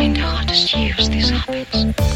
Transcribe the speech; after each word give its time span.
in 0.00 0.14
the 0.14 0.20
hardest 0.20 0.74
years 0.74 1.08
this 1.10 1.28
happens. 1.28 2.09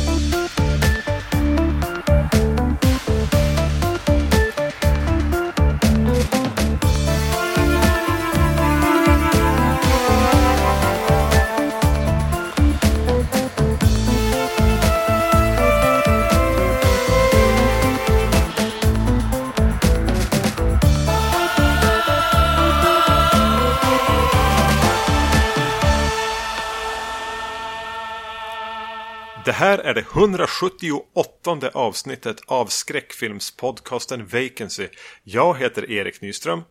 Här 29.64 29.78
är 29.78 29.94
det 29.94 30.00
178 30.00 31.70
avsnittet 31.74 32.36
av 32.46 32.66
skräckfilmspodcasten 32.66 34.26
Vacancy. 34.26 34.88
Jag 35.22 35.58
heter 35.58 35.90
Erik 35.90 36.20
Nyström. 36.20 36.62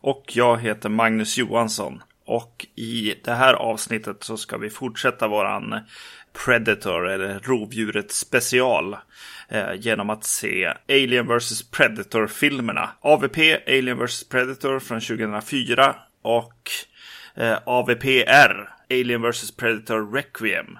Och 0.00 0.24
jag 0.28 0.60
heter 0.60 0.88
Magnus 0.88 1.38
Johansson. 1.38 2.02
Och 2.26 2.66
i 2.76 3.14
det 3.24 3.32
här 3.32 3.54
avsnittet 3.54 4.16
så 4.24 4.36
ska 4.36 4.58
vi 4.58 4.70
fortsätta 4.70 5.28
våran 5.28 5.80
Predator 6.44 7.08
eller 7.08 7.38
rovdjuret 7.38 8.12
special 8.12 8.96
eh, 9.48 9.74
genom 9.74 10.10
att 10.10 10.24
se 10.24 10.74
Alien 10.88 11.26
vs 11.26 11.70
Predator-filmerna. 11.70 12.90
AVP 13.00 13.38
Alien 13.66 13.98
vs 13.98 14.28
Predator 14.28 14.78
från 14.78 15.00
2004 15.00 15.96
och 16.22 16.70
eh, 17.34 17.58
AVPR 17.64 18.68
Alien 18.90 19.22
vs 19.22 19.56
Predator 19.56 20.12
Requiem 20.12 20.78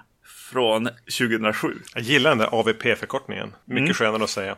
från 0.51 0.89
2007. 1.19 1.67
Jag 1.95 2.03
gillar 2.03 2.29
den 2.29 2.37
där 2.37 2.55
AVP-förkortningen. 2.55 3.53
Mycket 3.65 3.81
Mm. 3.81 3.93
skönare 3.93 4.23
att 4.23 4.29
säga. 4.29 4.55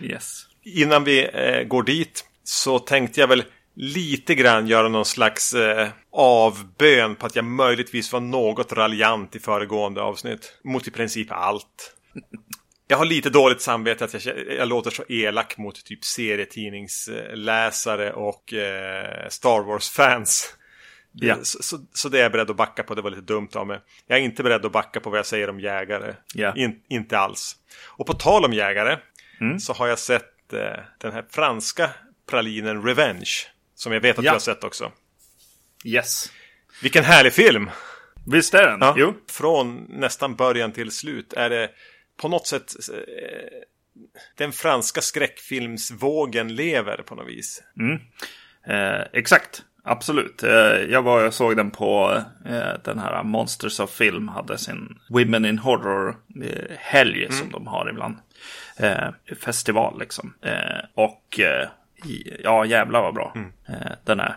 Yes. 0.00 0.42
Innan 0.62 1.04
vi 1.04 1.28
eh, 1.32 1.62
går 1.62 1.82
dit 1.82 2.24
så 2.44 2.78
tänkte 2.78 3.20
jag 3.20 3.28
väl 3.28 3.44
lite 3.76 4.34
grann 4.34 4.66
göra 4.66 4.88
någon 4.88 5.04
slags 5.04 5.54
eh, 5.54 5.88
avbön 6.12 7.16
på 7.16 7.26
att 7.26 7.36
jag 7.36 7.44
möjligtvis 7.44 8.12
var 8.12 8.20
något 8.20 8.72
raljant 8.72 9.36
i 9.36 9.38
föregående 9.38 10.02
avsnitt. 10.02 10.58
Mot 10.64 10.88
i 10.88 10.90
princip 10.90 11.32
allt. 11.32 11.94
Jag 12.88 12.96
har 12.96 13.04
lite 13.04 13.30
dåligt 13.30 13.60
samvete 13.60 14.04
att 14.04 14.26
jag, 14.26 14.34
jag 14.58 14.68
låter 14.68 14.90
så 14.90 15.04
elak 15.08 15.58
mot 15.58 15.84
typ 15.84 16.04
serietidningsläsare 16.04 18.12
och 18.12 18.52
eh, 18.54 19.28
Star 19.28 19.62
Wars-fans. 19.62 20.54
Ja. 21.16 21.36
Så, 21.42 21.62
så, 21.62 21.78
så 21.92 22.08
det 22.08 22.18
är 22.18 22.22
jag 22.22 22.32
beredd 22.32 22.50
att 22.50 22.56
backa 22.56 22.82
på. 22.82 22.94
Det 22.94 23.02
var 23.02 23.10
lite 23.10 23.22
dumt 23.22 23.48
av 23.54 23.66
mig. 23.66 23.80
Jag 24.06 24.18
är 24.18 24.22
inte 24.22 24.42
beredd 24.42 24.64
att 24.66 24.72
backa 24.72 25.00
på 25.00 25.10
vad 25.10 25.18
jag 25.18 25.26
säger 25.26 25.50
om 25.50 25.60
jägare. 25.60 26.14
Ja. 26.34 26.54
In, 26.56 26.80
inte 26.88 27.18
alls. 27.18 27.56
Och 27.86 28.06
på 28.06 28.12
tal 28.14 28.44
om 28.44 28.52
jägare 28.52 28.98
Mm. 29.40 29.58
så 29.60 29.72
har 29.72 29.86
jag 29.88 29.98
sett 29.98 30.52
eh, 30.52 30.60
den 30.98 31.12
här 31.12 31.24
franska 31.30 31.90
pralinen 32.30 32.82
Revenge. 32.82 33.30
Som 33.74 33.92
jag 33.92 34.00
vet 34.00 34.18
att 34.18 34.24
Ja. 34.24 34.30
du 34.30 34.34
har 34.34 34.40
sett 34.40 34.64
också. 34.64 34.92
Yes. 35.84 36.32
Vilken 36.82 37.04
härlig 37.04 37.32
film! 37.32 37.70
Visst 38.26 38.54
är 38.54 38.62
den? 38.70 38.78
Ja. 38.80 38.94
Jo. 38.98 39.14
Från 39.30 39.86
nästan 39.88 40.34
början 40.36 40.72
till 40.72 40.90
slut 40.90 41.32
är 41.32 41.50
det 41.50 41.70
på 42.16 42.28
något 42.28 42.46
sätt 42.46 42.72
eh, 42.92 42.98
den 44.36 44.52
franska 44.52 45.00
skräckfilmsvågen 45.00 46.54
lever 46.54 46.96
på 46.96 47.14
något 47.14 47.28
vis. 47.28 47.62
Eh, 48.66 49.00
exakt, 49.12 49.62
absolut. 49.84 50.42
Eh, 50.42 50.50
jag 50.90 51.02
var 51.02 51.26
och 51.26 51.34
såg 51.34 51.56
den 51.56 51.70
på 51.70 52.22
eh, 52.46 52.72
den 52.84 52.98
här 52.98 53.22
Monsters 53.22 53.80
of 53.80 53.90
Film 53.90 54.28
hade 54.28 54.58
sin 54.58 54.98
Women 55.08 55.44
in 55.44 55.58
Horror 55.58 56.16
eh, 56.44 56.76
helg 56.78 57.32
som 57.32 57.50
de 57.50 57.66
har 57.66 57.90
ibland. 57.90 58.16
Festival 59.40 59.98
liksom. 59.98 60.34
Och 60.94 61.40
ja, 62.42 62.64
jävlar 62.64 63.02
vad 63.02 63.14
bra 63.14 63.32
eh, 63.68 63.92
den 64.04 64.20
är. 64.20 64.36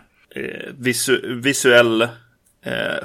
Visu 0.78 1.34
visuell, 1.34 2.08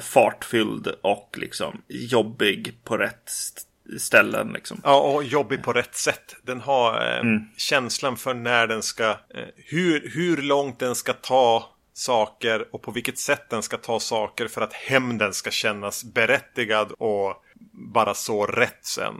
fartfylld 0.00 0.86
och 1.02 1.36
liksom 1.40 1.82
jobbig 1.88 2.78
på 2.84 2.96
rätt 2.96 3.28
st- 3.28 3.98
ställen 3.98 4.52
liksom. 4.52 4.80
Ja, 4.84 5.00
och 5.00 5.24
jobbig 5.24 5.62
på 5.62 5.72
rätt 5.72 5.94
sätt. 5.94 6.36
Den 6.42 6.60
har 6.60 6.94
eh, 6.94 7.22
känslan 7.56 8.16
för 8.16 8.34
när 8.34 8.66
den 8.66 8.82
ska, 8.82 9.08
eh, 9.10 9.44
hur, 9.56 10.10
hur 10.14 10.42
långt 10.42 10.78
den 10.78 10.94
ska 10.94 11.12
ta 11.12 11.70
saker 11.94 12.74
och 12.74 12.82
på 12.82 12.90
vilket 12.90 13.18
sätt 13.18 13.50
den 13.50 13.62
ska 13.62 13.76
ta 13.76 14.00
saker 14.00 14.48
för 14.48 14.60
att 14.60 14.72
hämnden 14.72 15.34
ska 15.34 15.50
kännas 15.50 16.04
berättigad 16.04 16.92
och 16.92 17.44
bara 17.72 18.14
så 18.14 18.46
rätt 18.46 18.86
sen. 18.86 19.14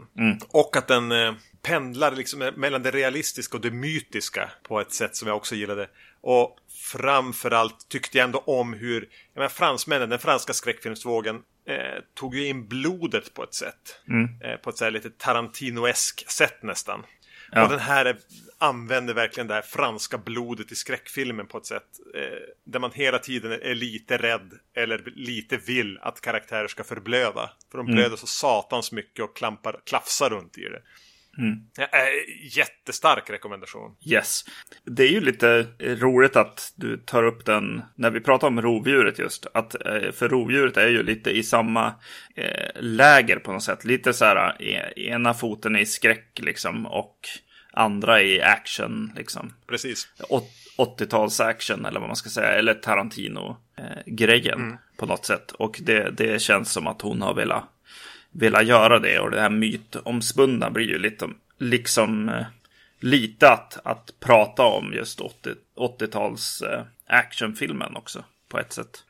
Och 0.47 0.77
att 0.77 0.87
den 0.87 1.11
eh, 1.11 1.33
pendlar 1.61 2.11
liksom 2.11 2.51
mellan 2.55 2.83
det 2.83 2.91
realistiska 2.91 3.57
och 3.57 3.61
det 3.61 3.71
mytiska 3.71 4.49
på 4.63 4.81
ett 4.81 4.93
sätt 4.93 5.15
som 5.15 5.27
jag 5.27 5.37
också 5.37 5.55
gillade. 5.55 5.89
Och 6.21 6.57
framförallt 6.91 7.89
tyckte 7.89 8.17
jag 8.17 8.25
ändå 8.25 8.39
om 8.39 8.73
hur 8.73 9.01
jag 9.33 9.39
menar, 9.39 9.49
fransmännen, 9.49 10.09
den 10.09 10.19
franska 10.19 10.53
skräckfilmsvågen 10.53 11.35
eh, 11.67 12.03
tog 12.13 12.35
ju 12.35 12.47
in 12.47 12.67
blodet 12.67 13.33
på 13.33 13.43
ett 13.43 13.53
sätt. 13.53 13.99
Eh, 14.41 14.55
på 14.55 14.69
ett 14.69 14.77
så 14.77 14.83
här 14.83 14.91
lite 14.91 15.09
Tarantinoesk 15.09 16.31
sätt 16.31 16.63
nästan. 16.63 17.05
Ja. 17.51 17.63
Och 17.63 17.69
den 17.69 17.79
här 17.79 18.05
är, 18.05 18.17
använder 18.57 19.13
verkligen 19.13 19.47
det 19.47 19.53
här 19.53 19.61
franska 19.61 20.17
blodet 20.17 20.71
i 20.71 20.75
skräckfilmen 20.75 21.47
på 21.47 21.57
ett 21.57 21.65
sätt 21.65 21.87
eh, 22.15 22.21
där 22.63 22.79
man 22.79 22.91
hela 22.93 23.19
tiden 23.19 23.51
är 23.51 23.75
lite 23.75 24.17
rädd 24.17 24.53
eller 24.75 25.03
lite 25.15 25.57
vill 25.57 25.97
att 26.01 26.21
karaktärer 26.21 26.67
ska 26.67 26.83
förblöda. 26.83 27.49
För 27.71 27.77
de 27.77 27.87
blöder 27.87 28.15
så 28.15 28.27
satans 28.27 28.91
mycket 28.91 29.25
och 29.25 29.35
klampar, 29.35 29.79
klafsar 29.85 30.29
runt 30.29 30.57
i 30.57 30.61
det. 30.61 30.81
Ja, 31.77 31.83
eh, 31.83 32.57
jättestark 32.57 33.29
rekommendation. 33.29 33.95
Yes. 34.05 34.45
Det 34.83 35.03
är 35.03 35.11
ju 35.11 35.21
lite 35.21 35.67
roligt 35.79 36.35
att 36.35 36.73
du 36.75 36.97
tar 36.97 37.23
upp 37.23 37.45
den 37.45 37.81
när 37.95 38.09
vi 38.11 38.21
pratar 38.21 38.47
om 38.47 38.61
rovdjuret 38.61 39.19
just. 39.19 39.47
Att, 39.53 39.85
eh, 39.85 40.11
för 40.11 40.29
rovdjuret 40.29 40.77
är 40.77 40.87
ju 40.87 41.03
lite 41.03 41.31
i 41.31 41.43
samma 41.43 41.93
eh, 42.35 42.81
läger 42.81 43.39
på 43.39 43.51
något 43.51 43.63
sätt. 43.63 43.85
Lite 43.85 44.13
så 44.13 44.25
här, 44.25 44.55
eh, 44.59 45.05
ena 45.05 45.33
foten 45.33 45.75
i 45.75 45.85
skräck 45.85 46.39
liksom 46.41 46.85
och 46.85 47.19
andra 47.75 48.21
i 48.21 48.41
action 48.41 49.11
liksom. 49.15 49.53
Precis. 49.67 50.07
Åt- 50.29 50.51
80-tals 50.77 51.39
action 51.39 51.85
eller 51.85 51.99
vad 51.99 52.09
man 52.09 52.15
ska 52.15 52.29
säga. 52.29 52.47
Eller 52.47 52.73
Tarantino-grejen 52.73 54.77
på 54.97 55.05
något 55.05 55.25
sätt. 55.25 55.51
Och 55.51 55.79
det, 55.83 56.17
det 56.17 56.41
känns 56.41 56.71
som 56.71 56.87
att 56.87 57.01
hon 57.01 57.21
har 57.21 57.33
velat, 57.33 57.63
velat 58.31 58.65
göra 58.65 58.99
det. 58.99 59.19
Och 59.19 59.31
det 59.31 59.41
här 59.41 59.49
mytomspunna 59.49 60.69
blir 60.69 60.87
ju 60.87 60.97
lite 60.97 61.29
liksom 61.57 62.29
eh, 62.29 62.45
lite 62.99 63.51
att, 63.51 63.79
att 63.83 64.13
prata 64.19 64.63
om 64.63 64.93
just 64.93 65.21
80, 65.21 65.49
80-tals 65.75 66.61
eh, 66.61 66.83
actionfilmen 67.07 67.95
också 67.95 68.23
på 68.49 68.59
ett 68.59 68.73
sätt. 68.73 69.03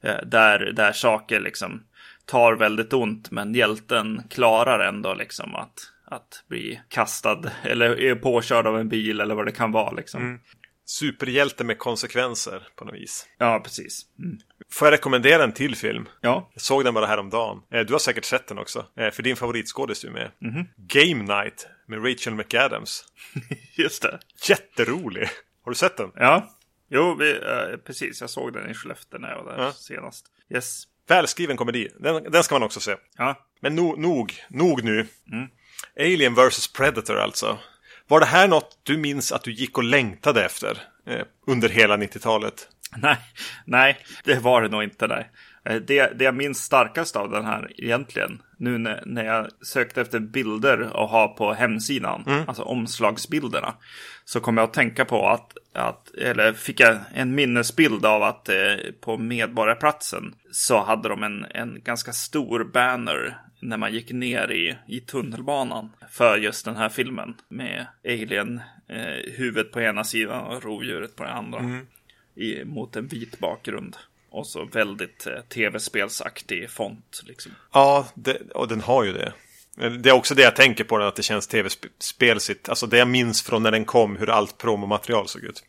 Eh, 0.00 0.18
där, 0.26 0.58
där 0.58 0.92
saker 0.92 1.40
liksom 1.40 1.82
tar 2.24 2.52
väldigt 2.52 2.92
ont 2.92 3.30
men 3.30 3.54
hjälten 3.54 4.22
klarar 4.30 4.88
ändå 4.88 5.14
liksom 5.14 5.54
att, 5.54 5.91
att 6.12 6.44
bli 6.48 6.80
kastad 6.88 7.50
eller 7.64 8.00
är 8.00 8.14
påkörd 8.14 8.66
av 8.66 8.78
en 8.78 8.88
bil 8.88 9.20
eller 9.20 9.34
vad 9.34 9.46
det 9.46 9.52
kan 9.52 9.72
vara 9.72 9.90
liksom. 9.90 10.40
Superhjälte 10.84 11.64
med 11.64 11.78
konsekvenser 11.78 12.68
på 12.76 12.84
något 12.84 12.94
vis. 12.94 13.26
Ja, 13.38 13.60
precis. 13.64 14.02
Mm. 14.18 14.38
Får 14.72 14.86
jag 14.86 14.92
rekommendera 14.92 15.44
en 15.44 15.52
till 15.52 15.76
film? 15.76 16.08
Ja, 16.20 16.50
Jag 16.52 16.62
såg 16.62 16.84
den 16.84 16.94
bara 16.94 17.06
häromdagen. 17.06 17.60
Eh, 17.72 17.80
Du 17.80 17.92
har 17.94 17.98
säkert 17.98 18.24
sett 18.24 18.46
den 18.46 18.58
också. 18.58 18.86
Eh, 18.96 19.10
För 19.10 19.22
din 19.22 19.36
favoritskådis 19.36 20.04
är 20.04 20.10
med. 20.10 20.30
Mhm. 20.40 20.64
Game 20.76 21.22
Night 21.42 21.66
med 21.86 22.04
Rachel 22.10 22.34
McAdams. 22.34 23.04
just 23.76 24.02
det. 24.02 24.18
Jätterolig! 24.48 25.28
Har 25.64 25.70
du 25.70 25.74
sett 25.74 25.96
den? 25.96 26.10
Ja, 26.14 26.50
jo, 26.90 27.14
vi, 27.18 27.30
eh, 27.32 27.76
precis. 27.86 28.20
Jag 28.20 28.30
såg 28.30 28.52
den 28.52 28.70
i 28.70 28.74
Skellefteå 28.74 29.18
när 29.20 29.28
jag 29.30 29.44
var 29.44 29.56
där 29.56 29.64
Ja. 29.64 29.72
senast. 29.72 30.26
Yes. 30.54 30.82
Välskriven 31.08 31.56
komedi. 31.56 31.88
Den, 32.00 32.22
den 32.32 32.42
ska 32.44 32.54
man 32.54 32.62
också 32.62 32.80
se. 32.80 32.96
Ja, 33.16 33.46
Men 33.60 33.74
no, 33.76 33.94
nog, 33.98 34.34
nog 34.50 34.84
nu. 34.84 35.06
Mm. 35.32 35.48
Alien 36.00 36.34
vs 36.34 36.72
Predator 36.72 37.16
alltså. 37.16 37.58
Var 38.08 38.20
det 38.20 38.26
här 38.26 38.48
något 38.48 38.80
du 38.82 38.96
minns 38.96 39.32
att 39.32 39.42
du 39.42 39.52
gick 39.52 39.78
och 39.78 39.84
längtade 39.84 40.44
efter 40.44 40.78
eh, 41.06 41.22
under 41.46 41.68
hela 41.68 41.96
90-talet? 41.96 42.68
nej, 42.96 43.18
nej, 43.64 43.98
det 44.24 44.38
var 44.38 44.62
det 44.62 44.68
nog 44.68 44.82
inte. 44.82 45.06
Nej. 45.06 45.30
Eh, 45.64 45.76
Det, 45.76 46.18
det 46.18 46.24
jag 46.24 46.34
minns 46.34 46.58
starkast 46.58 47.16
av 47.16 47.30
den 47.30 47.44
här 47.44 47.70
egentligen, 47.76 48.42
nu 48.56 48.78
när, 48.78 49.02
när 49.06 49.24
jag 49.24 49.46
sökte 49.60 50.00
efter 50.00 50.20
bilder 50.20 50.78
att 50.80 51.10
ha 51.10 51.28
på 51.28 51.52
hemsidan, 51.52 52.22
alltså 52.46 52.62
omslagsbilderna, 52.62 53.74
så 54.24 54.40
kom 54.40 54.56
jag 54.56 54.64
att 54.64 54.72
tänka 54.72 55.04
på 55.04 55.28
att, 55.28 55.56
att 55.74 56.14
eller 56.14 56.52
fick 56.52 56.80
jag 56.80 56.96
en 57.14 57.34
minnesbild 57.34 58.06
av 58.06 58.22
att 58.22 58.48
eh, 58.48 58.54
på 59.00 59.18
Medborgarplatsen 59.18 60.34
så 60.50 60.82
hade 60.84 61.08
de 61.08 61.22
en, 61.22 61.46
en 61.50 61.80
ganska 61.84 62.12
stor 62.12 62.64
banner 62.64 63.38
när 63.60 63.76
man 63.76 63.92
gick 63.92 64.12
ner 64.12 64.52
i, 64.52 64.76
i 64.86 65.00
tunnelbanan 65.00 65.90
för 66.10 66.36
just 66.36 66.64
den 66.64 66.76
här 66.76 66.88
filmen 66.88 67.34
med 67.48 67.86
alien 68.04 68.60
eh, 68.88 69.32
huvudet 69.36 69.72
på 69.72 69.80
ena 69.80 70.04
sidan 70.04 70.44
och 70.44 70.62
rovdjuret 70.62 71.16
på 71.16 71.24
den 71.24 71.32
andra. 71.32 71.58
I, 72.34 72.64
mot 72.64 72.96
en 72.96 73.06
vit 73.06 73.38
bakgrund. 73.38 73.96
Och 74.32 74.46
så 74.46 74.64
väldigt 74.64 75.26
eh, 75.26 75.40
tv-spelsaktig 75.40 76.70
font. 76.70 77.22
Liksom. 77.24 77.52
Ja, 77.72 78.08
det, 78.14 78.50
och 78.54 78.68
den 78.68 78.80
har 78.80 79.04
ju 79.04 79.12
det. 79.12 79.32
Det 79.98 80.08
är 80.08 80.12
också 80.12 80.34
det 80.34 80.42
jag 80.42 80.56
tänker 80.56 80.84
på, 80.84 80.96
att 80.96 81.16
det 81.16 81.22
känns 81.22 81.46
tv-spelsigt. 81.46 82.68
Alltså 82.68 82.86
det 82.86 82.98
jag 82.98 83.08
minns 83.08 83.42
från 83.42 83.62
när 83.62 83.70
den 83.70 83.84
kom, 83.84 84.16
hur 84.16 84.30
allt 84.30 84.58
promomaterial 84.58 85.28
såg 85.28 85.42
ut. 85.42 85.64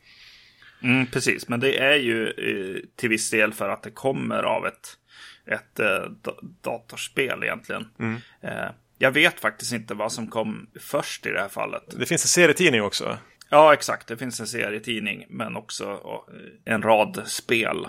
Mm, 0.83 1.07
precis, 1.07 1.47
men 1.47 1.59
det 1.59 1.77
är 1.77 1.95
ju 1.95 2.27
eh, 2.27 2.81
till 2.95 3.09
viss 3.09 3.29
del 3.29 3.53
för 3.53 3.69
att 3.69 3.83
det 3.83 3.91
kommer 3.91 4.43
av 4.43 4.65
ett, 4.67 4.97
ett 5.45 5.79
eh, 5.79 6.33
datorspel 6.63 7.43
egentligen. 7.43 7.87
Mm. 7.99 8.21
Eh, 8.41 8.71
jag 8.97 9.11
vet 9.11 9.39
faktiskt 9.39 9.73
inte 9.73 9.93
vad 9.93 10.11
som 10.11 10.27
kom 10.27 10.69
först 10.79 11.25
i 11.25 11.29
det 11.29 11.39
här 11.39 11.49
fallet. 11.49 11.83
Det 11.99 12.05
finns 12.05 12.23
en 12.23 12.27
serietidning 12.27 12.81
också. 12.81 13.17
Ja, 13.49 13.73
exakt. 13.73 14.07
Det 14.07 14.17
finns 14.17 14.39
en 14.39 14.47
serietidning, 14.47 15.25
men 15.29 15.55
också 15.55 15.83
eh, 15.85 16.73
en 16.73 16.81
rad 16.81 17.23
spel. 17.25 17.87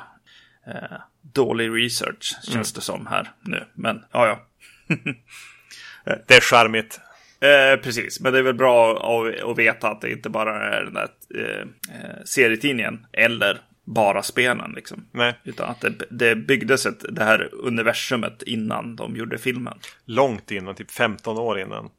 Eh, 0.66 0.99
dålig 1.22 1.70
research 1.84 2.37
känns 2.43 2.55
mm. 2.55 2.75
det 2.75 2.81
som 2.81 3.06
här 3.06 3.32
nu, 3.40 3.64
men 3.75 4.05
ja, 4.12 4.26
ja. 4.26 4.46
det 6.26 6.34
är 6.34 6.40
charmigt. 6.40 7.00
Eh, 7.40 7.81
precis, 7.81 8.20
men 8.20 8.32
det 8.32 8.38
är 8.38 8.43
väl 8.43 8.55
bra 8.55 8.93
att, 8.93 9.43
att 9.43 9.58
veta 9.58 9.88
att 9.88 10.00
det 10.00 10.11
inte 10.11 10.31
bara 10.31 10.76
är 10.76 10.84
den 10.84 10.94
där 10.94 11.08
eh, 11.34 11.61
eh, 11.61 12.25
serietidningen 12.25 13.06
eller 13.12 13.61
bara 13.84 14.22
spelen. 14.22 14.72
Liksom. 14.76 15.08
Nej. 15.12 15.34
Utan 15.44 15.70
att 15.70 15.81
det, 15.81 15.93
det 16.11 16.37
byggdes 16.37 16.87
ett, 16.87 17.05
det 17.08 17.25
här 17.25 17.50
universumet 17.52 18.43
innan 18.43 18.96
de 18.96 19.17
gjorde 19.17 19.38
filmen. 19.38 19.78
Långt 20.05 20.50
innan, 20.50 20.75
typ 20.75 20.90
15 20.90 21.38
år 21.38 21.60
innan. 21.60 21.90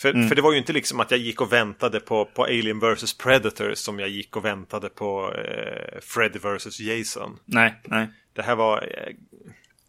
För, 0.00 0.14
mm. 0.14 0.28
för 0.28 0.34
det 0.34 0.42
var 0.42 0.52
ju 0.52 0.58
inte 0.58 0.72
liksom 0.72 1.00
att 1.00 1.10
jag 1.10 1.20
gick 1.20 1.40
och 1.40 1.52
väntade 1.52 2.00
på, 2.00 2.24
på 2.24 2.44
Alien 2.44 2.80
vs 2.80 3.18
Predator 3.18 3.74
som 3.74 3.98
jag 3.98 4.08
gick 4.08 4.36
och 4.36 4.44
väntade 4.44 4.88
på 4.88 5.34
eh, 5.34 6.00
Freddy 6.00 6.38
vs 6.38 6.80
Jason. 6.80 7.38
Nej, 7.44 7.74
nej. 7.84 8.08
Det 8.32 8.42
här 8.42 8.54
var 8.54 8.82
eh, 8.82 9.14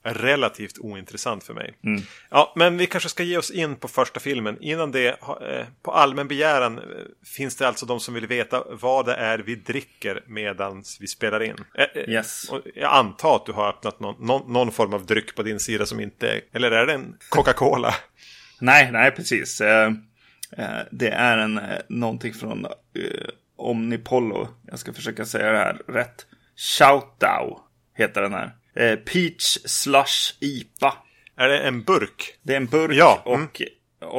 relativt 0.03 0.79
ointressant 0.79 1.43
för 1.43 1.53
mig. 1.53 1.73
Mm. 1.83 2.01
Ja, 2.29 2.53
men 2.55 2.77
vi 2.77 2.87
kanske 2.87 3.09
ska 3.09 3.23
ge 3.23 3.37
oss 3.37 3.51
in 3.51 3.75
på 3.75 3.87
första 3.87 4.19
filmen. 4.19 4.57
Innan 4.61 4.91
det, 4.91 5.07
eh, 5.07 5.65
på 5.81 5.91
allmän 5.91 6.27
begäran, 6.27 6.77
eh, 6.77 6.83
finns 7.25 7.55
det 7.55 7.67
alltså 7.67 7.85
de 7.85 7.99
som 7.99 8.13
vill 8.13 8.27
veta 8.27 8.63
vad 8.69 9.05
det 9.05 9.13
är 9.13 9.39
vi 9.39 9.55
dricker 9.55 10.23
medan 10.27 10.83
vi 10.99 11.07
spelar 11.07 11.43
in. 11.43 11.55
Eh, 11.73 12.09
yes. 12.09 12.51
Jag 12.75 12.93
antar 12.93 13.35
att 13.35 13.45
du 13.45 13.51
har 13.51 13.69
öppnat 13.69 13.99
någon, 13.99 14.25
någon, 14.25 14.53
någon, 14.53 14.71
form 14.71 14.93
av 14.93 15.05
dryck 15.05 15.35
på 15.35 15.43
din 15.43 15.59
sida 15.59 15.85
som 15.85 15.99
inte 15.99 16.29
är, 16.29 16.41
eller 16.53 16.71
är 16.71 16.85
det 16.85 16.93
en 16.93 17.17
Coca-Cola? 17.29 17.95
Nej, 18.61 18.91
nej, 18.91 19.11
precis. 19.11 19.57
Det 20.91 21.09
är 21.09 21.37
en, 21.37 21.59
någonting 21.89 22.33
från 22.33 22.65
Omnipollo. 23.55 24.47
Jag 24.67 24.79
ska 24.79 24.93
försöka 24.93 25.25
säga 25.25 25.51
det 25.51 25.57
här 25.57 25.81
rätt. 25.87 26.25
Shoutout 26.55 27.57
heter 27.97 28.21
den 28.21 28.33
här. 28.33 28.51
Eh, 28.75 28.95
Peach 28.95 29.57
Slush 29.65 30.33
IPA. 30.39 30.93
Är 31.37 31.47
det 31.47 31.59
en 31.59 31.83
burk? 31.83 32.33
Det 32.41 32.53
är 32.53 32.57
en 32.57 32.65
burk 32.65 32.95
ja. 32.95 33.23
mm. 33.25 33.43
och, 33.43 33.61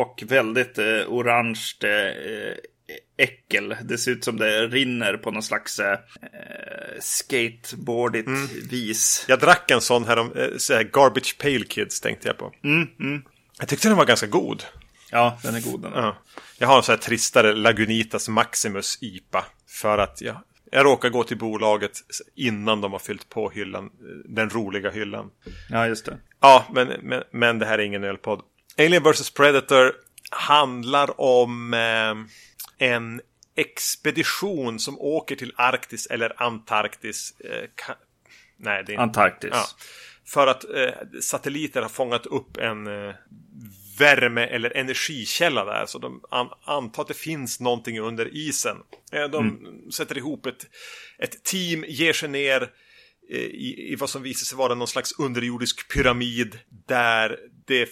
och 0.00 0.22
väldigt 0.26 0.78
eh, 0.78 1.02
orange 1.08 1.74
eh, 1.84 2.56
äckel. 3.16 3.76
Det 3.82 3.98
ser 3.98 4.10
ut 4.10 4.24
som 4.24 4.36
det 4.36 4.66
rinner 4.66 5.16
på 5.16 5.30
någon 5.30 5.42
slags 5.42 5.80
eh, 5.80 5.98
skateboardigt 7.00 8.26
mm. 8.26 8.48
vis. 8.70 9.24
Jag 9.28 9.40
drack 9.40 9.70
en 9.70 9.80
sån 9.80 10.04
här, 10.04 10.18
om, 10.18 10.32
eh, 10.32 10.48
så 10.58 10.74
här 10.74 10.82
Garbage 10.82 11.38
Pale 11.38 11.64
Kids 11.64 12.00
tänkte 12.00 12.28
jag 12.28 12.38
på. 12.38 12.52
Mm, 12.64 12.88
mm. 13.00 13.22
Jag 13.62 13.68
tyckte 13.68 13.88
den 13.88 13.96
var 13.96 14.04
ganska 14.04 14.26
god. 14.26 14.64
Ja, 15.10 15.38
den 15.42 15.54
är 15.54 15.60
god 15.60 15.82
den. 15.82 15.92
Ja. 15.94 16.16
Jag 16.58 16.68
har 16.68 16.76
en 16.76 16.82
sån 16.82 16.92
här 16.92 17.00
tristare 17.00 17.54
Lagunitas 17.54 18.28
Maximus 18.28 18.98
IPA. 19.00 19.44
För 19.66 19.98
att 19.98 20.20
jag 20.20 20.36
jag 20.70 20.84
råkar 20.84 21.08
gå 21.08 21.24
till 21.24 21.38
bolaget 21.38 21.92
innan 22.34 22.80
de 22.80 22.92
har 22.92 22.98
fyllt 22.98 23.28
på 23.28 23.50
hyllan. 23.50 23.90
Den 24.24 24.50
roliga 24.50 24.90
hyllan. 24.90 25.30
Ja, 25.70 25.86
just 25.86 26.06
det. 26.06 26.18
Ja, 26.40 26.66
men, 26.74 26.88
men, 27.02 27.22
men 27.30 27.58
det 27.58 27.66
här 27.66 27.78
är 27.78 27.82
ingen 27.82 28.04
ölpodd. 28.04 28.42
Alien 28.78 29.02
vs 29.02 29.30
Predator 29.30 29.92
handlar 30.30 31.20
om 31.20 31.74
eh, 31.74 32.88
en 32.88 33.20
expedition 33.56 34.78
som 34.78 35.00
åker 35.00 35.36
till 35.36 35.52
Arktis 35.56 36.06
eller 36.06 36.42
Antarktis. 36.42 37.40
Eh, 37.40 37.68
ka... 37.74 37.94
Nej, 38.56 38.84
det 38.86 38.92
är 38.92 38.94
inte... 38.94 39.02
Antarktis. 39.02 39.50
Ja. 39.52 39.64
För 40.24 40.46
att 40.46 40.64
eh, 40.64 41.20
satelliter 41.20 41.82
har 41.82 41.88
fångat 41.88 42.26
upp 42.26 42.56
en 42.56 42.86
eh, 42.86 43.14
värme 43.98 44.46
eller 44.46 44.76
energikälla 44.76 45.64
där. 45.64 45.86
Så 45.86 45.98
de 45.98 46.20
an 46.30 46.48
antar 46.64 47.02
att 47.02 47.08
det 47.08 47.14
finns 47.14 47.60
någonting 47.60 48.00
under 48.00 48.36
isen. 48.36 48.76
Eh, 49.12 49.24
de 49.24 49.48
mm. 49.48 49.90
sätter 49.90 50.18
ihop 50.18 50.46
ett, 50.46 50.66
ett 51.18 51.44
team, 51.44 51.84
ger 51.88 52.12
sig 52.12 52.28
ner 52.28 52.62
eh, 53.30 53.38
i, 53.38 53.88
i 53.92 53.96
vad 53.96 54.10
som 54.10 54.22
visar 54.22 54.44
sig 54.44 54.58
vara 54.58 54.74
någon 54.74 54.88
slags 54.88 55.18
underjordisk 55.18 55.92
pyramid 55.92 56.58
där 56.88 57.38
det 57.66 57.88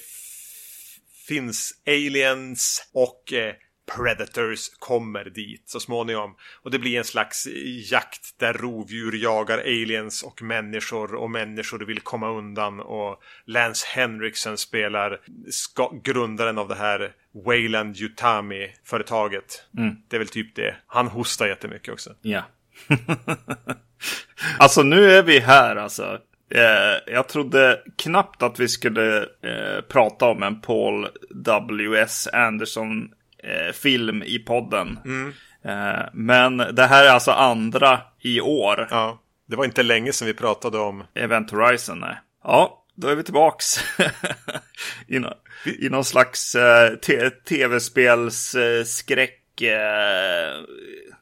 finns 1.28 1.82
aliens 1.86 2.88
och 2.92 3.32
eh, 3.32 3.54
Predators 3.96 4.68
kommer 4.78 5.24
dit 5.24 5.62
så 5.66 5.80
småningom. 5.80 6.34
Och 6.62 6.70
det 6.70 6.78
blir 6.78 6.98
en 6.98 7.04
slags 7.04 7.46
jakt 7.90 8.38
där 8.38 8.52
rovdjur 8.52 9.12
jagar 9.22 9.58
aliens 9.58 10.22
och 10.22 10.42
människor 10.42 11.14
och 11.14 11.30
människor 11.30 11.78
vill 11.78 12.00
komma 12.00 12.30
undan. 12.30 12.80
Och 12.80 13.22
Lance 13.44 13.86
Henriksen 13.88 14.58
spelar 14.58 15.20
grundaren 16.02 16.58
av 16.58 16.68
det 16.68 16.74
här 16.74 17.12
Wayland 17.46 17.96
Yutami-företaget. 17.96 19.64
Mm. 19.78 19.96
Det 20.08 20.16
är 20.16 20.18
väl 20.18 20.28
typ 20.28 20.54
det. 20.54 20.76
Han 20.86 21.08
hostar 21.08 21.46
jättemycket 21.46 21.92
också. 21.92 22.14
Ja. 22.22 22.42
alltså 24.58 24.82
nu 24.82 25.10
är 25.10 25.22
vi 25.22 25.38
här 25.38 25.76
alltså. 25.76 26.18
Eh, 26.54 27.12
jag 27.14 27.28
trodde 27.28 27.80
knappt 27.96 28.42
att 28.42 28.60
vi 28.60 28.68
skulle 28.68 29.18
eh, 29.22 29.80
prata 29.88 30.26
om 30.26 30.42
en 30.42 30.60
Paul 30.60 31.08
W.S. 31.30 32.28
Anderson 32.32 33.10
eh, 33.44 33.72
film 33.72 34.22
i 34.22 34.38
podden. 34.38 34.98
Mm. 35.04 35.32
Eh, 35.64 36.04
men 36.12 36.56
det 36.56 36.86
här 36.86 37.04
är 37.04 37.10
alltså 37.10 37.30
andra 37.30 38.00
i 38.20 38.40
år. 38.40 38.88
Ja, 38.90 39.22
det 39.48 39.56
var 39.56 39.64
inte 39.64 39.82
länge 39.82 40.12
sedan 40.12 40.26
vi 40.26 40.34
pratade 40.34 40.78
om 40.78 41.04
Event 41.14 41.50
Horizon. 41.50 42.00
Nej. 42.00 42.18
Ja, 42.44 42.84
då 42.94 43.08
är 43.08 43.14
vi 43.14 43.22
tillbaks. 43.22 43.80
I, 45.08 45.18
no 45.18 45.34
I 45.64 45.88
någon 45.88 46.04
slags 46.04 46.54
eh, 46.54 46.90
tv-spelsskräck. 47.48 49.60
Eh, 49.60 50.60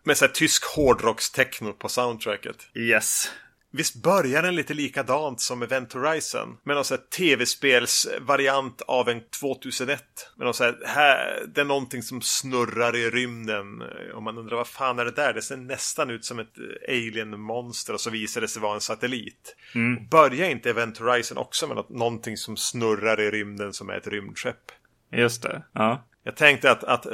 Med 0.04 0.16
så 0.16 0.24
här 0.24 0.32
tysk 0.32 0.64
hårdrockstechno 0.76 1.72
på 1.72 1.88
soundtracket. 1.88 2.56
Yes. 2.74 3.32
Visst 3.70 4.02
börjar 4.02 4.42
den 4.42 4.54
lite 4.54 4.74
likadant 4.74 5.40
som 5.40 5.62
Event 5.62 5.92
Horizon? 5.92 6.56
Med 6.64 6.76
någon 6.76 6.84
sån 6.84 6.98
här 6.98 7.04
tv-spelsvariant 7.04 8.82
av 8.82 9.08
en 9.08 9.20
2001. 9.40 10.02
Med 10.36 10.44
någon 10.44 10.54
så 10.54 10.64
här, 10.64 10.78
här, 10.86 11.46
det 11.54 11.60
är 11.60 11.64
någonting 11.64 12.02
som 12.02 12.22
snurrar 12.22 12.96
i 12.96 13.10
rymden. 13.10 13.82
Och 14.14 14.22
man 14.22 14.38
undrar 14.38 14.56
vad 14.56 14.66
fan 14.66 14.98
är 14.98 15.04
det 15.04 15.10
där? 15.10 15.34
Det 15.34 15.42
ser 15.42 15.56
nästan 15.56 16.10
ut 16.10 16.24
som 16.24 16.38
ett 16.38 16.54
alien-monster 16.88 17.94
och 17.94 18.00
så 18.00 18.10
visar 18.10 18.40
det 18.40 18.48
sig 18.48 18.62
vara 18.62 18.74
en 18.74 18.80
satellit. 18.80 19.56
Mm. 19.74 20.08
Börjar 20.08 20.50
inte 20.50 20.70
Event 20.70 20.98
Horizon 20.98 21.38
också 21.38 21.66
med 21.66 21.76
något, 21.76 21.90
någonting 21.90 22.36
som 22.36 22.56
snurrar 22.56 23.20
i 23.20 23.30
rymden 23.30 23.72
som 23.72 23.90
är 23.90 23.94
ett 23.94 24.06
rymdskepp? 24.06 24.72
Just 25.12 25.42
det, 25.42 25.62
ja. 25.72 26.04
Jag 26.22 26.36
tänkte 26.36 26.70
att, 26.70 26.84
att 26.84 27.06
äh, 27.06 27.12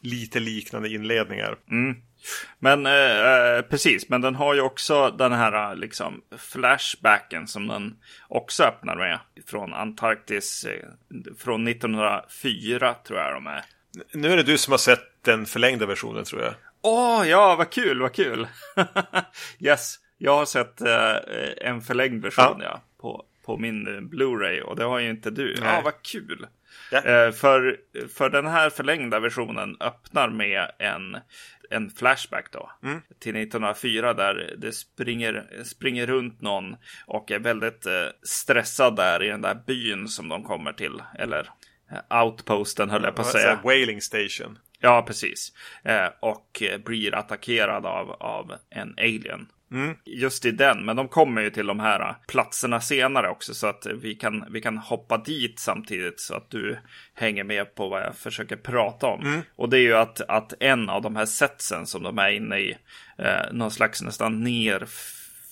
lite 0.00 0.40
liknande 0.40 0.88
inledningar. 0.88 1.58
Mm. 1.70 1.96
Men 2.58 2.86
eh, 2.86 3.62
precis, 3.70 4.08
men 4.08 4.20
den 4.20 4.34
har 4.34 4.54
ju 4.54 4.60
också 4.60 5.10
den 5.10 5.32
här 5.32 5.74
liksom 5.74 6.22
flashbacken 6.38 7.46
som 7.46 7.66
den 7.66 7.96
också 8.28 8.64
öppnar 8.64 8.96
med. 8.96 9.18
Från 9.46 9.74
Antarktis, 9.74 10.64
eh, 10.64 10.88
från 11.38 11.68
1904 11.68 12.94
tror 12.94 13.18
jag 13.18 13.34
de 13.34 13.46
är. 13.46 13.64
Nu 14.12 14.32
är 14.32 14.36
det 14.36 14.42
du 14.42 14.58
som 14.58 14.70
har 14.70 14.78
sett 14.78 15.24
den 15.24 15.46
förlängda 15.46 15.86
versionen 15.86 16.24
tror 16.24 16.42
jag. 16.42 16.54
Åh, 16.82 17.22
oh, 17.22 17.28
ja, 17.28 17.56
vad 17.56 17.70
kul, 17.70 18.00
vad 18.00 18.12
kul. 18.12 18.46
yes, 19.58 19.96
jag 20.18 20.36
har 20.36 20.44
sett 20.44 20.80
eh, 20.80 21.16
en 21.68 21.80
förlängd 21.80 22.22
version 22.22 22.60
ja. 22.60 22.64
ja 22.64 22.82
på, 23.00 23.24
på 23.44 23.56
min 23.56 24.10
Blu-ray 24.10 24.60
och 24.60 24.76
det 24.76 24.84
har 24.84 24.98
ju 24.98 25.10
inte 25.10 25.30
du. 25.30 25.54
Ja, 25.60 25.78
ah, 25.78 25.80
vad 25.80 26.02
kul. 26.02 26.46
Ja. 26.90 26.98
Eh, 26.98 27.32
för, 27.32 27.76
för 28.16 28.30
den 28.30 28.46
här 28.46 28.70
förlängda 28.70 29.20
versionen 29.20 29.76
öppnar 29.80 30.28
med 30.28 30.70
en 30.78 31.16
en 31.70 31.90
flashback 31.90 32.52
då. 32.52 32.70
Mm. 32.82 33.00
Till 33.18 33.36
1904 33.36 34.14
där 34.14 34.54
det 34.58 34.72
springer, 34.72 35.46
springer 35.64 36.06
runt 36.06 36.40
någon 36.40 36.76
och 37.06 37.30
är 37.30 37.38
väldigt 37.38 37.86
eh, 37.86 38.06
stressad 38.22 38.96
där 38.96 39.22
i 39.22 39.28
den 39.28 39.40
där 39.40 39.62
byn 39.66 40.08
som 40.08 40.28
de 40.28 40.44
kommer 40.44 40.72
till. 40.72 41.02
Eller 41.18 41.50
eh, 41.90 42.24
outposten 42.24 42.90
höll 42.90 43.02
jag 43.02 43.14
på 43.14 43.22
att 43.22 43.32
säga. 43.32 43.60
Whaling 43.64 44.00
station. 44.00 44.58
Ja, 44.80 45.04
precis. 45.06 45.52
Och 46.20 46.62
blir 46.84 47.14
attackerad 47.14 47.86
av, 47.86 48.10
av 48.10 48.54
en 48.70 48.94
alien. 48.98 49.48
Mm. 49.74 49.96
Just 50.04 50.44
i 50.44 50.50
den, 50.50 50.84
men 50.84 50.96
de 50.96 51.08
kommer 51.08 51.42
ju 51.42 51.50
till 51.50 51.66
de 51.66 51.80
här 51.80 52.16
platserna 52.28 52.80
senare 52.80 53.28
också 53.28 53.54
så 53.54 53.66
att 53.66 53.86
vi 53.86 54.14
kan, 54.14 54.44
vi 54.50 54.60
kan 54.60 54.78
hoppa 54.78 55.18
dit 55.18 55.58
samtidigt 55.58 56.20
så 56.20 56.34
att 56.34 56.50
du 56.50 56.78
hänger 57.14 57.44
med 57.44 57.74
på 57.74 57.88
vad 57.88 58.02
jag 58.02 58.16
försöker 58.16 58.56
prata 58.56 59.06
om. 59.06 59.26
Mm. 59.26 59.42
Och 59.56 59.68
det 59.68 59.78
är 59.78 59.82
ju 59.82 59.94
att, 59.94 60.20
att 60.20 60.52
en 60.60 60.88
av 60.88 61.02
de 61.02 61.16
här 61.16 61.26
setsen 61.26 61.86
som 61.86 62.02
de 62.02 62.18
är 62.18 62.30
inne 62.30 62.58
i, 62.58 62.76
eh, 63.18 63.52
någon 63.52 63.70
slags 63.70 64.02
nästan 64.02 64.44
ner 64.44 64.86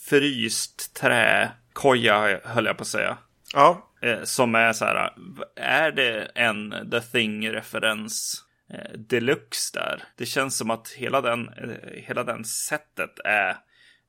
fryst 0.09 0.95
träkoja, 0.95 2.41
höll 2.45 2.67
jag 2.67 2.76
på 2.76 2.83
att 2.83 2.88
säga. 2.88 3.17
Ja, 3.55 3.93
Eh, 4.02 4.23
som 4.23 4.55
är 4.55 4.73
så 4.73 4.85
här, 4.85 5.12
är 5.57 5.93
det 5.93 6.31
en 6.35 6.91
The 6.91 7.00
Thing-referens 7.00 8.45
eh, 8.71 8.99
deluxe 8.99 9.79
där? 9.79 10.02
Det 10.17 10.26
känns 10.26 10.57
som 10.57 10.71
att 10.71 10.88
hela 10.88 11.21
den, 11.21 11.49
eh, 11.49 11.93
hela 11.93 12.25
den 12.25 12.45
sättet 12.45 13.19
är, 13.25 13.57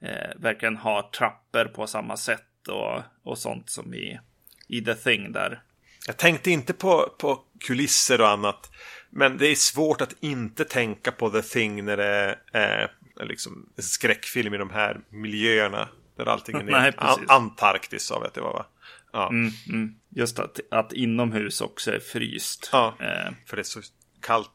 eh, 0.04 0.30
verkligen 0.36 0.78
har 0.78 1.02
trappor 1.02 1.66
på 1.66 1.88
samma 1.88 2.18
sätt 2.18 2.68
och, 2.68 3.02
och 3.24 3.38
sånt 3.38 3.70
som 3.70 3.94
i, 3.94 4.20
i 4.68 4.82
The 4.82 4.96
Thing 4.96 5.32
där. 5.32 5.62
jag 6.08 6.18
tänkte 6.18 6.52
inte 6.52 6.74
på, 6.74 7.16
på 7.20 7.44
kulisser 7.60 8.22
och 8.22 8.30
annat. 8.30 8.72
Men 9.10 9.38
det 9.38 9.48
är 9.48 9.56
svårt 9.56 10.02
att 10.02 10.16
inte 10.20 10.66
tänka 10.66 11.12
på 11.12 11.30
The 11.30 11.42
Thing 11.42 11.86
när 11.86 11.98
det 11.98 12.40
är 12.54 12.92
liksom 13.16 13.70
en 13.78 13.84
skräckfilm 13.84 14.54
i 14.54 14.58
de 14.58 14.70
här 14.70 15.00
miljöerna. 15.10 15.90
Där 16.18 16.26
allting 16.26 16.56
är 16.56 16.64
Nej, 16.64 16.94
Antarktis 17.28 18.04
sa 18.04 18.20
vi 18.20 18.28
att 18.28 18.34
det 18.34 18.42
var 18.42 18.54
va? 18.54 18.66
Ja, 19.12 19.30
Mm, 19.30 19.52
mm. 19.70 19.96
Just 20.10 20.40
att, 20.40 20.60
att 20.72 20.94
inomhus 20.94 21.62
också 21.62 21.92
är 21.92 22.00
fryst. 22.00 22.70
Ja. 22.72 22.96
Eh, 23.00 23.34
för 23.46 23.56
det 23.56 23.62
är 23.62 23.64
så 23.64 23.82
kallt 24.22 24.50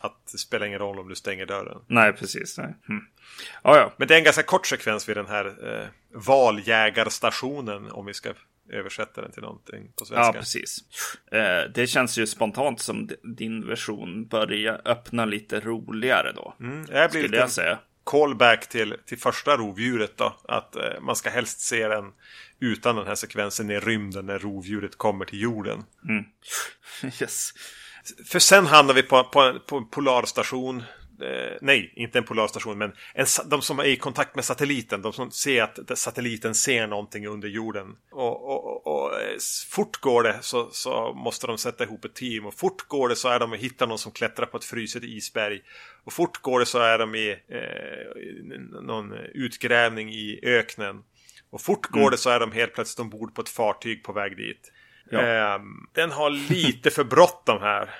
att 0.00 0.26
det 0.32 0.38
spelar 0.38 0.66
ingen 0.66 0.78
roll 0.78 0.98
om 0.98 1.08
du 1.08 1.14
stänger 1.14 1.46
dörren. 1.46 1.82
nej, 1.86 2.12
precis. 2.12 2.58
Nej. 2.58 2.74
Mm. 2.88 3.04
Ja, 3.62 3.76
ja. 3.76 3.94
Men 3.96 4.08
det 4.08 4.14
är 4.14 4.18
en 4.18 4.24
ganska 4.24 4.42
kort 4.42 4.66
sekvens 4.66 5.08
vid 5.08 5.16
den 5.16 5.26
här 5.26 5.46
eh, 5.46 5.86
valjägarstationen 6.76 7.90
om 7.92 8.06
vi 8.06 8.14
ska 8.14 8.32
översätta 8.72 9.20
den 9.20 9.32
till 9.32 9.42
någonting 9.42 9.86
på 9.86 9.92
Ja, 9.98 10.04
svenska. 10.06 10.32
precis. 10.32 10.78
Eh, 11.32 11.70
det 11.74 11.86
känns 11.86 12.18
ju 12.18 12.26
spontant 12.26 12.80
som 12.80 13.08
din 13.36 13.68
version 13.68 14.26
börjar 14.26 14.80
öppna 14.84 15.24
lite 15.24 15.60
roligare 15.60 16.32
då. 16.32 16.54
Mm, 16.60 16.86
det 16.86 16.92
här 16.98 17.08
blir 17.08 17.22
Skulle 17.22 17.36
jag 17.36 17.50
säga. 17.50 17.78
callback 18.04 18.68
till, 18.68 18.94
till 19.06 19.18
första 19.18 19.56
rovdjuret 19.56 20.16
då. 20.16 20.36
Att 20.48 20.76
eh, 20.76 21.00
man 21.00 21.16
ska 21.16 21.30
helst 21.30 21.60
se 21.60 21.88
den 21.88 22.04
utan 22.60 22.96
den 22.96 23.06
här 23.06 23.14
sekvensen 23.14 23.70
i 23.70 23.78
rymden 23.80 24.26
när 24.26 24.38
rovdjuret 24.38 24.98
kommer 24.98 25.24
till 25.24 25.40
jorden. 25.40 25.84
yes. 27.20 27.50
För 28.26 28.38
sen 28.38 28.66
hamnar 28.66 28.94
vi 28.94 29.02
på, 29.02 29.24
på, 29.24 29.58
på 29.66 29.76
en 29.76 29.88
polarstation. 29.88 30.82
Eh, 31.22 31.56
nej, 31.60 31.92
inte 31.96 32.18
en 32.18 32.24
polarstation, 32.24 32.78
men 32.78 32.92
en, 33.14 33.26
de 33.46 33.62
som 33.62 33.78
är 33.78 33.84
i 33.84 33.96
kontakt 33.96 34.34
med 34.34 34.44
satelliten. 34.44 35.02
De 35.02 35.12
som 35.12 35.30
ser 35.30 35.62
att 35.62 35.98
satelliten 35.98 36.54
ser 36.54 36.86
någonting 36.86 37.26
under 37.26 37.48
jorden. 37.48 37.96
Och, 38.10 38.48
och, 38.48 38.64
och, 38.64 38.86
och 38.86 39.20
eh, 39.20 39.36
fort 39.68 40.00
går 40.00 40.22
det 40.22 40.38
så, 40.40 40.68
så 40.70 41.12
måste 41.12 41.46
de 41.46 41.58
sätta 41.58 41.84
ihop 41.84 42.04
ett 42.04 42.14
team. 42.14 42.46
Och 42.46 42.54
fort 42.54 42.88
går 42.88 43.08
det 43.08 43.16
så 43.16 43.28
är 43.28 43.38
de 43.38 43.52
och 43.52 43.58
hittar 43.58 43.86
någon 43.86 43.98
som 43.98 44.12
klättrar 44.12 44.46
på 44.46 44.56
ett 44.56 44.64
fruset 44.64 45.04
isberg. 45.04 45.60
Och 46.04 46.12
fort 46.12 46.42
går 46.42 46.60
det 46.60 46.66
så 46.66 46.78
är 46.78 46.98
de 46.98 47.14
i 47.14 47.30
eh, 47.30 48.80
någon 48.82 49.12
utgrävning 49.34 50.10
i 50.10 50.40
öknen. 50.42 51.02
Och 51.50 51.60
fort 51.60 51.86
går 51.86 52.10
det 52.10 52.16
så 52.16 52.30
är 52.30 52.40
de 52.40 52.52
helt 52.52 52.74
plötsligt 52.74 53.00
ombord 53.00 53.34
på 53.34 53.40
ett 53.40 53.48
fartyg 53.48 54.04
på 54.04 54.12
väg 54.12 54.36
dit. 54.36 54.72
Ja. 55.10 55.20
Ehm, 55.20 55.86
den 55.92 56.10
har 56.10 56.30
lite 56.30 56.90
för 56.90 57.04
bråttom 57.04 57.60
här. 57.60 57.90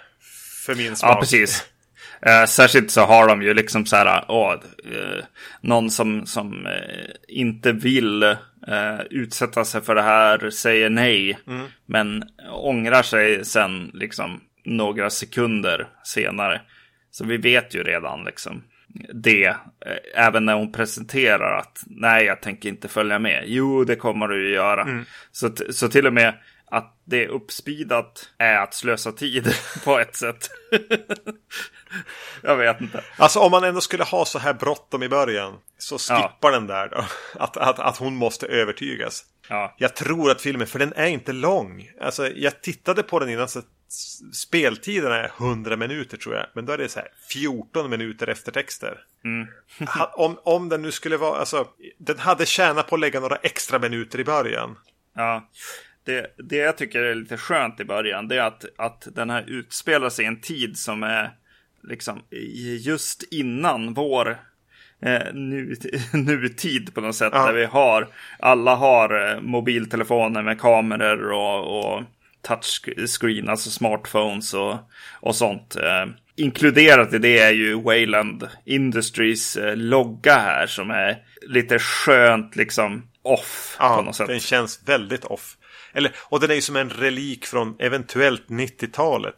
För 0.67 0.75
min 0.75 0.97
smak. 0.97 1.11
Ja, 1.11 1.21
precis. 1.21 1.67
Eh, 2.23 2.45
särskilt 2.45 2.91
så 2.91 3.01
har 3.01 3.29
de 3.29 3.43
ju 3.43 3.55
liksom 3.55 3.87
så 3.87 3.97
här, 3.97 4.25
åh, 4.29 4.53
eh, 4.53 5.25
någon 5.61 5.91
som, 5.91 6.27
som 6.27 6.67
eh, 6.67 7.07
inte 7.29 7.73
vill 7.73 8.23
eh, 8.23 9.01
utsätta 9.11 9.65
sig 9.65 9.81
för 9.83 9.95
det 9.95 10.03
här 10.03 10.51
säger 10.51 10.91
nej, 10.91 11.39
men 11.87 12.25
ångrar 12.53 13.03
sig 13.03 13.45
sen 13.45 13.91
liksom 13.95 14.41
några 14.65 15.11
sekunder 15.11 15.87
senare. 16.05 16.61
Så 17.11 17.25
vi 17.25 17.37
vet 17.37 17.75
ju 17.75 17.83
redan 17.83 18.25
liksom 18.25 18.63
det, 19.15 19.47
eh, 19.47 19.57
även 20.27 20.45
när 20.45 20.55
hon 20.55 20.73
presenterar 20.73 21.59
att 21.59 21.83
nej, 21.87 22.25
jag 22.25 22.43
tänker 22.43 22.69
inte 22.69 22.89
följa 22.89 23.19
med. 23.19 23.43
Jo, 23.47 23.85
det 23.85 23.97
kommer 23.97 24.29
du 24.29 24.49
ju 24.49 24.55
göra. 24.55 24.85
Så, 25.33 25.49
t- 25.49 25.73
så 25.73 25.89
till 25.89 26.07
och 26.07 26.13
med 26.13 26.35
det 27.09 27.25
är 27.25 27.29
uppspeedat 27.29 28.29
är 28.39 28.57
att 28.57 28.75
slösa 28.75 29.13
tid 29.13 29.55
på 29.85 29.99
ett 29.99 30.17
sätt. 30.17 30.51
jag 32.43 32.57
vet 32.57 32.81
inte. 32.81 33.05
Alltså 33.17 33.41
om 33.41 33.51
man 33.51 33.65
ändå 33.65 33.81
skulle 33.81 34.05
ha 34.05 34.25
så 34.25 34.39
här 34.39 34.55
bråttom 34.55 35.03
i 35.03 35.09
början. 35.09 35.59
Så 35.79 35.99
skippar 35.99 36.53
den 36.53 36.67
där 36.67 36.89
då. 36.89 37.05
Att, 37.43 37.57
att, 37.57 37.79
att 37.79 37.97
hon 37.97 38.17
måste 38.17 38.47
övertygas. 38.47 39.25
Ja, 39.49 39.75
Jag 39.79 39.97
tror 39.97 40.31
att 40.31 40.41
filmen, 40.43 40.67
för 40.67 40.79
den 40.79 40.93
är 40.97 41.07
inte 41.07 41.33
lång. 41.33 41.91
Alltså 42.01 42.29
jag 42.29 42.63
tittade 42.63 43.03
på 43.03 43.19
den 43.19 43.29
innan 43.31 43.49
så 43.49 43.63
speltiden 44.33 45.13
är 45.13 45.33
100 45.39 45.77
minuter 45.77 46.17
tror 46.17 46.35
jag. 46.35 46.47
Men 46.55 46.67
då 46.67 46.73
är 46.73 46.79
det 46.79 46.89
så 46.89 46.99
här 46.99 47.09
14 47.33 47.91
minuter 47.91 48.27
eftertexter. 48.29 48.99
Ha- 49.89 50.13
om, 50.15 50.39
om 50.45 50.69
den 50.69 50.83
nu 50.83 50.93
skulle 50.93 51.17
vara, 51.17 51.39
alltså 51.39 51.67
den 51.99 52.19
hade 52.19 52.47
tjänat 52.47 52.89
på 52.89 52.95
att 52.95 53.01
lägga 53.01 53.21
några 53.21 53.37
extra 53.37 53.79
minuter 53.79 54.21
i 54.21 54.25
början. 54.25 54.79
ja. 55.15 55.49
Det, 56.07 56.27
det 56.37 56.57
jag 56.57 56.77
tycker 56.79 57.03
är 57.03 57.15
lite 57.15 57.37
skönt 57.37 57.81
i 57.81 57.85
början, 57.85 58.29
det 58.29 58.37
är 58.37 58.43
att, 58.43 58.65
att 58.79 59.09
den 59.15 59.31
här 59.31 59.45
utspelar 59.47 60.11
sig 60.11 60.25
i 60.25 60.29
en 60.29 60.41
tid 60.41 60.79
som 60.79 61.03
är 61.03 61.31
liksom 61.83 62.23
just 62.81 63.23
innan 63.31 63.95
vår 63.95 64.39
eh, 65.03 65.35
nu, 65.35 65.75
nutid 66.13 66.95
på 66.95 67.01
något 67.01 67.17
sätt. 67.17 67.33
Ja. 67.35 67.47
Där 67.47 67.53
vi 67.53 67.65
har, 67.65 68.09
alla 68.39 68.75
har 68.75 69.31
eh, 69.35 69.41
mobiltelefoner 69.41 70.43
med 70.43 70.61
kameror 70.61 71.33
och, 71.33 71.79
och 71.97 72.03
touchscreen, 72.43 73.49
alltså 73.49 73.71
smartphones 73.71 74.55
och, 74.55 74.77
och 75.21 75.37
sånt. 75.37 75.77
Eh, 75.77 76.07
inkluderat 76.37 77.13
i 77.15 77.19
det 77.19 77.39
är 77.39 77.53
ju 77.53 77.83
Wayland 77.83 78.49
Industries 78.65 79.57
eh, 79.57 79.77
logga 79.77 80.35
här 80.35 80.67
som 80.67 80.91
är 80.91 81.19
lite 81.49 81.79
skönt 81.79 82.57
liksom 82.57 83.09
off 83.23 83.77
på 83.79 83.85
Ja, 83.85 84.01
något 84.03 84.17
sätt. 84.17 84.27
den 84.29 84.41
känns 84.41 84.83
väldigt 84.87 85.25
off. 85.25 85.57
Eller, 85.97 86.13
och 86.19 86.41
den 86.41 86.51
är 86.51 86.55
ju 86.55 86.61
som 86.61 86.77
en 86.77 86.91
relik 86.91 87.47
från 87.47 87.77
eventuellt 87.79 88.47
90-talet. 88.49 89.35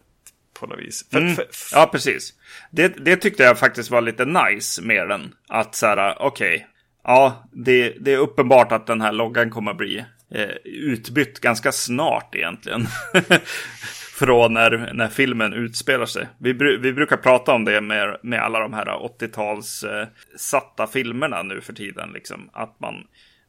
På 0.61 0.67
något 0.67 0.79
vis. 0.79 1.09
För, 1.11 1.19
Mm. 1.19 1.35
för, 1.35 1.47
Ja, 1.73 1.87
precis. 1.93 2.35
Det, 2.71 2.89
det 2.89 3.17
tyckte 3.17 3.43
jag 3.43 3.59
faktiskt 3.59 3.91
var 3.91 4.01
lite 4.01 4.25
nice 4.25 4.83
med 4.83 5.09
den. 5.09 5.35
Att 5.49 5.75
så 5.75 5.87
här, 5.87 6.17
okej. 6.23 6.67
ja, 7.05 7.49
det, 7.53 7.95
det 8.01 8.13
är 8.13 8.19
uppenbart 8.19 8.73
att 8.73 8.87
den 8.87 9.01
här 9.01 9.13
loggan 9.13 9.51
kommer 9.51 9.75
bli 9.75 10.05
eh, 10.35 10.49
utbytt 10.65 11.41
ganska 11.41 11.73
snart 11.73 12.35
egentligen. 12.35 12.87
Från 14.15 14.55
när, 14.55 14.91
när 14.95 15.09
filmen 15.09 15.53
utspelar 15.53 16.07
sig. 16.07 16.27
Vi, 16.39 16.53
vi 16.53 16.93
brukar 16.93 17.17
prata 17.17 17.53
om 17.53 17.65
det 17.65 17.81
med, 17.81 18.17
med 18.23 18.41
alla 18.43 18.61
de 18.61 18.73
här 18.73 18.87
80-tals 18.87 19.85
eh, 19.85 20.07
satta 20.37 20.87
filmerna 20.87 21.43
nu 21.43 21.61
för 21.61 21.73
tiden. 21.73 22.11
Liksom. 22.15 22.51
Att 22.53 22.81
man, 22.81 22.95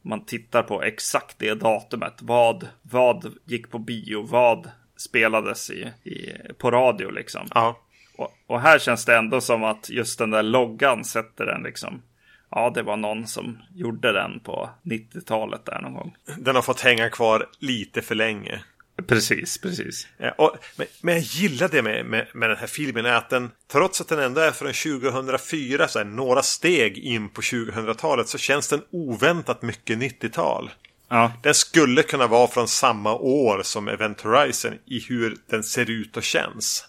man 0.02 0.24
tittar 0.24 0.62
på 0.62 0.82
exakt 0.82 1.38
det 1.38 1.54
datumet. 1.54 2.14
Vad, 2.22 2.68
vad 2.82 3.34
gick 3.44 3.70
på 3.70 3.78
bio? 3.78 4.22
Vad 4.22 4.70
spelades 4.96 5.70
i, 5.70 5.92
i, 6.04 6.32
på 6.58 6.70
radio 6.70 7.10
liksom? 7.10 7.48
ja. 7.54 7.80
Och, 8.16 8.34
och 8.46 8.60
här 8.60 8.78
känns 8.78 9.04
det 9.04 9.16
ändå 9.16 9.40
som 9.40 9.64
att 9.64 9.90
just 9.90 10.18
den 10.18 10.30
där 10.30 10.42
loggan 10.42 11.04
sätter 11.04 11.46
den 11.46 11.62
liksom. 11.62 12.02
Ja, 12.50 12.70
det 12.74 12.82
var 12.82 12.96
någon 12.96 13.26
som 13.26 13.58
gjorde 13.74 14.12
den 14.12 14.40
på 14.40 14.70
90-talet 14.82 15.64
där 15.64 15.80
någon 15.82 15.94
gång. 15.94 16.16
Den 16.38 16.54
har 16.54 16.62
fått 16.62 16.80
hänga 16.80 17.10
kvar 17.10 17.46
lite 17.58 18.02
för 18.02 18.14
länge. 18.14 18.60
Precis, 19.08 19.58
precis. 19.58 20.08
Ja, 20.18 20.30
och, 20.30 20.56
men, 20.76 20.86
men 21.00 21.14
jag 21.14 21.22
gillar 21.22 21.68
det 21.68 21.82
med, 21.82 22.06
med, 22.06 22.26
med 22.34 22.50
den 22.50 22.58
här 22.58 22.66
filmen 22.66 23.06
är 23.06 23.12
att 23.12 23.30
den, 23.30 23.50
trots 23.72 24.00
att 24.00 24.08
den 24.08 24.18
ändå 24.18 24.40
är 24.40 24.50
från 24.50 24.72
2004, 25.02 25.88
så 25.88 25.98
här, 25.98 26.06
några 26.06 26.42
steg 26.42 26.98
in 26.98 27.28
på 27.28 27.40
2000-talet, 27.40 28.28
så 28.28 28.38
känns 28.38 28.68
den 28.68 28.82
oväntat 28.90 29.62
mycket 29.62 29.98
90-tal. 29.98 30.70
Ja, 31.08 31.32
Den 31.42 31.54
skulle 31.54 32.02
kunna 32.02 32.26
vara 32.26 32.48
från 32.48 32.68
samma 32.68 33.14
år 33.14 33.62
som 33.62 33.88
Event 33.88 34.20
Horizon 34.20 34.74
i 34.86 35.00
hur 35.08 35.36
den 35.50 35.62
ser 35.62 35.90
ut 35.90 36.16
och 36.16 36.22
känns. 36.22 36.88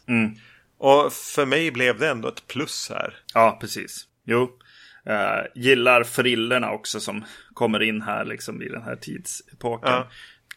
Och 0.78 1.14
för 1.14 1.46
mig 1.46 1.72
blev 1.72 2.00
det 2.00 2.10
ändå 2.10 2.28
ett 2.28 2.48
plus 2.48 2.90
här. 2.90 3.14
ja 3.34 3.58
precis. 3.62 4.08
Jo. 4.26 4.50
Uh, 5.10 5.62
gillar 5.62 6.04
frillorna 6.04 6.72
också 6.72 7.00
som 7.00 7.26
kommer 7.54 7.82
in 7.84 8.02
här 8.02 8.26
liksom 8.26 8.62
i 8.62 8.70
den 8.70 8.82
här 8.82 8.96
tidsepoken. 8.96 9.92
Ja. 9.92 10.08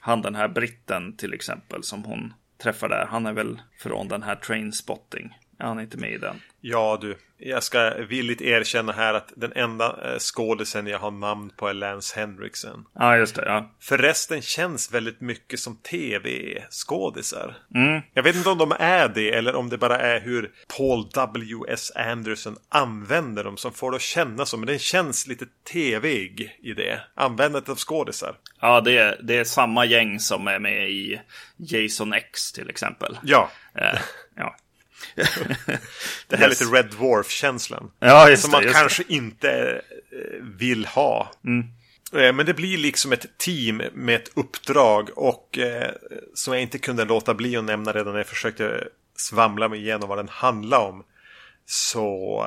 Han 0.07 0.23
den 0.23 0.35
här 0.35 0.49
britten 0.49 1.17
till 1.17 1.35
exempel 1.35 1.83
som 1.83 2.05
hon 2.05 2.33
träffar 2.63 2.89
där. 2.89 3.07
Han 3.11 3.27
är 3.27 3.33
väl 3.33 3.61
från 3.79 4.09
den 4.09 4.23
här 4.23 4.37
Trainspotting. 4.37 5.39
Är 5.59 5.67
han 5.67 5.81
inte 5.81 5.97
med 5.97 6.13
i 6.13 6.19
den? 6.19 6.41
Ja 6.61 6.99
du, 7.01 7.19
jag 7.39 7.63
ska 7.63 7.95
villigt 8.09 8.41
erkänna 8.41 8.93
här 8.93 9.15
att 9.15 9.33
den 9.37 9.53
enda 9.53 9.87
eh, 9.87 10.19
skådisen 10.19 10.87
jag 10.87 10.99
har 10.99 11.11
namn 11.11 11.51
på 11.57 11.69
är 11.69 11.75
Lance 11.75 12.21
Henriksen. 12.21 12.85
Ja, 12.95 13.17
just 13.17 13.35
det. 13.35 13.45
Ja. 13.47 13.71
För 13.81 13.99
resten 13.99 14.43
känns 14.43 14.95
väldigt 14.95 15.21
mycket 15.21 15.61
som 15.61 15.77
tv-skådisar. 15.77 17.57
Mm. 17.75 18.01
Jag 18.15 18.23
vet 18.23 18.37
inte 18.37 18.51
om 18.51 18.59
de 18.59 18.73
är 18.79 19.09
det 19.09 19.35
eller 19.35 19.55
om 19.55 19.69
det 19.69 19.79
bara 19.79 19.99
är 19.99 20.21
hur 20.21 20.51
Paul 20.77 21.11
W.S. 21.15 21.93
Anderson 21.95 22.57
använder 22.69 23.45
dem 23.45 23.57
som 23.57 23.73
får 23.73 23.91
det 23.91 23.97
att 23.97 24.03
kännas 24.03 24.49
som. 24.51 24.61
Men 24.61 24.67
den 24.67 24.79
känns 24.79 25.27
lite 25.27 25.47
tvig 25.73 26.59
i 26.63 26.73
det. 26.73 27.01
Användandet 27.15 27.69
av 27.69 27.77
skådisar. 27.77 28.37
Ja, 28.61 28.81
det 28.81 28.99
är, 28.99 29.21
det 29.23 29.37
är 29.37 29.45
samma 29.45 29.85
gäng 29.85 30.21
som 30.21 30.49
är 30.49 30.59
med 30.59 30.91
i 30.91 31.21
Jason 31.57 32.13
X 32.13 32.53
till 32.53 32.71
exempel. 32.71 33.19
Ja, 33.23 33.51
Eh, 33.75 33.99
ja. 34.37 34.57
det 36.29 36.37
här 36.37 36.49
Yes. 36.49 36.61
lite 36.61 36.73
Red 36.73 36.87
Dwarf-känslan. 36.91 37.91
Ja, 37.99 38.31
just 38.31 38.43
Som 38.43 38.51
det. 38.51 38.57
man 38.57 38.63
just 38.63 38.75
det. 38.75 38.81
kanske 38.81 39.03
inte 39.09 39.51
eh, 40.13 40.43
vill 40.43 40.87
ha. 40.87 41.31
Eh, 42.13 42.33
men 42.33 42.47
det 42.47 42.55
blir 42.55 42.79
liksom 42.79 43.13
ett 43.13 43.39
team 43.39 43.83
med 43.93 44.15
ett 44.15 44.31
uppdrag 44.35 45.11
och 45.17 45.59
eh, 45.59 45.91
som 46.35 46.53
jag 46.55 46.63
inte 46.63 46.79
kunde 46.79 47.05
låta 47.05 47.35
bli 47.35 47.57
att 47.57 47.65
nämna 47.65 47.93
redan 47.93 48.13
när 48.13 48.21
jag 48.21 48.27
försökte 48.27 48.89
svamla 49.17 49.69
mig 49.69 49.81
igenom 49.81 50.09
vad 50.09 50.19
den 50.19 50.29
handlar 50.29 50.79
om. 50.79 51.05
Så 51.67 52.47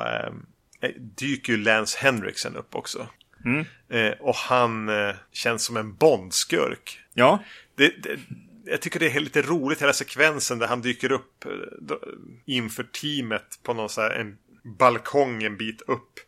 eh, 0.80 0.90
dyker 0.98 1.52
ju 1.52 1.58
Lance 1.58 1.98
Henriksen 2.00 2.56
upp 2.56 2.74
också. 2.74 3.06
Mm. 3.44 3.64
Eh, 3.90 4.12
och 4.20 4.34
han 4.36 4.88
eh, 4.88 5.14
känns 5.32 5.64
som 5.64 5.76
en 5.76 5.94
Bondskurk. 5.94 7.00
Ja, 7.14 7.42
Det, 7.76 8.02
det, 8.02 8.18
jag 8.70 8.80
tycker 8.80 9.00
det 9.00 9.10
är 9.10 9.20
lite 9.20 9.42
roligt 9.42 9.82
hela 9.82 9.92
sekvensen 9.92 10.58
där 10.58 10.66
han 10.66 10.82
dyker 10.82 11.12
upp 11.12 11.44
eh, 11.44 11.96
inför 12.46 12.82
teamet 12.82 13.58
på 13.62 13.74
någon 13.74 13.88
så 13.88 14.00
här, 14.00 14.10
en 14.10 14.38
balkong 14.78 15.42
en 15.42 15.56
bit 15.56 15.82
upp. 15.82 16.20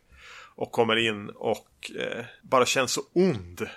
Och 0.55 0.71
kommer 0.71 0.95
in 0.95 1.29
och 1.29 1.91
eh, 1.99 2.25
bara 2.41 2.65
känns 2.65 2.91
så 2.91 3.01
ond. 3.13 3.67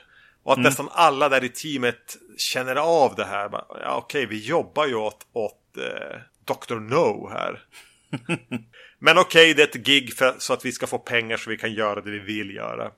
Och 0.43 0.53
att 0.53 0.59
nästan 0.59 0.89
alla 0.93 1.29
där 1.29 1.45
i 1.45 1.49
teamet 1.49 2.17
känner 2.37 2.77
av 2.77 3.15
det 3.15 3.25
här. 3.25 3.49
Bara, 3.49 3.67
Ja, 3.81 3.97
okej, 3.97 4.27
vi 4.27 4.47
jobbar 4.47 4.87
ju 4.87 4.95
åt, 4.95 5.27
åt 5.33 5.77
eh, 5.77 6.19
Dr. 6.45 6.75
No 6.75 7.29
här. 7.29 7.63
Men 8.99 9.19
okej, 9.19 9.55
det 9.55 9.63
är 9.63 9.67
ett 9.67 9.87
gig 9.87 10.15
för, 10.15 10.35
så 10.39 10.53
att 10.53 10.65
vi 10.65 10.73
ska 10.73 10.87
få 10.87 10.99
pengar 10.99 11.37
så 11.37 11.51
vi 11.51 11.57
kan 11.57 11.73
göra 11.73 12.01
det 12.01 12.11
vi 12.11 12.19
vill 12.19 12.55
göra. 12.55 12.91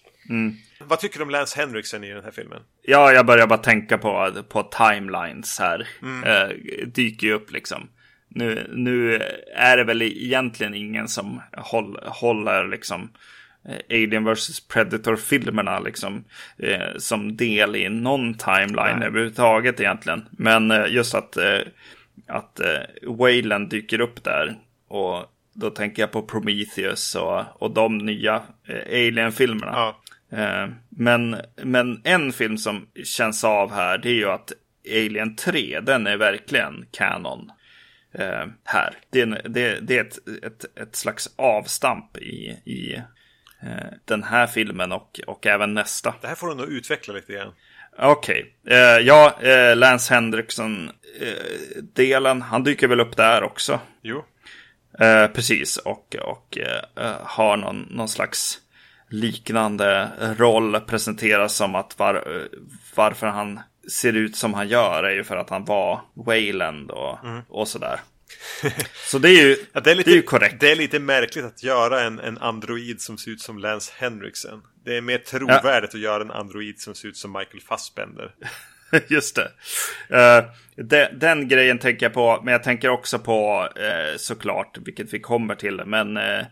Vad 0.81 1.01
tycker 1.01 1.19
du 1.19 1.25
om 1.25 1.31
Lance 1.31 1.61
Henriksen 1.61 2.05
i 2.05 2.13
den 2.13 2.25
här 2.25 2.31
filmen? 2.31 2.63
Ja, 2.83 3.13
jag 3.13 3.27
börjar 3.27 3.47
bara 3.47 3.59
tänka 3.59 3.99
på, 3.99 4.33
på 4.49 4.63
timelines 4.63 5.59
här. 5.59 5.89
Eh, 6.25 6.49
dyker 6.87 7.27
ju 7.27 7.33
upp 7.33 7.53
liksom. 7.53 7.89
Nu, 8.29 8.71
nu 8.75 9.23
är 9.57 9.77
det 9.77 9.85
väl 9.85 10.03
egentligen 10.03 10.75
ingen 10.75 11.09
som 11.09 11.41
håll, 11.53 11.99
håller 12.03 12.69
liksom 12.69 13.11
eh, 13.69 13.97
Alien 14.03 14.25
vs 14.25 14.69
Predator-filmerna 14.69 15.79
liksom 15.79 16.25
eh, 16.59 16.97
som 16.97 17.37
del 17.37 17.77
i 17.77 17.89
någon 17.89 18.35
timeline 18.35 18.99
Nej. 18.99 19.09
överhuvudtaget 19.09 19.81
egentligen. 19.81 20.25
Men 20.31 20.71
eh, 20.71 20.87
just 20.89 21.15
att, 21.15 21.37
eh, 21.37 21.61
att 22.27 22.61
eh, 22.61 22.81
Wayland 23.03 23.69
dyker 23.69 24.01
upp 24.01 24.25
där 24.25 24.57
och 24.89 25.25
då 25.53 25.71
tänker 25.71 26.03
jag 26.03 26.13
på 26.13 26.23
Prometheus 26.23 27.15
och, 27.15 27.63
och 27.63 27.71
de 27.71 27.99
nya 27.99 28.43
eh, 28.69 29.07
Alien-filmerna. 29.07 29.73
Ja. 29.75 30.01
Eh, 30.33 30.69
Men, 30.89 31.37
men 31.63 32.01
en 32.05 32.33
film 32.33 32.59
som 32.59 32.87
känns 33.05 33.45
av 33.45 33.73
här, 33.75 33.99
det 33.99 34.09
är 34.09 34.15
ju 34.15 34.31
att 34.31 34.53
Alien 34.91 35.37
3, 35.37 35.81
den 35.81 36.07
är 36.07 36.17
verkligen 36.17 36.87
kanon. 36.91 37.51
eh, 38.15 38.45
här. 38.65 38.95
Det 39.11 39.21
är, 39.21 39.43
det, 39.49 39.81
det 39.81 39.99
är 39.99 40.05
ett, 40.05 40.19
ett, 40.45 40.79
ett 40.81 40.97
slags 40.97 41.29
avstamp 41.37 42.17
i, 42.17 42.57
i 42.65 42.95
eh, 43.63 43.87
den 44.05 44.23
här 44.23 44.47
filmen 44.47 44.93
och, 44.93 45.21
och 45.27 45.47
även 45.47 45.75
nästa. 45.75 46.15
Det 46.21 46.29
här 46.29 46.35
får 46.35 46.49
du 46.49 46.55
nog 46.55 46.69
utveckla 46.69 47.15
lite 47.15 47.33
grann. 47.33 47.53
Okej, 47.99 48.55
eh, 48.69 48.77
ja, 48.79 49.39
eh, 49.43 49.77
Lance 49.77 50.15
Henriksen-delen, 50.15 52.43
han 52.43 52.65
dyker 52.65 52.89
väl 52.89 53.01
upp 53.01 53.17
där 53.17 53.43
också. 53.43 53.81
Jo. 54.03 54.25
Eh, 54.99 55.27
precis, 55.27 55.77
och, 55.77 56.17
och 56.23 56.59
eh, 56.59 56.83
har 57.23 57.57
någon, 57.57 57.81
någon 57.91 58.09
slags 58.09 58.59
liknande 59.11 60.11
roll 60.39 60.81
presenteras 60.81 61.57
som 61.57 61.75
att 61.75 61.99
var, 61.99 62.45
varför 62.95 63.27
han 63.27 63.61
ser 63.91 64.13
ut 64.13 64.37
som 64.37 64.55
han 64.55 64.69
gör 64.69 65.05
är 65.05 65.15
ju 65.15 65.25
för 65.25 65.37
att 65.37 65.51
han 65.51 65.65
var 65.65 66.01
Wayland 66.15 66.91
och, 66.91 67.19
och 67.49 67.69
sådär. 67.69 68.01
Så 69.11 69.19
det 69.19 69.29
är 69.29 69.47
ju, 69.47 69.57
Ja, 69.73 69.81
det, 69.81 69.91
är 69.91 69.95
lite, 69.95 70.11
det 70.11 70.15
är 70.15 70.17
ju 70.17 70.23
korrekt. 70.23 70.61
det 70.61 70.73
är 70.73 70.77
lite 70.77 70.99
märkligt 70.99 71.45
att 71.45 71.63
göra 71.63 72.01
en, 72.01 72.21
en 72.21 72.39
android 72.39 73.01
som 73.01 73.19
ser 73.19 73.31
ut 73.31 73.41
som 73.41 73.59
Lance 73.59 73.93
Henriksen. 73.97 74.63
Det 74.85 74.97
är 74.97 75.01
mer 75.01 75.19
trovärdigt 75.19 75.95
att 75.95 76.01
göra 76.01 76.23
en 76.23 76.31
android 76.31 76.81
som 76.81 76.95
ser 76.95 77.09
ut 77.09 77.17
som 77.17 77.33
Michael 77.33 77.61
Fassbender. 77.61 78.35
Just 79.09 79.37
det. 79.37 79.51
Eh, 80.17 80.45
de, 80.77 81.09
den 81.13 81.49
grejen 81.49 81.79
tänker 81.79 82.07
jag 82.07 82.13
på, 82.13 82.41
men 82.45 82.53
jag 82.53 82.63
tänker 82.63 82.89
också 82.89 83.19
på 83.19 83.69
eh, 83.77 84.17
såklart, 84.17 84.79
vilket 84.85 85.15
vi 85.15 85.21
kommer 85.21 85.55
till, 85.55 85.83
men 85.87 86.17
eh, 86.17 86.47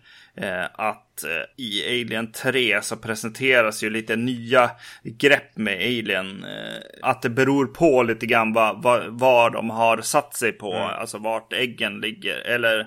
att 0.73 1.25
eh, 1.25 1.65
i 1.65 2.03
Alien 2.03 2.33
3 2.33 2.83
så 2.83 2.97
presenteras 2.97 3.83
ju 3.83 3.91
lite 3.91 4.17
nya 4.17 4.71
grepp 5.03 5.57
med 5.57 5.75
Alien. 5.75 6.45
Eh, 6.45 6.83
att 7.03 7.23
det 7.23 7.31
beror 7.31 7.67
på 7.67 8.03
lite 8.03 8.27
grann 8.27 8.53
vad, 8.53 8.83
vad, 8.83 9.07
vad 9.09 9.53
de 9.53 9.71
har 9.71 10.01
satt 10.01 10.37
sig 10.37 10.53
på, 10.53 10.75
alltså 10.75 11.19
vart 11.19 11.53
äggen 11.53 12.01
ligger, 12.01 12.37
eller 12.37 12.87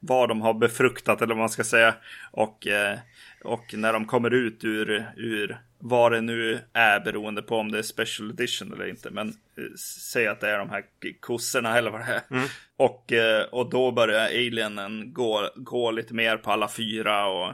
vad 0.00 0.28
de 0.28 0.40
har 0.40 0.54
befruktat, 0.54 1.22
eller 1.22 1.34
vad 1.34 1.40
man 1.42 1.48
ska 1.48 1.64
säga. 1.64 1.94
Och, 2.30 2.66
eh, 2.66 2.98
och 3.44 3.74
när 3.74 3.92
de 3.92 4.04
kommer 4.04 4.34
ut 4.34 4.64
ur, 4.64 5.06
ur 5.16 5.58
vad 5.78 6.12
det 6.12 6.20
nu 6.20 6.60
är 6.72 7.00
beroende 7.00 7.42
på 7.42 7.56
om 7.56 7.72
det 7.72 7.78
är 7.78 7.82
special 7.82 8.30
edition 8.30 8.72
eller 8.72 8.88
inte. 8.88 9.10
Men 9.10 9.28
eh, 9.28 9.74
säg 10.12 10.26
att 10.26 10.40
det 10.40 10.50
är 10.50 10.58
de 10.58 10.70
här 10.70 10.84
kossorna 11.20 11.78
eller 11.78 11.90
vad 11.90 12.00
det 12.00 12.22
är. 12.30 12.42
Och, 12.78 13.12
eh, 13.12 13.42
och 13.42 13.70
då 13.70 13.92
börjar 13.92 14.24
alienen 14.24 15.12
gå, 15.12 15.50
gå 15.56 15.90
lite 15.90 16.14
mer 16.14 16.36
på 16.36 16.50
alla 16.52 16.68
fyra 16.68 17.26
och, 17.26 17.52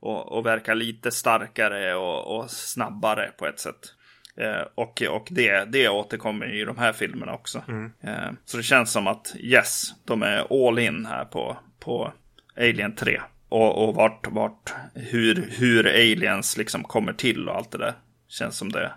och, 0.00 0.32
och 0.32 0.46
verka 0.46 0.74
lite 0.74 1.10
starkare 1.10 1.94
och, 1.94 2.38
och 2.38 2.50
snabbare 2.50 3.30
på 3.38 3.46
ett 3.46 3.60
sätt. 3.60 3.94
Eh, 4.36 4.66
och 4.74 5.02
och 5.02 5.28
det, 5.30 5.64
det 5.64 5.88
återkommer 5.88 6.54
i 6.54 6.64
de 6.64 6.78
här 6.78 6.92
filmerna 6.92 7.34
också. 7.34 7.62
Eh, 8.00 8.30
så 8.44 8.56
det 8.56 8.62
känns 8.62 8.92
som 8.92 9.06
att 9.06 9.34
yes, 9.38 9.92
de 10.04 10.22
är 10.22 10.68
all 10.68 10.78
in 10.78 11.06
här 11.06 11.24
på, 11.24 11.56
på 11.80 12.12
Alien 12.56 12.94
3. 12.94 13.20
Och, 13.48 13.88
och 13.88 13.94
vart, 13.94 14.26
vart, 14.26 14.74
hur, 14.94 15.50
hur 15.50 15.86
aliens 15.86 16.56
liksom 16.56 16.84
kommer 16.84 17.12
till 17.12 17.48
och 17.48 17.56
allt 17.56 17.70
det 17.70 17.78
där. 17.78 17.94
Känns 18.28 18.56
som 18.56 18.72
det 18.72 18.92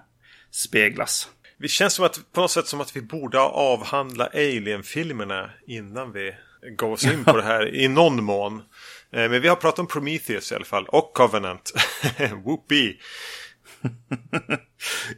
speglas. 0.52 1.30
Det 1.60 1.68
känns 1.68 1.94
som 1.94 2.06
att, 2.06 2.32
på 2.34 2.42
något 2.42 2.52
sätt 2.52 2.68
som 2.68 2.82
att 2.82 2.96
vi 2.96 3.02
borde 3.02 3.40
avhandla 3.40 4.26
Alien-filmerna 4.26 5.50
innan 5.68 6.12
vi 6.12 6.36
går 6.78 6.92
oss 6.92 7.06
in 7.06 7.24
på 7.24 7.38
det 7.38 7.44
här 7.44 7.76
i 7.76 7.88
någon 7.88 8.24
mån. 8.24 8.62
Eh, 9.12 9.30
Men 9.30 9.42
vi 9.42 9.48
har 9.48 9.56
pratat 9.56 9.80
om 9.80 9.88
Prometheus 9.88 10.52
i 10.52 10.56
alla 10.56 10.66
fall, 10.66 10.86
och 10.86 11.14
Covenant. 11.14 11.74
Whoopee! 12.46 12.98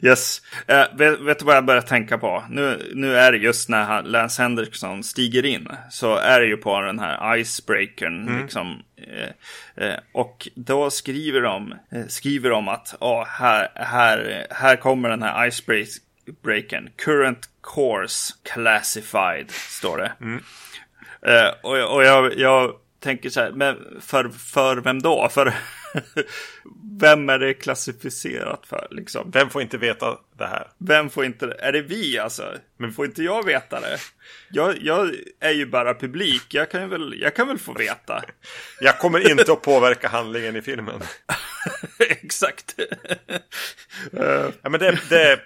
Yes. 0.01 0.41
Eh, 0.67 0.85
vet, 0.97 1.19
vet 1.19 1.39
du 1.39 1.45
vad 1.45 1.55
jag 1.55 1.65
börjar 1.65 1.81
tänka 1.81 2.17
på? 2.17 2.43
Nu, 2.49 2.91
nu 2.95 3.15
är 3.17 3.31
det 3.31 3.37
just 3.37 3.69
när 3.69 3.83
han, 3.83 4.05
Lance 4.05 4.41
Henriksen 4.41 5.03
stiger 5.03 5.45
in. 5.45 5.67
Så 5.89 6.15
är 6.15 6.39
det 6.39 6.45
ju 6.45 6.57
på 6.57 6.81
den 6.81 6.99
här 6.99 7.37
icebreakern. 7.37 8.41
Liksom, 8.41 8.83
eh, 8.97 9.85
eh, 9.85 9.99
och 10.13 10.47
då 10.55 10.89
skriver 10.89 11.41
de, 11.41 11.73
skriver 12.07 12.49
de 12.49 12.67
att 12.67 12.95
oh, 12.99 13.25
här, 13.25 13.71
här, 13.75 14.47
här 14.49 14.75
kommer 14.75 15.09
den 15.09 15.23
här 15.23 15.47
icebreakern. 15.47 16.03
Current 17.05 17.49
course 17.75 18.33
classified, 18.53 19.51
står 19.51 19.97
det. 19.97 20.11
Eh, 21.31 21.53
och 21.63 21.77
jag- 21.77 21.93
och 21.93 22.03
jag, 22.03 22.37
jag 22.39 22.73
tänker 22.99 23.29
så 23.29 23.39
här, 23.41 23.51
men 23.51 23.97
för, 24.01 24.29
för 24.29 24.77
vem 24.77 25.01
då? 25.01 25.29
För 25.31 25.53
vem 26.99 27.29
är 27.29 27.39
det 27.39 27.53
klassificerat 27.53 28.65
för? 28.65 28.87
Liksom? 28.91 29.31
Vem 29.31 29.49
får 29.49 29.61
inte 29.61 29.77
veta 29.77 30.17
det 30.37 30.45
här? 30.47 30.67
Vem 30.77 31.09
får 31.09 31.25
inte? 31.25 31.55
Är 31.59 31.71
det 31.71 31.81
vi 31.81 32.19
alltså? 32.19 32.53
Men 32.77 32.93
får 32.93 33.05
inte 33.05 33.23
jag 33.23 33.45
veta 33.45 33.79
det? 33.79 33.97
Jag, 34.49 34.77
jag 34.81 35.11
är 35.39 35.51
ju 35.51 35.65
bara 35.65 35.93
publik. 35.93 36.43
Jag 36.53 36.71
kan, 36.71 36.89
väl, 36.89 37.15
jag 37.21 37.35
kan 37.35 37.47
väl 37.47 37.57
få 37.57 37.73
veta. 37.73 38.23
Jag 38.81 38.99
kommer 38.99 39.31
inte 39.31 39.51
att 39.51 39.61
påverka 39.61 40.07
handlingen 40.07 40.55
i 40.55 40.61
filmen. 40.61 41.01
Exakt. 41.99 42.75
Eh, 44.17 44.49
Ja, 44.61 44.69
men 44.69 44.79
det, 44.79 44.99
det 45.09 45.39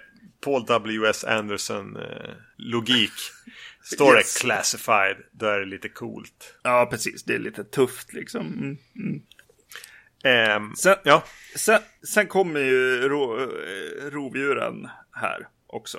Paul 0.44 0.64
W.S. 0.66 1.24
Anderson 1.24 1.96
eh, 1.96 2.30
logik. 2.56 3.12
Står 3.82 4.16
Yes. 4.16 4.34
det 4.34 4.40
classified, 4.40 5.16
då 5.32 5.46
är 5.46 5.58
det 5.60 5.66
lite 5.66 5.88
coolt. 5.88 6.54
ja, 6.62 6.86
precis. 6.90 7.22
Det 7.24 7.34
är 7.34 7.38
lite 7.38 7.64
tufft 7.64 8.12
liksom. 8.12 8.46
Mm. 8.96 9.22
Ehm, 10.24 10.74
Sen, 10.76 10.96
ja, 11.04 11.24
sen, 11.56 11.80
sen 12.08 12.26
kommer 12.26 12.60
ju 12.60 13.08
ro, 13.08 13.40
eh, 13.40 14.10
rovdjuren 14.10 14.88
här 15.12 15.48
också. 15.66 15.98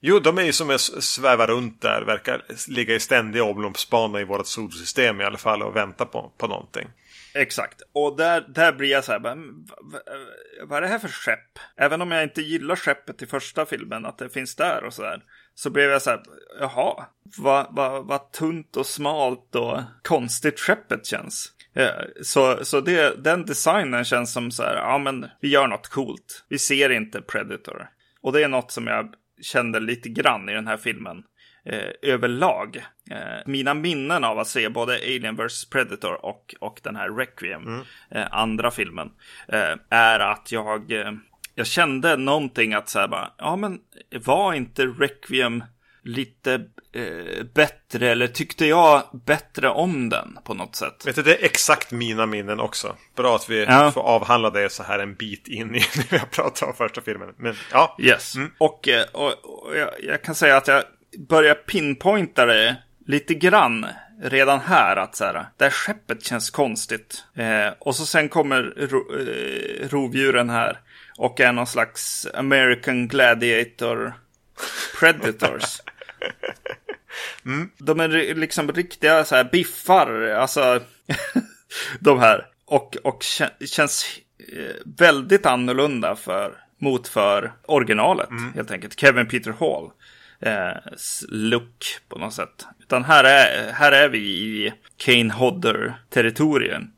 jo, 0.00 0.18
de 0.18 0.38
är 0.38 0.42
ju 0.42 0.52
som 0.52 0.70
s- 0.70 1.02
svävar 1.12 1.46
runt 1.46 1.80
där, 1.82 2.02
verkar 2.02 2.42
ligga 2.68 2.94
i 2.94 3.00
ständiga 3.00 3.44
omloppsbana 3.44 4.20
i 4.20 4.24
vårt 4.24 4.46
solsystem 4.46 5.20
i 5.20 5.24
alla 5.24 5.38
fall 5.38 5.62
och 5.62 5.76
vänta 5.76 6.04
på, 6.06 6.32
på 6.38 6.46
någonting. 6.46 6.88
Exakt. 7.34 7.82
Och 7.92 8.16
där, 8.16 8.40
där 8.48 8.72
blir 8.72 8.90
jag 8.90 9.04
så 9.04 9.12
här, 9.12 9.18
bara, 9.18 9.34
"Men 9.34 9.66
vad 10.62 10.78
är 10.78 10.82
det 10.82 10.88
här 10.88 10.98
för 10.98 11.08
skepp? 11.08 11.58
Även 11.76 12.02
om 12.02 12.10
jag 12.10 12.22
inte 12.22 12.42
gillar 12.42 12.76
skeppet 12.76 13.22
i 13.22 13.26
första 13.26 13.66
filmen, 13.66 14.06
att 14.06 14.18
det 14.18 14.28
finns 14.28 14.56
där 14.56 14.84
och 14.84 14.94
så 14.94 15.02
där. 15.02 15.22
Så 15.54 15.70
blev 15.70 15.90
jag 15.90 16.02
så 16.02 16.10
här, 16.10 16.22
jaha, 16.60 17.06
vad 17.38 17.66
vad 17.70 18.06
vad 18.06 18.32
tunt 18.32 18.76
och 18.76 18.86
smalt 18.86 19.54
och 19.54 19.80
konstigt 20.02 20.60
skeppet 20.60 21.06
känns. 21.06 21.52
Så, 22.22 22.64
så 22.64 22.80
det, 22.80 23.24
den 23.24 23.46
designen 23.46 24.04
känns 24.04 24.32
som 24.32 24.50
så 24.50 24.62
här, 24.62 24.76
ja 24.76 24.98
men 24.98 25.26
vi 25.40 25.48
gör 25.48 25.66
något 25.68 25.88
coolt. 25.88 26.44
Vi 26.48 26.58
ser 26.58 26.90
inte 26.90 27.20
Predator. 27.20 27.88
Och 28.20 28.32
det 28.32 28.44
är 28.44 28.48
något 28.48 28.72
som 28.72 28.86
jag 28.86 29.14
kände 29.42 29.80
lite 29.80 30.08
grann 30.08 30.48
i 30.48 30.52
den 30.54 30.66
här 30.66 30.76
filmen 30.76 31.22
eh, 31.64 31.90
överlag. 32.02 32.76
Eh, 33.10 33.16
mina 33.46 33.74
minnen 33.74 34.24
av 34.24 34.38
att 34.38 34.48
se 34.48 34.68
både 34.68 34.94
Alien 34.94 35.36
vs 35.36 35.70
Predator 35.70 36.24
och, 36.24 36.54
och 36.60 36.80
den 36.82 36.96
här 36.96 37.10
Requiem, 37.10 37.80
eh, 38.10 38.26
andra 38.30 38.70
filmen, 38.70 39.10
eh, 39.48 39.74
är 39.90 40.20
att 40.20 40.52
jag, 40.52 40.92
eh, 40.92 41.12
jag 41.54 41.66
kände 41.66 42.16
någonting 42.16 42.74
att 42.74 42.88
så 42.88 42.98
här 42.98 43.08
bara, 43.08 43.30
ja 43.38 43.56
men 43.56 43.78
var 44.24 44.54
inte 44.54 44.82
Requiem 44.86 45.64
lite 46.06 46.54
eh, 46.92 47.44
bättre 47.54 48.10
eller 48.10 48.26
tyckte 48.26 48.66
jag 48.66 49.02
bättre 49.26 49.68
om 49.68 50.08
den 50.08 50.38
på 50.44 50.54
något 50.54 50.76
sätt? 50.76 51.06
Vet 51.06 51.16
du, 51.16 51.22
det 51.22 51.34
är 51.40 51.44
exakt 51.44 51.90
mina 51.92 52.26
minnen 52.26 52.60
också. 52.60 52.96
Bra 53.16 53.36
att 53.36 53.50
vi 53.50 53.64
Ja. 53.64 53.90
får 53.92 54.00
avhandla 54.00 54.50
det 54.50 54.72
så 54.72 54.82
här 54.82 54.98
en 54.98 55.14
bit 55.14 55.48
in 55.48 55.74
i 55.74 55.78
när 55.96 56.10
vi 56.10 56.18
har 56.18 56.26
pratat 56.26 56.62
om 56.68 56.74
första 56.74 57.00
filmen. 57.00 57.34
Men 57.36 57.54
ja, 57.72 57.96
Yes. 58.00 58.34
Och, 58.58 58.88
eh, 58.88 59.04
och, 59.12 59.44
och 59.66 59.76
jag, 59.76 59.90
jag 60.02 60.22
kan 60.22 60.34
säga 60.34 60.56
att 60.56 60.68
jag 60.68 60.84
börjar 61.18 61.54
pinpointa 61.54 62.46
det 62.46 62.76
lite 63.06 63.34
grann 63.34 63.86
redan 64.22 64.60
här. 64.60 64.96
Att 64.96 65.16
så 65.16 65.24
här, 65.24 65.46
det 65.56 65.64
här 65.64 65.70
skeppet 65.70 66.24
känns 66.24 66.50
konstigt. 66.50 67.24
Eh, 67.34 67.72
och 67.78 67.96
så 67.96 68.06
sen 68.06 68.28
kommer 68.28 68.62
ro, 68.76 69.18
eh, 69.18 69.88
rovdjuren 69.88 70.50
här. 70.50 70.80
Och 71.18 71.40
är 71.40 71.52
någon 71.52 71.66
slags 71.66 72.26
American 72.34 73.08
Gladiator 73.08 74.14
Predators. 75.00 75.80
De 77.78 78.00
är 78.00 78.34
liksom 78.34 78.72
riktiga 78.72 79.24
så 79.24 79.36
här 79.36 79.44
biffar. 79.44 80.22
Alltså 80.28 80.80
de 82.00 82.18
här. 82.18 82.46
Och, 82.66 82.96
och 83.04 83.22
kä- 83.22 83.66
känns 83.66 84.18
eh, 84.52 84.74
väldigt 84.98 85.46
annorlunda 85.46 86.16
för, 86.16 86.52
mot 86.78 87.08
för 87.08 87.52
originalet. 87.66 88.28
Helt 88.54 88.70
enkelt. 88.70 89.00
Kevin 89.00 89.28
Peter 89.28 89.50
Hall. 89.60 89.90
Eh, 90.44 90.76
look 91.28 91.98
på 92.08 92.18
något 92.18 92.34
sätt. 92.34 92.66
Utan 92.80 93.04
här 93.04 93.24
är, 93.24 93.72
här 93.72 93.92
är 93.92 94.08
vi 94.08 94.18
i 94.18 94.72
Kane 94.96 95.32
Hodder-territorium. 95.34 96.90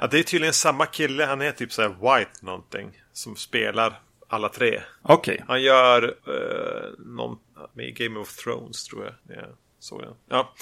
ja, 0.00 0.06
det 0.06 0.18
är 0.18 0.22
tydligen 0.22 0.52
samma 0.52 0.86
kille. 0.86 1.24
Han 1.24 1.42
är 1.42 1.52
typ 1.52 1.72
så 1.72 1.88
White 1.88 2.30
någonting. 2.40 3.02
Som 3.12 3.36
spelar 3.36 4.00
alla 4.28 4.48
tre. 4.48 4.80
Okej. 5.02 5.44
Han 5.48 5.62
gör 5.62 6.02
uh, 6.04 7.06
någon 7.06 7.38
med 7.72 7.96
Game 7.96 8.20
of 8.20 8.36
Thrones 8.36 8.84
tror 8.84 9.04
jag. 9.04 9.36
jag 9.36 9.46
såg 9.78 10.02
den. 10.02 10.14
Ja. 10.28 10.54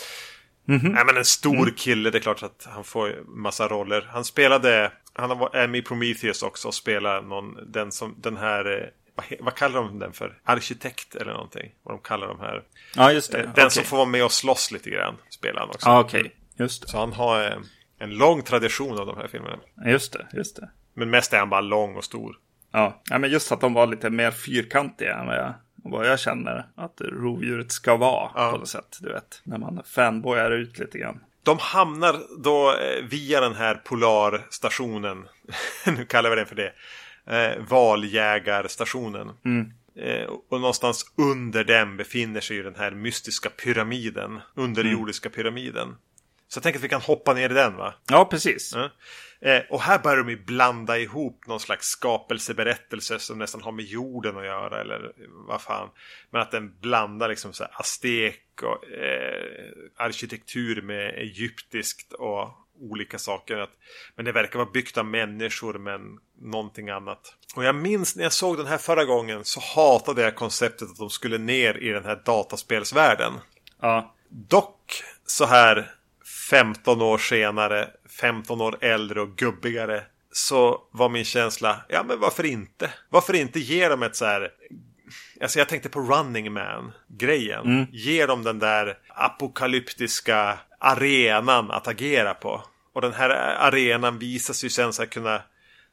Nej, 0.65 1.05
men 1.07 1.17
en 1.17 1.25
stor 1.25 1.73
kille. 1.77 2.11
Det 2.11 2.19
är 2.19 2.23
klart 2.23 2.43
att 2.43 2.69
han 2.71 2.85
får 2.85 3.23
massa 3.27 3.69
roller. 3.69 4.09
Han 4.13 4.25
spelade, 4.25 4.93
han 5.13 5.31
är 5.31 5.69
med 5.69 5.79
i 5.79 5.83
Prometheus 5.83 6.43
också 6.43 6.69
och 6.69 6.75
spelar 6.75 7.23
någon, 7.23 7.73
den 7.73 7.93
som, 7.93 8.15
den 8.19 8.37
här, 8.37 8.79
eh, 8.79 8.89
vad, 9.41 9.55
kallar 9.55 9.83
de 9.83 9.99
den 9.99 10.13
för? 10.13 10.39
Arkitekt 10.45 11.15
eller 11.15 11.33
någonting. 11.33 11.73
Vad 11.83 11.95
de 11.95 12.03
kallar 12.03 12.29
de 12.29 12.41
här. 12.41 12.63
Ja, 12.97 13.13
just 13.13 13.33
det. 13.33 13.39
Eh, 13.39 13.45
Den 13.45 13.51
Okej. 13.53 13.71
som 13.71 13.85
får 13.85 13.97
vara 13.97 14.07
med 14.09 14.25
och 14.25 14.33
slåss 14.33 14.71
lite 14.71 14.91
grann 14.91 15.17
spelar 15.31 15.61
han 15.61 15.69
också. 15.71 15.89
Ja, 15.89 16.01
okej. 16.01 16.37
Just 16.59 16.83
det. 16.83 16.89
Så 16.89 16.99
han 16.99 17.13
har 17.13 17.45
eh, 17.45 17.57
en 17.99 18.11
lång 18.11 18.43
tradition 18.43 18.99
av 19.01 19.07
de 19.07 19.17
här 19.17 19.29
filmerna. 19.29 19.59
Just 19.87 20.13
det. 20.13 20.27
Just 20.33 20.57
det. 20.57 20.71
Men 20.95 21.11
mest 21.11 21.33
är 21.33 21.39
han 21.39 21.51
bara 21.51 21.61
lång 21.61 21.97
och 21.97 22.05
stor. 22.05 22.37
Ja, 22.73 23.03
ja 23.11 23.19
men 23.19 23.31
just 23.31 23.53
att 23.53 23.61
de 23.61 23.75
var 23.75 23.87
lite 23.87 24.11
mer 24.11 24.31
fyrkantiga 24.31 25.15
än 25.17 25.27
vad 25.27 25.37
jag, 25.37 25.55
vad 25.77 26.07
jag 26.09 26.21
känner 26.21 26.67
att 26.77 27.01
rovdjuret 27.01 27.73
ska 27.73 27.97
vara 27.97 28.31
Ja. 28.35 28.51
på 28.53 28.59
något 28.59 28.69
sätt. 28.69 28.99
Du 29.01 29.13
vet, 29.13 29.41
när 29.45 29.59
man 29.59 29.83
fanboyar 29.87 30.51
ut 30.51 30.79
lite 30.79 30.99
grann. 30.99 31.21
De 31.43 31.59
hamnar 31.59 32.17
då 32.45 32.71
eh, 32.71 33.05
via 33.05 33.41
den 33.41 33.55
här 33.55 33.75
polarstationen. 33.75 35.29
nu 35.87 36.05
kallar 36.05 36.31
vi 36.31 36.37
den 36.37 36.47
för 36.47 36.55
det. 36.57 36.73
Eh, 37.31 37.63
valjägarstationen. 37.69 39.31
Eh, 39.97 40.25
och 40.25 40.61
någonstans 40.61 41.13
under 41.17 41.65
den 41.65 41.97
befinner 41.97 42.41
sig 42.41 42.57
ju 42.57 42.63
den 42.63 42.75
här 42.75 42.91
mystiska 42.91 43.51
pyramiden. 43.51 44.41
Underjordiska 44.55 45.31
pyramiden. 45.31 45.97
Så 46.49 46.59
jag 46.59 46.63
tänker 46.63 46.79
att 46.79 46.85
vi 46.85 46.89
kan 46.89 47.01
hoppa 47.01 47.35
ner 47.35 47.51
i 47.51 47.55
den 47.55 47.77
va? 47.77 47.95
Ja, 48.09 48.25
precis. 48.25 48.75
Eh, 49.41 49.63
och 49.71 49.81
här 49.81 49.99
börjar 49.99 50.17
de 50.17 50.31
ju 50.31 50.45
blanda 50.45 50.99
ihop 50.99 51.47
någon 51.47 51.61
slags 51.61 51.87
skapelseberättelse 51.87 53.19
som 53.19 53.39
nästan 53.39 53.63
har 53.63 53.73
med 53.73 53.85
jorden 53.85 54.37
att 54.37 54.45
göra 54.45 54.81
eller 54.81 55.13
vad 55.49 55.63
fan. 55.63 55.89
Men 56.31 56.43
att 56.43 56.51
den 56.51 56.81
blandar 56.81 57.29
liksom 57.29 57.53
så 57.53 57.65
här 57.65 57.73
aztek 57.81 58.63
och 58.63 58.91
eh, 58.91 59.71
arkitektur 59.97 60.83
med 60.83 61.15
egyptiskt 61.15 62.13
och 62.13 62.49
olika 62.81 63.19
saker. 63.19 63.57
Att, 63.57 63.71
men 64.17 64.25
det 64.25 64.33
verkar 64.33 64.59
vara 64.59 64.71
byggt 64.71 64.99
av 64.99 65.07
människor 65.07 65.79
men 65.79 66.01
någonting 66.41 66.91
annat. 66.91 67.35
Och 67.57 67.65
jag 67.65 67.75
minns 67.75 68.17
när 68.17 68.23
jag 68.23 68.33
såg 68.33 68.57
den 68.57 68.67
här 68.67 68.79
förra 68.79 69.05
gången 69.05 69.45
så 69.45 69.61
hatade 69.61 70.23
jag 70.23 70.37
konceptet 70.37 70.91
att 70.91 70.97
de 70.97 71.11
skulle 71.11 71.39
ner 71.39 71.77
i 71.79 71.89
den 71.89 72.05
här 72.05 72.23
dataspelsvärlden. 72.25 73.33
Ja, 73.81 74.15
Dock 74.29 75.03
så 75.27 75.45
här 75.45 75.95
15 76.51 77.03
år 77.03 77.19
senare, 77.19 77.89
15 78.21 78.61
år 78.61 78.79
äldre 78.81 79.21
och 79.21 79.37
gubbigare 79.37 80.03
så 80.33 80.83
var 80.91 81.09
min 81.09 81.25
känsla, 81.25 81.81
ja 81.89 82.03
men 82.03 82.21
varför 82.21 82.47
inte? 82.47 82.91
Varför 83.09 83.35
inte 83.35 83.61
ge 83.61 83.89
dem 83.89 84.03
ett 84.03 84.17
så 84.17 84.25
här 84.25 84.51
Alltså 85.43 85.59
jag 85.59 85.69
tänkte 85.69 85.89
på 85.89 86.01
Running 86.01 86.53
Man-grejen. 86.53 87.87
Ge 87.93 88.27
dem 88.27 88.43
den 88.45 88.59
där 88.59 88.99
apokalyptiska 89.09 90.59
arenan 90.79 91.71
att 91.71 91.89
agera 91.89 92.35
på. 92.35 92.63
Och 92.95 93.01
den 93.01 93.13
här 93.13 93.31
arenan 93.59 94.19
visas 94.19 94.65
ju 94.65 94.71
sen 94.71 94.93
så 94.93 95.03
här 95.03 95.09
kunna 95.09 95.43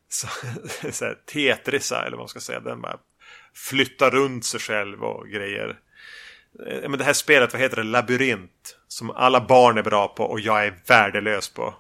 så, 0.09 0.27
så 0.91 1.05
här, 1.05 1.15
tetrisa, 1.33 1.99
eller 2.01 2.11
vad 2.11 2.19
man 2.19 2.27
ska 2.27 2.39
säga. 2.39 2.59
Den 2.59 2.81
bara 2.81 2.97
flyttar 3.69 4.11
runt 4.11 4.45
sig 4.45 4.59
själv 4.59 5.03
och 5.03 5.27
grejer. 5.29 5.79
Eh, 6.67 6.89
Men 6.89 6.99
det 6.99 7.03
här 7.05 7.13
spelet, 7.13 7.53
vad 7.53 7.61
heter 7.61 7.75
det? 7.77 7.83
Labyrint. 7.83 8.77
Som 8.87 9.11
alla 9.11 9.41
barn 9.47 9.77
är 9.77 9.83
bra 9.83 10.07
på 10.07 10.23
och 10.23 10.39
jag 10.39 10.65
är 10.65 10.73
värdelös 10.87 11.49
på. 11.49 11.75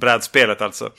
Brädspelet 0.00 0.60
alltså. 0.60 0.92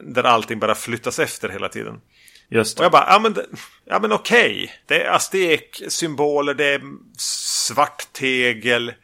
Där 0.00 0.24
allting 0.24 0.58
bara 0.58 0.74
flyttas 0.74 1.18
efter 1.18 1.48
hela 1.48 1.68
tiden. 1.68 2.00
just 2.48 2.78
Och 2.78 2.82
det. 2.82 2.84
jag 2.84 2.92
bara, 2.92 3.06
ja 3.08 3.18
men, 3.18 3.36
ja, 3.84 3.98
men 4.00 4.12
okej. 4.12 4.72
Det 4.86 5.02
är 5.02 5.10
aztek-symboler, 5.10 6.54
det 6.54 6.64
är 6.64 6.80
svart 7.18 8.12
tegel, 8.12 8.94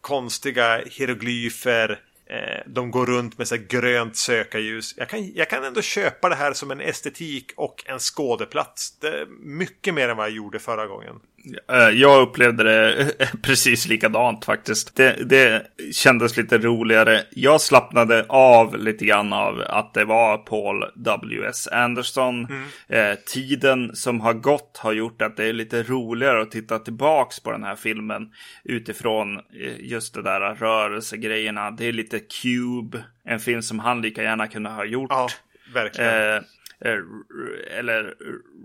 konstiga 0.00 0.82
hieroglyfer. 0.86 2.00
Eh, 2.32 2.62
de 2.66 2.90
går 2.90 3.06
runt 3.06 3.38
med 3.38 3.48
så 3.48 3.54
här 3.54 3.62
grönt 3.62 4.16
sökarljus. 4.16 4.94
Jag 4.96 5.08
kan, 5.08 5.32
jag 5.34 5.50
kan 5.50 5.64
ändå 5.64 5.82
köpa 5.82 6.28
det 6.28 6.34
här 6.34 6.52
som 6.52 6.70
en 6.70 6.80
estetik 6.80 7.52
och 7.56 7.84
en 7.86 7.98
skådeplats. 7.98 8.98
Det 8.98 9.08
är 9.08 9.26
mycket 9.40 9.94
mer 9.94 10.08
än 10.08 10.16
vad 10.16 10.26
jag 10.26 10.36
gjorde 10.36 10.58
förra 10.58 10.86
gången. 10.86 11.20
Eh, 11.72 11.88
Jag 11.88 12.22
upplevde 12.22 12.62
det 12.64 13.12
precis 13.42 13.88
likadant 13.88 14.44
faktiskt. 14.44 14.96
Det, 14.96 15.16
det 15.24 15.62
kändes 15.92 16.36
lite 16.36 16.58
roligare. 16.58 17.22
Jag 17.30 17.60
slappnade 17.60 18.24
av 18.28 18.78
lite 18.78 19.04
grann 19.04 19.32
av 19.32 19.62
att 19.68 19.94
det 19.94 20.04
var 20.04 20.38
Paul 20.38 20.84
W.S. 20.96 21.68
Anderson. 21.68 22.46
Eh, 22.88 23.14
tiden 23.26 23.96
som 23.96 24.20
har 24.20 24.32
gått 24.34 24.78
har 24.82 24.92
gjort 24.92 25.22
att 25.22 25.36
det 25.36 25.44
är 25.44 25.52
lite 25.52 25.82
roligare 25.82 26.42
att 26.42 26.50
titta 26.50 26.78
tillbaks 26.78 27.40
på 27.40 27.52
den 27.52 27.64
här 27.64 27.76
filmen 27.76 28.28
utifrån 28.64 29.36
eh, 29.36 29.80
just 29.80 30.14
det 30.14 30.22
där 30.22 30.40
rörelsegrejerna. 30.54 31.70
Det 31.70 31.86
är 31.86 31.92
lite 31.92 32.18
Cube, 32.18 33.04
en 33.24 33.40
film 33.40 33.62
som 33.62 33.78
han 33.78 34.02
lika 34.02 34.22
gärna 34.22 34.46
kunde 34.46 34.70
ha 34.70 34.84
gjort. 34.84 35.10
Ja, 35.10 35.28
verkligen. 35.74 36.34
Eh, 36.36 36.42
eller 37.70 38.14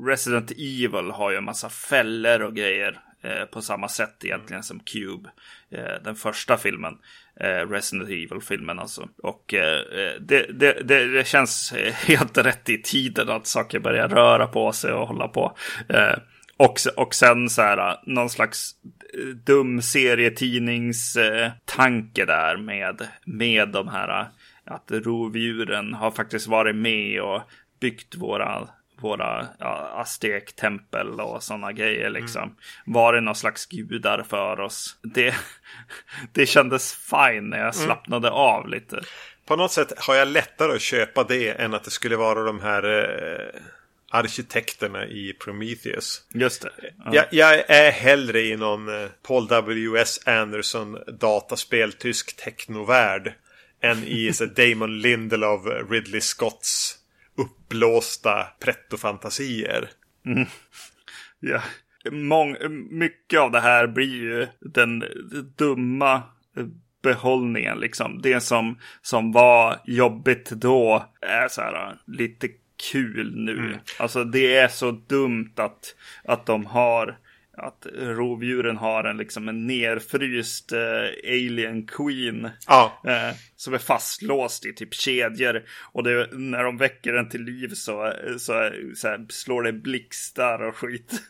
Resident 0.08 0.52
Evil 0.52 1.12
har 1.12 1.32
ju 1.32 1.38
en 1.38 1.44
massa 1.44 1.70
fällor 1.70 2.42
och 2.42 2.56
grejer 2.56 3.00
eh, 3.22 3.46
på 3.46 3.62
samma 3.62 3.88
sätt 3.88 4.26
egentligen 4.26 4.64
som 4.64 4.80
Cube. 4.80 5.30
Eh, 5.72 6.04
den 6.04 6.16
första 6.16 6.58
filmen. 6.58 6.98
Eh, 7.40 7.70
Resident 7.70 8.10
Evil-filmen 8.10 8.80
alltså. 8.80 9.10
Och 9.24 9.54
eh, 9.54 9.82
det, 10.20 10.60
det, 10.60 10.84
det, 10.84 11.28
känns 11.28 11.74
eh, 11.74 11.94
helt 12.08 12.38
rätt 12.38 12.70
i 12.70 12.82
tiden 12.82 13.30
att 13.30 13.48
saker 13.48 13.80
börjar 13.80 14.08
röra 14.08 14.48
på 14.48 14.72
sig 14.72 14.94
och 14.94 15.08
hålla 15.08 15.28
på. 15.28 15.58
Eh, 15.90 16.18
och, 16.58 16.80
och 16.96 17.16
sen 17.16 17.50
så 17.50 17.62
här 17.62 18.00
någon 18.06 18.30
slags 18.30 18.72
eh, 19.14 19.26
dum 19.28 19.82
serietidningstanke 19.82 22.26
där 22.26 22.58
med, 22.58 23.08
med 23.26 23.70
de 23.70 23.88
här 23.88 24.20
eh, 24.20 24.26
att 24.66 24.92
rovdjuren 24.92 25.94
har 25.94 26.12
faktiskt 26.12 26.48
varit 26.48 26.76
med 26.76 27.22
och 27.22 27.42
byggt 27.80 28.16
våra, 28.16 28.68
våra 29.02 29.48
ja, 29.60 29.92
aztektempel 29.94 31.20
och 31.20 31.44
sådana 31.44 31.72
grejer 31.72 32.10
liksom. 32.10 32.56
Varit 32.86 33.24
någon 33.24 33.36
slags 33.36 33.66
gudar 33.66 34.24
för 34.24 34.60
oss. 34.60 34.98
Det, 35.04 35.36
det 36.34 36.46
kändes 36.46 36.94
fine 36.94 37.50
när 37.50 37.60
jag 37.60 37.76
slappnade 37.76 38.32
av 38.32 38.68
lite. 38.68 39.02
På 39.46 39.56
något 39.56 39.72
sätt 39.72 39.94
har 39.98 40.16
jag 40.16 40.28
lättare 40.28 40.76
att 40.76 40.82
köpa 40.82 41.24
det 41.24 41.50
än 41.50 41.74
att 41.74 41.84
det 41.84 41.92
skulle 41.92 42.16
vara 42.16 42.44
de 42.44 42.60
här 42.60 42.84
eh, 42.84 43.62
arkitekterna 44.10 45.06
i 45.06 45.34
Prometheus. 45.34 46.22
Just 46.34 46.62
det. 46.62 46.72
Ja. 47.06 47.12
Jag, 47.14 47.26
jag 47.32 47.70
är 47.70 47.92
hellre 47.92 48.42
i 48.42 48.58
någon 48.58 49.04
eh, 49.04 49.10
Paul 49.28 49.48
W.S. 49.48 50.20
Anderson 50.26 50.98
dataspel 51.20 51.94
tysk 51.94 52.36
technovärld 52.36 53.34
än 53.82 54.04
i 54.04 54.34
så, 54.34 54.46
Damon 54.46 55.00
Lindelof, 55.00 55.62
Ridley 55.90 56.22
Scotts 56.22 56.96
uppblåsta 57.38 58.48
pretto-fantasier. 58.60 59.90
Ja. 61.40 61.62
Mång, 62.12 62.56
mycket 62.90 63.40
av 63.40 63.52
det 63.52 63.60
här 63.60 63.88
blir 63.88 64.16
ju 64.16 64.48
den 64.60 65.04
dumma 65.58 66.24
behållningen 67.04 67.80
liksom. 67.80 68.22
Det 68.22 68.42
som, 68.42 68.80
som 69.02 69.32
var 69.32 69.80
jobbigt 69.86 70.50
då 70.50 71.06
är 71.22 71.48
så 71.48 71.62
här 71.62 71.98
lite 72.08 72.48
kul 72.92 73.34
nu. 73.36 73.58
Mm. 73.58 73.78
Alltså 74.00 74.24
det 74.24 74.58
är 74.58 74.68
så 74.68 74.92
dumt 74.92 75.54
att, 75.56 75.96
att 76.24 76.46
de 76.46 76.66
har 76.66 77.18
att 77.58 77.88
rovdjuren 77.94 78.78
har 78.78 79.04
en 79.04 79.18
liksom 79.18 79.50
en 79.50 79.68
nerfryst 79.68 80.72
eh, 80.72 80.80
alien 81.24 81.88
queen. 81.88 82.50
Ja. 82.68 83.02
Eh, 83.06 83.36
som 83.56 83.74
är 83.74 83.78
fastlåst 83.78 84.66
i 84.66 84.74
typ 84.74 84.94
kedjor. 84.94 85.64
Och 85.92 86.04
det, 86.04 86.30
när 86.32 86.64
de 86.64 86.78
väcker 86.78 87.14
den 87.14 87.30
till 87.30 87.44
liv 87.44 87.74
så, 87.74 88.14
så, 88.38 88.72
så 88.96 89.08
här, 89.08 89.26
slår 89.30 89.64
det 89.64 89.74
blixtar 89.74 90.62
och 90.62 90.76
skit. 90.76 91.22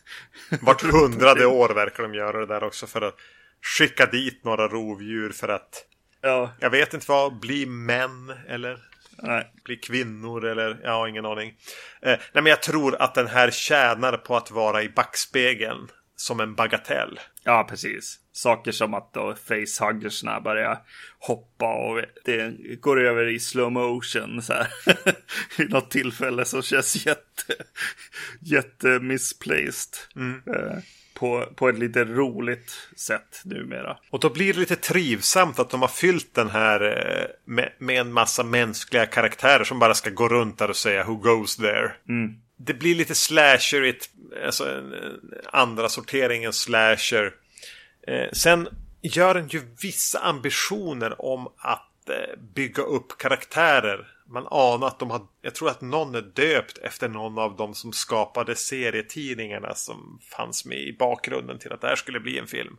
Vart 0.61 0.81
hundrade 0.91 1.45
år 1.45 1.69
verkar 1.69 2.03
de 2.03 2.13
göra 2.13 2.39
det 2.39 2.53
där 2.53 2.63
också 2.63 2.87
för 2.87 3.01
att 3.01 3.15
skicka 3.61 4.05
dit 4.05 4.43
några 4.43 4.67
rovdjur 4.67 5.29
för 5.29 5.47
att 5.47 5.85
Ja. 6.21 6.51
Jag 6.59 6.69
vet 6.69 6.93
inte 6.93 7.05
vad, 7.09 7.39
bli 7.39 7.65
män 7.65 8.33
eller 8.47 8.77
Nej. 9.21 9.51
bli 9.63 9.75
kvinnor 9.75 10.45
eller 10.45 10.79
jag 10.83 10.91
har 10.91 11.07
ingen 11.07 11.25
aning. 11.25 11.53
Eh, 12.01 12.17
nej 12.33 12.43
men 12.43 12.45
jag 12.45 12.61
tror 12.61 13.01
att 13.01 13.15
den 13.15 13.27
här 13.27 13.51
tjänar 13.51 14.17
på 14.17 14.37
att 14.37 14.51
vara 14.51 14.83
i 14.83 14.89
backspegeln 14.89 15.87
som 16.17 16.39
en 16.39 16.55
bagatell. 16.55 17.19
Ja, 17.43 17.67
precis. 17.69 18.19
Saker 18.31 18.71
som 18.71 18.93
att 18.93 19.13
då 19.13 19.35
facehuggersna 19.35 20.41
börjar 20.41 20.79
hoppa 21.19 21.73
och 21.73 22.01
det 22.25 22.55
går 22.81 23.01
över 23.01 23.27
i 23.27 23.39
slow 23.39 23.71
motion 23.71 24.41
så 24.41 24.53
här. 24.53 24.67
I 25.61 25.65
något 25.65 25.91
tillfälle 25.91 26.45
som 26.45 26.61
känns 26.61 27.05
jätte, 27.05 27.53
jätte 28.39 28.87
misplaced. 28.87 29.97
Mm. 30.15 30.41
Eh, 30.47 30.77
på, 31.19 31.45
på 31.55 31.69
ett 31.69 31.79
lite 31.79 32.05
roligt 32.05 32.71
sätt 32.95 33.41
numera. 33.45 33.97
Och 34.09 34.19
då 34.19 34.29
blir 34.29 34.53
det 34.53 34.59
lite 34.59 34.75
trivsamt 34.75 35.59
att 35.59 35.69
de 35.69 35.81
har 35.81 35.87
fyllt 35.87 36.33
den 36.33 36.49
här 36.49 36.81
eh, 36.81 37.25
med, 37.45 37.71
med 37.77 38.01
en 38.01 38.13
massa 38.13 38.43
mänskliga 38.43 39.05
karaktärer 39.05 39.63
som 39.63 39.79
bara 39.79 39.93
ska 39.93 40.09
gå 40.09 40.27
runt 40.27 40.57
där 40.57 40.69
och 40.69 40.75
säga 40.75 41.03
Who 41.03 41.15
goes 41.15 41.55
there? 41.55 41.91
Mm. 42.09 42.33
Det 42.57 42.73
blir 42.73 42.95
lite 42.95 43.15
slasherigt, 43.15 44.09
alltså 44.45 44.69
en, 44.69 44.93
en 44.93 45.19
andra 45.45 45.89
sorteringen 45.89 46.53
slasher. 46.53 47.33
Eh, 48.07 48.31
sen 48.33 48.67
gör 49.01 49.33
den 49.33 49.47
ju 49.47 49.61
vissa 49.81 50.19
ambitioner 50.19 51.21
om 51.21 51.47
att 51.57 52.09
eh, 52.09 52.39
bygga 52.55 52.83
upp 52.83 53.17
karaktärer. 53.17 54.07
Man 54.29 54.47
anar 54.51 54.87
att 54.87 54.99
de 54.99 55.09
har, 55.09 55.21
jag 55.41 55.55
tror 55.55 55.69
att 55.69 55.81
någon 55.81 56.15
är 56.15 56.21
döpt 56.21 56.77
efter 56.77 57.09
någon 57.09 57.37
av 57.37 57.55
de 57.55 57.73
som 57.73 57.93
skapade 57.93 58.55
serietidningarna 58.55 59.73
som 59.75 60.19
fanns 60.37 60.65
med 60.65 60.77
i 60.77 60.95
bakgrunden 60.99 61.59
till 61.59 61.73
att 61.73 61.81
det 61.81 61.87
här 61.87 61.95
skulle 61.95 62.19
bli 62.19 62.39
en 62.39 62.47
film. 62.47 62.77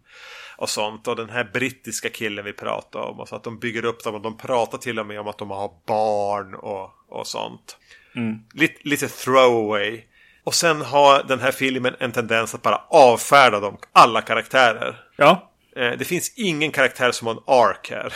Och 0.56 0.70
sånt. 0.70 1.08
Och 1.08 1.16
den 1.16 1.30
här 1.30 1.44
brittiska 1.44 2.08
killen 2.08 2.44
vi 2.44 2.52
pratade 2.52 3.04
om. 3.04 3.20
Och 3.20 3.28
så 3.28 3.36
att 3.36 3.44
de 3.44 3.58
bygger 3.58 3.84
upp 3.84 4.04
dem 4.04 4.14
och 4.14 4.20
de 4.20 4.36
pratar 4.36 4.78
till 4.78 4.98
och 4.98 5.06
med 5.06 5.20
om 5.20 5.28
att 5.28 5.38
de 5.38 5.50
har 5.50 5.70
barn 5.86 6.54
och, 6.54 6.90
och 7.08 7.26
sånt. 7.26 7.76
Mm. 8.16 8.38
Lite, 8.54 8.74
lite 8.82 9.08
throwaway. 9.08 10.02
Och 10.44 10.54
sen 10.54 10.80
har 10.80 11.22
den 11.22 11.40
här 11.40 11.52
filmen 11.52 11.94
en 11.98 12.12
tendens 12.12 12.54
att 12.54 12.62
bara 12.62 12.80
avfärda 12.88 13.60
dem, 13.60 13.78
alla 13.92 14.20
karaktärer. 14.20 15.04
Ja, 15.16 15.48
Eh, 15.78 15.92
det 15.98 16.04
finns 16.04 16.32
ingen 16.36 16.72
karaktär 16.72 17.12
som 17.12 17.26
har 17.26 17.34
en 17.34 17.42
ark 17.46 17.90
här. 17.90 18.12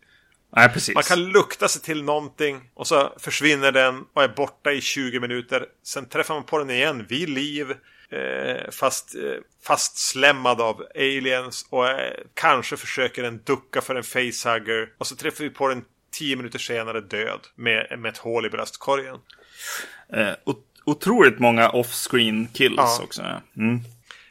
nej 0.56 0.68
precis. 0.68 0.94
Man 0.94 1.02
kan 1.02 1.24
lukta 1.24 1.68
sig 1.68 1.82
till 1.82 2.02
någonting 2.02 2.70
och 2.74 2.86
så 2.86 3.12
försvinner 3.18 3.72
den 3.72 4.04
och 4.14 4.22
är 4.22 4.28
borta 4.28 4.72
i 4.72 4.80
20 4.80 5.20
minuter. 5.20 5.66
Sen 5.82 6.08
träffar 6.08 6.34
man 6.34 6.44
på 6.44 6.58
den 6.58 6.70
igen 6.70 7.06
vid 7.08 7.28
liv. 7.28 7.70
Eh, 8.10 8.70
fast 8.70 9.14
eh, 9.14 9.22
fastslämmad 9.66 10.60
av 10.60 10.86
aliens 10.94 11.66
och 11.70 11.84
kanske 12.34 12.76
försöker 12.76 13.22
den 13.22 13.42
ducka 13.44 13.80
för 13.80 13.94
en 13.94 14.04
facehugger. 14.04 14.88
Och 14.98 15.06
så 15.06 15.16
träffar 15.16 15.44
vi 15.44 15.50
på 15.50 15.68
den 15.68 15.84
10 16.12 16.36
minuter 16.36 16.58
senare 16.58 17.00
död 17.00 17.40
med, 17.54 17.98
med 17.98 18.08
ett 18.08 18.18
hål 18.18 18.46
i 18.46 18.50
bröstkorgen. 18.50 19.16
Eh, 20.12 20.32
ot- 20.44 20.66
otroligt 20.84 21.38
många 21.38 21.68
off-screen 21.70 22.48
kills 22.54 22.74
Ja. 22.76 23.00
också. 23.02 23.22
Mm. 23.56 23.80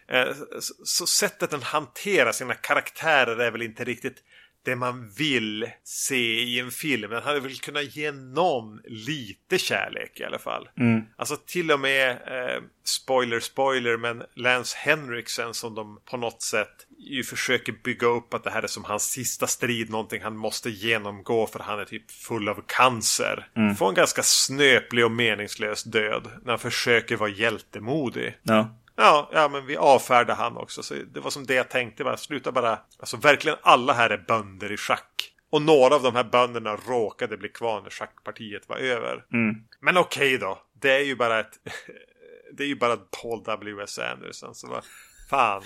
Eh, 0.08 0.36
så, 0.60 0.74
så 0.84 1.08
sättet 1.08 1.50
den 1.52 1.62
hanterar 1.63 2.32
sina 2.32 2.54
karaktärer 2.54 3.38
är 3.38 3.52
väl 3.52 3.62
inte 3.62 3.84
riktigt 3.84 4.24
det 4.65 4.76
man 4.76 5.10
vill 5.10 5.70
se 5.84 6.42
i 6.42 6.60
en 6.60 6.72
film. 6.72 7.12
Den 7.12 7.24
hade 7.24 7.39
väl 7.39 7.56
kunnat 7.60 7.96
ge 7.96 8.12
någon 8.12 8.82
lite 8.86 9.58
kärlek 9.58 10.20
i 10.20 10.24
alla 10.24 10.39
fall. 10.39 10.70
Mm. 10.78 11.02
Alltså 11.18 11.36
till 11.36 11.72
och 11.72 11.80
med, 11.80 12.10
eh, 12.12 12.62
spoiler 12.84 13.39
spoiler, 13.39 13.98
men 13.98 14.24
Lance 14.36 14.78
Henriksen 14.80 15.54
som 15.54 15.76
de 15.76 16.02
på 16.06 16.18
något 16.18 16.42
sätt 16.42 16.86
ju 17.00 17.24
försöker 17.24 17.72
bygga 17.72 18.08
upp 18.08 18.34
att 18.34 18.44
det 18.44 18.50
här 18.50 18.64
är 18.64 18.68
som 18.68 18.84
hans 18.84 19.12
sista 19.12 19.48
strid, 19.48 19.90
någonting 19.90 20.22
han 20.22 20.38
måste 20.38 20.70
genomgå 20.70 21.48
för 21.48 21.60
han 21.60 21.80
är 21.80 21.86
typ 21.86 22.12
full 22.12 22.50
av 22.50 22.64
cancer. 22.68 23.48
Får 23.78 23.90
en 23.90 23.96
ganska 23.96 24.24
snöplig 24.24 25.06
och 25.06 25.12
meningslös 25.12 25.84
död 25.84 26.28
när 26.44 26.52
han 26.52 26.60
försöker 26.60 27.16
vara 27.16 27.30
hjältemodig. 27.30 28.38
Ja. 28.44 28.76
Ja, 28.96 29.30
ja, 29.34 29.50
men 29.50 29.66
vi 29.66 29.78
avfärdar 29.78 30.36
han 30.36 30.58
också. 30.58 30.84
Så 30.84 30.94
det 31.14 31.20
var 31.20 31.32
som 31.32 31.46
det 31.46 31.54
jag 31.54 31.70
tänkte. 31.70 32.04
Bara, 32.04 32.18
sluta 32.18 32.52
bara. 32.52 32.80
Alltså 33.00 33.18
verkligen 33.18 33.58
alla 33.62 33.94
här 33.94 34.10
är 34.10 34.18
bönder 34.18 34.72
i 34.72 34.78
schack. 34.78 35.34
Och 35.50 35.62
några 35.62 35.96
av 35.96 36.04
de 36.04 36.16
här 36.16 36.24
bönderna 36.24 36.76
råkade 36.76 37.38
bli 37.38 37.50
kvar 37.50 37.82
när 37.82 37.90
schackpartiet 37.90 38.70
var 38.70 38.78
över. 38.78 39.26
Mm. 39.34 39.56
Men 39.80 39.98
okej 39.98 40.38
då. 40.38 40.62
Det 40.82 40.92
är 40.92 41.04
ju 41.04 41.16
bara 41.16 41.40
ett... 41.40 41.60
det 42.54 42.64
är 42.64 42.68
ju 42.68 42.76
bara 42.76 42.98
Paul 42.98 43.44
W.S. 43.46 44.00
Anderson. 44.00 44.56
Så 44.56 44.68
vad 44.68 44.84
fan. 45.30 45.64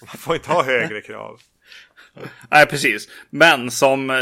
Man 0.00 0.18
får 0.18 0.34
inte 0.34 0.48
ha 0.48 0.62
högre 0.62 1.00
krav. 1.00 1.40
Nej, 2.50 2.66
precis. 2.66 3.08
Men 3.30 3.70
som 3.70 4.10
eh, 4.10 4.16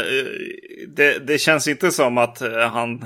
det, 0.87 1.27
det 1.27 1.37
känns 1.37 1.67
inte 1.67 1.91
som 1.91 2.17
att 2.17 2.41
eh, 2.41 2.71
han 2.71 3.05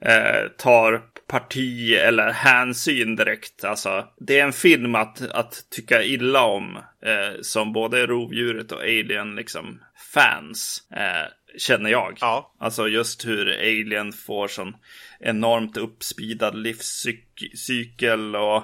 eh, 0.00 0.48
tar 0.58 1.02
parti 1.26 1.92
eller 1.92 2.30
hänsyn 2.30 3.16
direkt. 3.16 3.64
Alltså, 3.64 4.08
det 4.18 4.38
är 4.38 4.44
en 4.44 4.52
film 4.52 4.94
att, 4.94 5.30
att 5.30 5.70
tycka 5.70 6.02
illa 6.02 6.42
om 6.42 6.76
eh, 7.06 7.40
som 7.42 7.72
både 7.72 8.06
rovdjuret 8.06 8.72
och 8.72 8.82
Alien 8.82 9.36
liksom 9.36 9.80
fans. 10.14 10.88
Eh, 10.96 11.30
känner 11.58 11.90
jag. 11.90 12.18
Ja. 12.20 12.54
Alltså 12.58 12.88
just 12.88 13.26
hur 13.26 13.58
Alien 13.58 14.12
får 14.12 14.48
sån 14.48 14.76
enormt 15.20 15.76
uppspeedad 15.76 16.56
livscykel 16.58 18.36
och 18.36 18.56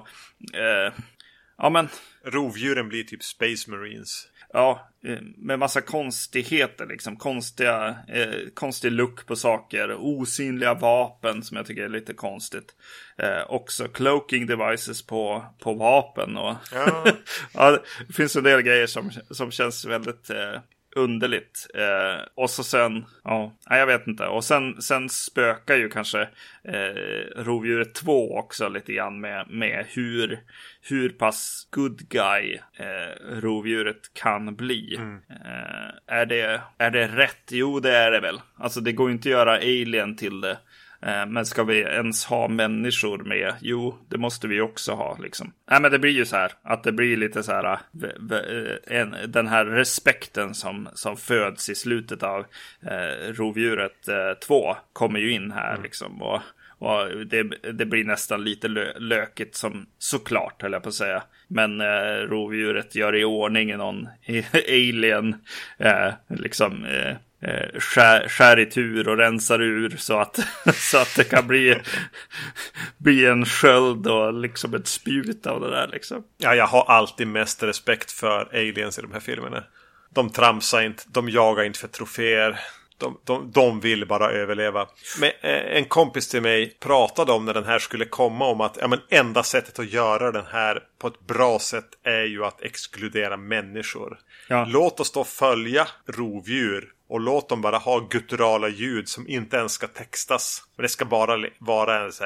eh, 0.57 0.93
ja 1.61 1.71
men 1.71 1.89
Rovdjuren 2.25 2.89
blir 2.89 3.05
typ 3.05 3.23
Space 3.23 3.71
Marines. 3.71 4.27
Ja, 4.53 4.89
eh, 5.05 5.19
med 5.37 5.59
massa 5.59 5.81
konstigheter 5.81 6.87
liksom. 6.87 7.17
Konstiga, 7.17 7.97
eh, 8.09 8.35
konstig 8.55 8.93
look 8.93 9.27
på 9.27 9.37
saker. 9.37 9.95
Osynliga 9.99 10.75
vapen 10.75 11.43
som 11.43 11.57
jag 11.57 11.67
tycker 11.67 11.83
är 11.83 11.89
lite 11.89 12.15
konstigt. 12.15 12.75
Eh, 13.19 13.51
också 13.51 13.89
cloaking 13.89 14.47
devices 14.47 15.07
på, 15.07 15.45
på 15.59 15.75
vapen. 15.75 16.37
Och 16.37 16.57
Ja. 16.73 17.05
ja, 17.55 17.79
det 18.07 18.13
finns 18.13 18.37
en 18.37 18.45
del 18.45 18.63
grejer 18.63 18.87
som, 18.87 19.11
som 19.31 19.51
känns 19.51 19.85
väldigt 19.85 20.31
eh, 20.31 20.61
underligt. 20.97 21.67
Eh, 21.75 22.27
och 22.35 22.51
så 22.51 22.65
sen, 22.65 23.05
ja, 23.25 23.57
jag 23.65 23.87
vet 23.87 24.07
inte. 24.07 24.27
Och 24.27 24.45
sen, 24.45 24.83
sen 24.83 25.09
spökar 25.09 25.77
ju 25.77 25.89
kanske 25.89 26.21
eh, 26.65 27.37
Rovdjuret 27.37 27.95
2 27.95 28.39
också 28.39 28.69
lite 28.69 28.93
grann 28.93 29.21
med, 29.21 29.47
med 29.51 29.87
hur, 29.89 30.41
hur 30.81 31.09
pass 31.09 31.69
good 31.71 32.09
guy 32.09 32.59
eh, 32.77 33.41
Rovdjuret 33.41 34.15
kan 34.15 34.57
bli. 34.57 34.95
Eh, 35.29 36.17
är, 36.17 36.27
det, 36.27 36.61
är 36.79 36.91
det 36.91 37.07
rätt? 37.07 37.49
Jo, 37.51 37.81
det 37.81 37.97
är 37.97 38.11
det 38.11 38.21
väl. 38.21 38.41
Alltså 38.57 38.81
det 38.81 38.93
går 38.93 39.09
ju 39.09 39.13
inte 39.13 39.29
att 39.29 39.33
göra 39.33 39.55
Alien 39.57 40.17
till 40.17 40.41
det. 40.41 40.59
Eh, 41.03 41.27
Men 41.27 41.47
ska 41.47 41.65
vi 41.65 41.81
ens 41.81 42.25
ha 42.25 42.49
människor 42.49 43.19
med? 43.19 43.55
Jo, 43.61 43.99
det 44.09 44.19
måste 44.19 44.49
vi 44.49 44.61
också 44.61 44.93
ha 44.93 45.19
liksom. 45.23 45.53
Nej, 45.71 45.81
men 45.81 45.91
det 45.91 45.99
blir 45.99 46.11
ju 46.13 46.25
så 46.25 46.37
här 46.37 46.53
att 46.63 46.83
det 46.83 46.93
blir 46.93 47.17
lite 47.17 47.43
så 47.43 47.53
här. 47.53 47.79
v- 47.93 48.77
En, 48.87 49.15
den 49.29 49.47
här 49.49 49.65
respekten 49.65 50.55
som, 50.55 50.89
som 50.95 51.17
föds 51.17 51.69
i 51.69 51.75
slutet 51.75 52.23
av 52.23 52.41
eh, 52.83 53.33
Rovdjuret 53.33 54.09
2 54.47 54.77
kommer 54.93 55.21
ju 55.21 55.33
in 55.33 55.51
här 55.51 55.79
liksom. 55.83 56.23
Och, 56.23 56.41
och 56.79 57.27
det, 57.27 57.43
det 57.73 57.87
blir 57.87 58.05
nästan 58.05 58.45
lite 58.45 58.69
lö, 58.69 58.99
lökigt 58.99 59.55
som 59.57 59.87
såklart 59.99 60.63
höll 60.63 60.73
jag 60.73 60.83
på 60.83 60.89
att 60.89 60.95
säga. 60.95 61.23
Men 61.49 61.81
eh, 61.81 62.15
rovdjuret 62.29 62.95
gör 62.95 63.17
i 63.17 63.25
ordning 63.25 63.77
någon 63.77 64.09
alien 64.69 65.35
eh, 65.79 66.13
liksom 66.29 66.85
eh, 66.85 67.17
eh, 67.43 67.81
skär, 67.81 68.29
skär 68.29 68.59
i 68.59 68.67
tur 68.67 69.09
och 69.09 69.17
rensar 69.17 69.63
ur 69.63 69.97
så 69.97 70.19
att, 70.19 70.39
så 70.75 70.99
att 70.99 71.17
det 71.17 71.25
kan 71.25 71.47
bli, 71.47 71.77
bli 72.99 73.27
en 73.27 73.47
sköld 73.47 74.07
och 74.07 74.35
liksom 74.35 74.75
ett 74.75 74.87
spjut 74.87 75.47
av 75.47 75.61
det 75.61 75.71
där 75.71 75.89
liksom. 75.89 76.25
Ja, 76.39 76.55
jag 76.55 76.67
har 76.67 76.85
alltid 76.85 77.27
mest 77.27 77.63
respekt 77.63 78.13
för 78.13 78.49
aliens 78.53 78.99
i 78.99 79.03
de 79.03 79.13
här 79.13 79.21
filmerna. 79.21 79.65
De 80.15 80.31
tramsar 80.31 80.83
inte, 80.83 81.03
de 81.07 81.29
jagar 81.29 81.65
inte 81.65 81.79
för 81.79 81.89
troféer. 81.89 82.61
De, 82.99 83.19
de, 83.25 83.51
de 83.51 83.81
vill 83.81 84.07
bara 84.07 84.31
överleva. 84.31 84.87
Men 85.21 85.31
eh, 85.41 85.77
en 85.77 85.85
kompis 85.85 86.29
till 86.29 86.43
mig 86.43 86.77
pratade 86.81 87.33
om 87.33 87.45
när 87.45 87.55
den 87.55 87.65
här 87.65 87.79
skulle 87.79 88.05
komma 88.05 88.47
om 88.47 88.61
att 88.61 88.77
ja, 88.81 88.89
men 88.89 89.01
enda 89.11 89.43
sättet 89.43 89.79
att 89.79 89.91
göra 89.91 90.33
den 90.33 90.47
här 90.53 90.83
på 90.99 91.07
ett 91.07 91.21
bra 91.27 91.59
sätt 91.59 91.89
är 92.03 92.25
ju 92.25 92.45
att 92.45 92.63
exkludera 92.63 93.37
människor. 93.37 94.19
Ja. 94.49 94.67
Låt 94.69 95.01
oss 95.01 95.13
då 95.13 95.25
följa 95.25 95.89
rovdjur 96.07 96.93
Och 97.11 97.21
låt 97.21 97.49
dem 97.49 97.61
bara 97.61 97.79
ha 97.79 98.01
gutturala 98.01 98.69
ljud 98.69 99.09
som 99.09 99.29
inte 99.29 99.57
ens 99.57 99.73
ska 99.73 99.87
textas. 99.87 100.65
Men 100.77 100.83
det 100.83 100.89
ska 100.89 101.05
bara 101.05 101.49
vara 101.59 102.05
en 102.05 102.13
så 102.13 102.25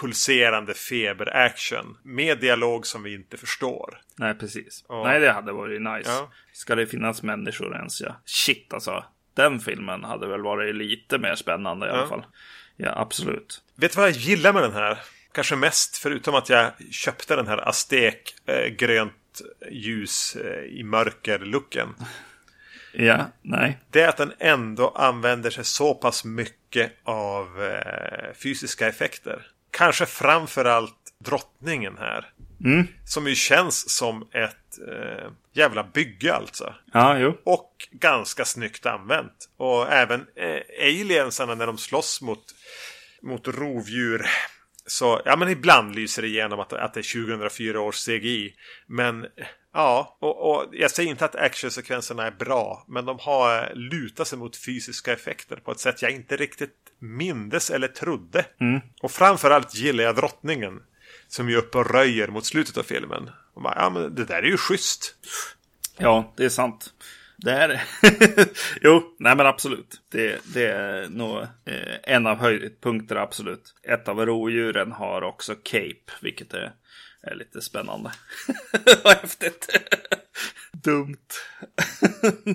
pulserande 0.00 0.74
feber-action. 0.74 1.96
Med 2.02 2.38
dialog 2.38 2.86
som 2.86 3.02
vi 3.02 3.14
inte 3.14 3.36
förstår. 3.36 4.00
Nej, 4.16 4.34
precis. 4.34 4.84
Och... 4.86 5.06
Nej, 5.06 5.20
det 5.20 5.32
hade 5.32 5.52
varit 5.52 5.82
nice. 5.82 6.10
Ja. 6.10 6.30
Ska 6.52 6.74
det 6.74 6.86
finnas 6.86 7.22
människor 7.22 7.76
ens 7.76 8.00
ja. 8.00 8.16
Shit 8.24 8.74
alltså. 8.74 9.04
Den 9.34 9.60
filmen 9.60 10.04
hade 10.04 10.28
väl 10.28 10.42
varit 10.42 10.74
lite 10.74 11.18
mer 11.18 11.34
spännande 11.34 11.86
i 11.86 11.88
ja. 11.88 11.94
alla 11.94 12.06
fall. 12.06 12.24
Ja, 12.76 12.92
absolut. 12.96 13.62
Vet 13.76 13.92
du 13.92 13.96
vad 13.96 14.08
jag 14.08 14.16
gillar 14.16 14.52
med 14.52 14.62
den 14.62 14.72
här? 14.72 14.98
Kanske 15.32 15.56
mest, 15.56 15.96
förutom 15.96 16.34
att 16.34 16.48
jag 16.48 16.72
köpte 16.90 17.36
den 17.36 17.46
här 17.46 17.68
Aztek 17.68 18.34
eh, 18.46 18.66
grönt 18.66 19.40
ljus 19.70 20.36
eh, 20.36 20.64
i 20.64 20.82
mörker-looken. 20.82 21.88
Ja, 22.96 23.26
nej. 23.42 23.78
Det 23.90 24.00
är 24.00 24.08
att 24.08 24.16
den 24.16 24.32
ändå 24.38 24.88
använder 24.88 25.50
sig 25.50 25.64
så 25.64 25.94
pass 25.94 26.24
mycket 26.24 26.92
av 27.04 27.62
eh, 27.62 28.34
fysiska 28.42 28.88
effekter. 28.88 29.46
Kanske 29.70 30.06
framförallt 30.06 31.04
drottningen 31.18 31.96
här. 31.98 32.30
Mm. 32.64 32.86
Som 33.04 33.26
ju 33.26 33.34
känns 33.34 33.96
som 33.96 34.22
ett 34.22 34.78
eh, 34.88 35.30
jävla 35.52 35.84
bygge 35.84 36.34
alltså. 36.34 36.74
Ja, 36.92 37.18
jo. 37.18 37.38
Och 37.44 37.88
ganska 37.90 38.44
snyggt 38.44 38.86
använt. 38.86 39.48
Och 39.56 39.92
även 39.92 40.26
eh, 40.36 40.60
aliensarna 40.82 41.54
när 41.54 41.66
de 41.66 41.78
slåss 41.78 42.22
mot, 42.22 42.44
mot 43.22 43.48
rovdjur. 43.48 44.26
Så 44.86 45.20
ja, 45.24 45.36
men 45.36 45.48
ibland 45.48 45.94
lyser 45.94 46.22
det 46.22 46.28
igenom 46.28 46.60
att, 46.60 46.72
att 46.72 46.94
det 46.94 47.00
är 47.00 47.26
2004 47.26 47.80
års 47.80 48.04
CGI. 48.04 48.54
Men 48.86 49.26
ja, 49.74 50.16
och, 50.20 50.50
och 50.50 50.66
jag 50.72 50.90
säger 50.90 51.10
inte 51.10 51.24
att 51.24 51.36
actionsekvenserna 51.36 52.26
är 52.26 52.30
bra. 52.30 52.84
Men 52.88 53.04
de 53.04 53.18
har 53.18 53.72
lutat 53.74 54.28
sig 54.28 54.38
mot 54.38 54.56
fysiska 54.56 55.12
effekter 55.12 55.56
på 55.56 55.72
ett 55.72 55.80
sätt 55.80 56.02
jag 56.02 56.10
inte 56.10 56.36
riktigt 56.36 56.74
mindes 56.98 57.70
eller 57.70 57.88
trodde. 57.88 58.44
Mm. 58.60 58.80
Och 59.02 59.10
framförallt 59.10 59.74
gillar 59.74 60.04
jag 60.04 60.16
drottningen. 60.16 60.82
Som 61.28 61.48
är 61.48 61.56
uppe 61.56 61.78
och 61.78 61.90
röjer 61.90 62.28
mot 62.28 62.46
slutet 62.46 62.76
av 62.76 62.82
filmen. 62.82 63.30
Och 63.54 63.62
bara, 63.62 63.74
ja 63.76 63.90
men 63.90 64.14
det 64.14 64.24
där 64.24 64.42
är 64.42 64.46
ju 64.46 64.56
schysst. 64.56 65.14
Ja, 65.96 66.32
det 66.36 66.44
är 66.44 66.48
sant. 66.48 66.92
Det 67.36 67.50
är 67.50 67.82
Jo, 68.80 69.16
nej 69.18 69.36
men 69.36 69.46
absolut. 69.46 70.00
Det, 70.12 70.40
det 70.54 70.66
är 70.66 71.08
nog 71.08 71.38
eh, 71.42 71.96
en 72.02 72.26
av 72.26 72.36
höjdpunkterna 72.36 73.20
absolut. 73.20 73.74
Ett 73.82 74.08
av 74.08 74.26
rovdjuren 74.26 74.92
har 74.92 75.22
också 75.22 75.54
cape, 75.54 76.12
vilket 76.20 76.54
är, 76.54 76.72
är 77.26 77.34
lite 77.34 77.62
spännande. 77.62 78.12
Vad 79.04 79.16
häftigt. 79.16 79.68
Dumt. 80.72 81.26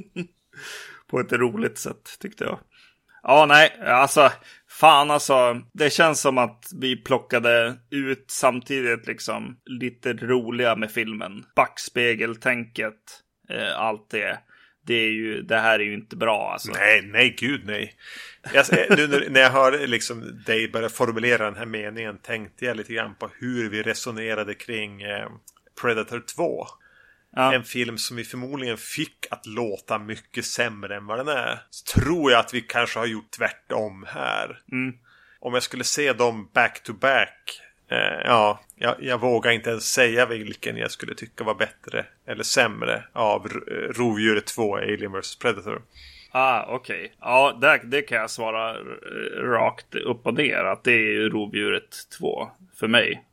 På 1.08 1.20
ett 1.20 1.32
roligt 1.32 1.78
sätt 1.78 2.18
tyckte 2.20 2.44
jag. 2.44 2.60
Ja, 3.24 3.46
nej, 3.46 3.80
alltså 3.86 4.32
fan 4.70 5.12
alltså. 5.12 5.62
Det 5.74 5.90
känns 5.90 6.22
som 6.22 6.38
att 6.38 6.66
vi 6.76 7.04
plockade 7.04 7.78
ut 7.90 8.26
samtidigt 8.28 9.08
liksom 9.08 9.58
lite 9.66 10.14
roliga 10.14 10.76
med 10.76 10.92
filmen. 10.92 11.46
Backspegeltänket, 11.56 12.96
eh, 13.50 13.80
allt 13.80 14.10
det 14.10 14.40
det, 14.90 14.96
är 14.96 15.12
ju, 15.12 15.42
det 15.42 15.60
här 15.60 15.80
är 15.80 15.84
ju 15.84 15.94
inte 15.94 16.16
bra 16.16 16.52
alltså. 16.52 16.72
Nej, 16.72 17.02
nej, 17.02 17.36
gud 17.40 17.62
nej. 17.66 17.94
Jag, 18.54 18.66
nu 18.98 19.28
när 19.30 19.42
jag 19.42 19.50
hör 19.50 19.88
liksom 19.88 20.44
dig 20.46 20.68
börja 20.68 20.90
formulera 20.90 21.46
den 21.46 21.56
här 21.56 21.66
meningen 21.66 22.18
tänkte 22.18 22.66
jag 22.66 22.78
lite 22.78 22.94
grann 22.94 23.16
på 23.16 23.30
hur 23.40 23.70
vi 23.70 23.84
resonerade 23.84 24.54
kring 24.54 25.02
eh, 25.02 25.30
Predator 25.82 26.20
2. 26.36 26.68
Ja. 27.36 27.54
En 27.54 27.64
film 27.64 27.98
som 27.98 28.18
vi 28.18 28.24
förmodligen 28.24 28.78
fick 28.78 29.28
att 29.32 29.46
låta 29.46 30.00
mycket 30.00 30.46
sämre 30.46 30.96
än 30.96 31.06
vad 31.06 31.18
den 31.18 31.28
är. 31.28 31.60
Så 31.70 32.00
tror 32.00 32.32
jag 32.32 32.40
att 32.40 32.54
vi 32.54 32.62
kanske 32.62 33.00
har 33.00 33.06
gjort 33.06 33.32
tvärtom 33.32 34.06
här. 34.08 34.62
Mm. 34.72 34.94
Om 35.40 35.54
jag 35.54 35.64
skulle 35.64 35.84
se 35.84 36.14
dem 36.14 36.50
back 36.54 36.84
to 36.84 36.94
back 36.94 37.62
Eh, 37.92 38.22
ja, 38.26 38.60
jag, 38.80 38.96
jag, 39.00 39.22
vågar 39.22 39.52
inte 39.52 39.70
ens 39.70 39.92
säga 39.92 40.26
vilken 40.26 40.78
jag 40.78 40.92
skulle 40.92 41.16
tycka 41.16 41.44
var 41.44 41.56
bättre 41.56 42.06
eller 42.26 42.44
sämre 42.44 43.04
av 43.14 43.48
Rovdjuret 43.96 44.46
2, 44.46 44.76
Alien 44.76 45.12
vs 45.12 45.36
Predator. 45.36 45.82
Ah, 46.32 46.66
okej. 46.68 46.96
Okay. 46.96 47.10
Ja, 47.20 47.58
det, 47.62 47.82
det 47.84 48.02
kan 48.02 48.18
jag 48.18 48.30
svara 48.30 48.74
rakt 49.42 49.96
upp 49.96 50.28
och 50.28 50.34
ner. 50.34 50.64
Att 50.64 50.84
det 50.84 50.92
är 50.92 51.30
Rovdjuret 51.30 52.10
2 52.20 52.50
för 52.80 52.88
mig. 52.88 53.24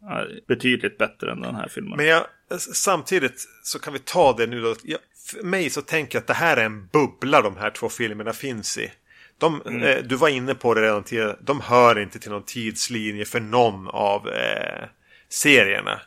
Betydligt 0.48 0.98
bättre 0.98 1.32
än 1.32 1.40
den 1.40 1.54
här 1.54 1.68
filmen. 1.68 1.96
Men 1.96 2.06
jag, 2.06 2.26
samtidigt 2.58 3.48
så 3.62 3.78
kan 3.78 3.92
vi 3.92 3.98
ta 3.98 4.32
det 4.32 4.46
nu 4.46 4.60
då. 4.60 4.74
Jag, 4.84 5.00
för 5.26 5.42
mig 5.42 5.70
så 5.70 5.82
tänker 5.82 6.16
jag 6.16 6.20
att 6.20 6.26
det 6.26 6.34
här 6.34 6.56
är 6.56 6.64
en 6.64 6.86
bubbla 6.86 7.42
de 7.42 7.56
här 7.56 7.70
två 7.70 7.88
filmerna 7.88 8.32
finns 8.32 8.78
i. 8.78 8.92
De, 9.38 9.62
mm. 9.66 9.82
eh, 9.82 9.96
du 10.04 10.16
var 10.16 10.28
inne 10.28 10.54
på 10.54 10.74
det 10.74 10.82
redan 10.82 11.04
tidigare. 11.04 11.36
De 11.40 11.60
hör 11.60 11.98
inte 11.98 12.18
till 12.18 12.30
någon 12.30 12.42
tidslinje 12.42 13.24
för 13.24 13.40
någon 13.40 13.88
av 13.88 14.28
eh, 14.28 14.88
serierna 15.36 16.00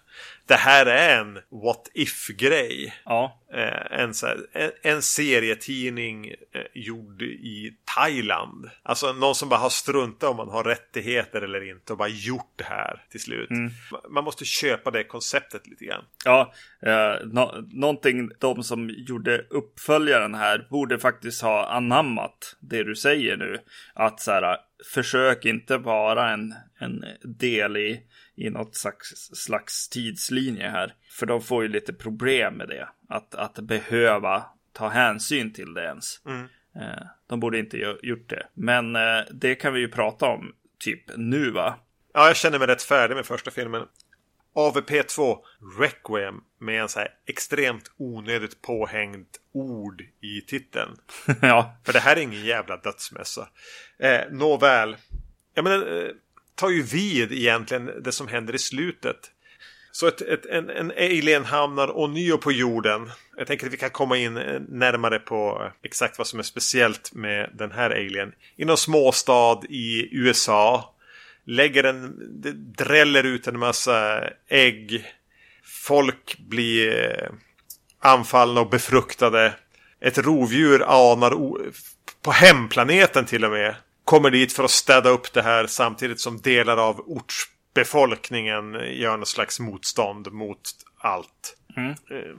det 0.50 0.56
här 0.56 0.86
är 0.86 1.20
en 1.20 1.40
what 1.50 1.90
if-grej. 1.94 2.94
Ja. 3.06 3.39
Eh, 3.54 4.00
en, 4.00 4.14
så 4.14 4.28
här, 4.28 4.38
en, 4.54 4.72
en, 4.82 5.02
serietidning 5.02 6.28
eh, 6.28 6.62
gjord 6.74 7.22
i 7.22 7.74
Thailand. 7.96 8.70
Alltså 8.84 9.14
någon 9.14 9.36
som 9.36 9.50
bara 9.50 9.60
har 9.60 9.70
struntat 9.70 10.30
om 10.30 10.38
man 10.38 10.50
har 10.50 10.64
rättigheter 10.64 11.42
eller 11.42 11.70
inte 11.70 11.94
och 11.94 11.98
bara 11.98 12.08
gjort 12.08 12.54
det 12.56 12.64
här 12.64 13.06
till 13.10 13.20
slut. 13.20 13.50
Mm. 13.50 13.72
Man 14.10 14.24
måste 14.24 14.46
köpa 14.46 14.92
det 14.92 15.04
konceptet 15.04 15.68
lite 15.68 15.86
grann. 15.86 16.04
Ja, 16.26 16.54
eh, 16.82 17.26
no 17.26 17.68
någonting 17.72 18.30
de 18.40 18.64
som 18.64 18.90
gjorde 18.90 19.46
uppföljaren 19.50 20.36
här 20.36 20.68
borde 20.70 21.00
faktiskt 21.00 21.42
ha 21.42 21.66
anammat 21.66 22.56
det 22.60 22.84
du 22.84 22.96
säger 22.96 23.38
nu. 23.38 23.60
Att 23.94 24.20
så 24.22 24.32
här, 24.32 24.58
försök 24.94 25.46
inte 25.46 25.78
vara 25.78 26.30
en, 26.30 26.56
en 26.80 27.06
del 27.24 27.78
i 27.78 28.04
i 28.40 28.50
något 28.50 28.76
slags, 28.76 29.30
slags 29.34 29.90
tidslinje 29.90 30.70
här. 30.70 30.94
För 31.10 31.26
de 31.26 31.42
får 31.42 31.64
ju 31.64 31.70
lite 31.70 31.94
problem 31.94 32.54
med 32.54 32.68
det. 32.68 32.90
Att, 33.10 33.36
att 33.36 33.60
behöva 33.60 34.46
ta 34.74 34.88
hänsyn 34.88 35.54
till 35.54 35.74
det 35.74 35.84
ens. 35.84 36.26
Mm. 36.26 36.48
Eh, 36.76 37.06
de 37.28 37.40
borde 37.40 37.60
inte 37.60 37.78
gjort 38.02 38.30
det. 38.30 38.48
Men 38.54 38.96
eh, 38.96 39.22
det 39.32 39.56
kan 39.56 39.74
vi 39.74 39.80
ju 39.80 39.88
prata 39.88 40.26
om 40.26 40.54
typ 40.80 41.04
nu 41.18 41.52
va? 41.52 41.76
Ja, 42.14 42.28
jag 42.28 42.36
känner 42.36 42.60
mig 42.60 42.68
rätt 42.68 42.84
färdig 42.84 43.16
med 43.16 43.26
första 43.26 43.52
filmen. 43.52 43.86
AVP2 44.56 45.38
Requiem 45.80 46.42
med 46.60 46.82
en 46.82 46.90
så 46.90 47.00
här 47.00 47.10
extremt 47.26 47.92
onödigt 47.98 48.62
påhängd 48.62 49.28
ord 49.52 50.02
i 50.22 50.42
titeln. 50.42 50.96
ja. 51.42 51.76
För 51.86 51.94
det 51.94 52.00
här 52.00 52.16
är 52.16 52.22
ingen 52.22 52.46
jävla 52.46 52.78
dödsmässa. 52.78 53.50
Eh, 54.00 54.22
Nåväl. 54.32 54.98
Jag 55.54 55.64
menar, 55.64 56.04
eh, 56.04 56.12
tar 56.56 56.70
ju 56.70 56.84
vid 56.84 57.32
egentligen 57.32 57.92
det 58.04 58.12
som 58.12 58.28
händer 58.28 58.56
i 58.56 58.60
slutet. 58.60 59.32
Så 59.92 60.08
ett, 60.08 60.22
ett, 60.22 60.46
en, 60.46 60.70
en 60.70 60.92
alien 60.92 61.46
hamnar 61.46 61.98
ånyo 61.98 62.38
på 62.38 62.52
jorden. 62.52 63.12
Jag 63.38 63.48
tänker 63.48 63.68
att 63.68 63.74
vi 63.74 63.78
kan 63.78 63.90
komma 63.90 64.18
in 64.18 64.38
eh, 64.38 64.62
närmare 64.70 65.20
på 65.20 65.62
eh, 65.66 65.72
exakt 65.84 66.18
vad 66.18 66.28
som 66.28 66.40
är 66.40 66.44
speciellt 66.44 67.14
med 67.14 67.50
den 67.54 67.72
här 67.72 67.90
alien. 67.90 68.32
I 68.56 68.66
någon 68.66 68.78
småstad 68.78 69.60
i 69.70 70.10
USA. 70.12 70.96
Lägger 71.46 71.84
en, 71.84 72.16
det 72.42 72.52
dräller 72.52 73.24
ut 73.24 73.48
en 73.48 73.60
massa 73.60 74.24
ägg. 74.48 75.06
Folk 75.64 76.38
blir 76.38 77.06
eh, 77.12 77.30
anfallna 78.00 78.62
och 78.62 78.70
befruktade. 78.70 79.54
Ett 80.02 80.18
rovdjur 80.18 80.84
anar 80.88 81.38
på 82.22 82.32
hemplaneten 82.32 83.26
till 83.26 83.46
och 83.46 83.52
med 83.52 83.76
kommer 84.06 84.32
dit 84.32 84.54
för 84.54 84.64
att 84.64 84.72
städa 84.72 85.10
upp 85.10 85.34
det 85.34 85.42
här 85.42 85.68
samtidigt 85.68 86.20
som 86.20 86.42
delar 86.42 86.78
av 86.78 87.00
orts 87.00 87.46
ortsbefolkningen 87.70 88.74
gör 88.74 89.18
något 89.18 89.28
slags 89.28 89.60
motstånd 89.60 90.32
mot 90.32 90.72
allt. 90.98 91.58
Mm. 91.78 91.90
Eh, 91.90 92.36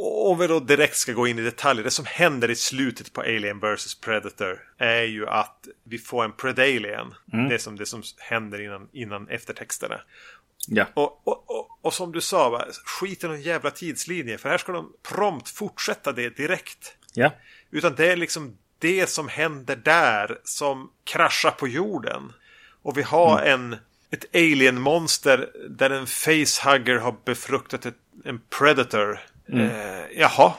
om 0.00 0.38
vi 0.38 0.46
då 0.46 0.60
direkt 0.60 0.96
ska 0.96 1.12
gå 1.12 1.26
in 1.26 1.38
i 1.38 1.42
detaljer. 1.42 1.84
Det 1.84 1.90
som 1.90 2.04
händer 2.04 2.50
i 2.50 2.56
slutet 2.56 3.12
på 3.12 3.20
Alien 3.20 3.60
vs 3.60 4.00
Predator 4.00 4.60
är 4.78 5.02
ju 5.02 5.28
att 5.28 5.68
vi 5.84 5.98
får 5.98 6.24
en 6.24 6.32
Predalien. 6.32 7.14
Mm. 7.32 7.48
Det, 7.48 7.58
som, 7.58 7.76
det 7.76 7.86
som 7.86 8.02
händer 8.18 8.60
innan, 8.60 8.88
innan 8.92 9.28
eftertexterna. 9.28 10.00
Ja. 10.68 10.86
Och, 10.94 11.20
och, 11.24 11.50
och, 11.50 11.78
och, 11.82 11.94
som 11.94 12.12
du 12.12 12.20
sa, 12.20 12.50
va, 12.50 12.64
skit 12.84 13.24
i 13.24 13.26
någon 13.26 13.42
jävla 13.42 13.70
tidslinje. 13.70 14.38
För 14.38 14.48
här 14.48 14.58
ska 14.58 14.72
de 14.72 14.92
prompt 15.02 15.48
fortsätta 15.48 16.12
det 16.12 16.36
direkt. 16.36 16.96
Ja. 17.14 17.30
Utan 17.70 17.94
det 17.94 18.12
är 18.12 18.16
liksom 18.16 18.58
det 18.78 19.10
som 19.10 19.28
händer 19.28 19.76
där 19.76 20.38
som 20.44 20.90
kraschar 21.04 21.50
på 21.50 21.68
jorden. 21.68 22.32
Och 22.82 22.98
vi 22.98 23.02
har 23.02 23.42
mm. 23.42 23.52
en, 23.54 23.76
ett 24.10 24.34
alien-monster 24.34 25.48
där 25.68 25.90
en 25.90 26.06
facehugger 26.06 26.98
har 26.98 27.14
befruktat 27.24 27.86
ett, 27.86 27.96
en 28.24 28.40
predator. 28.58 29.20
Mm. 29.52 29.66
Eh, 29.66 30.04
jaha, 30.16 30.54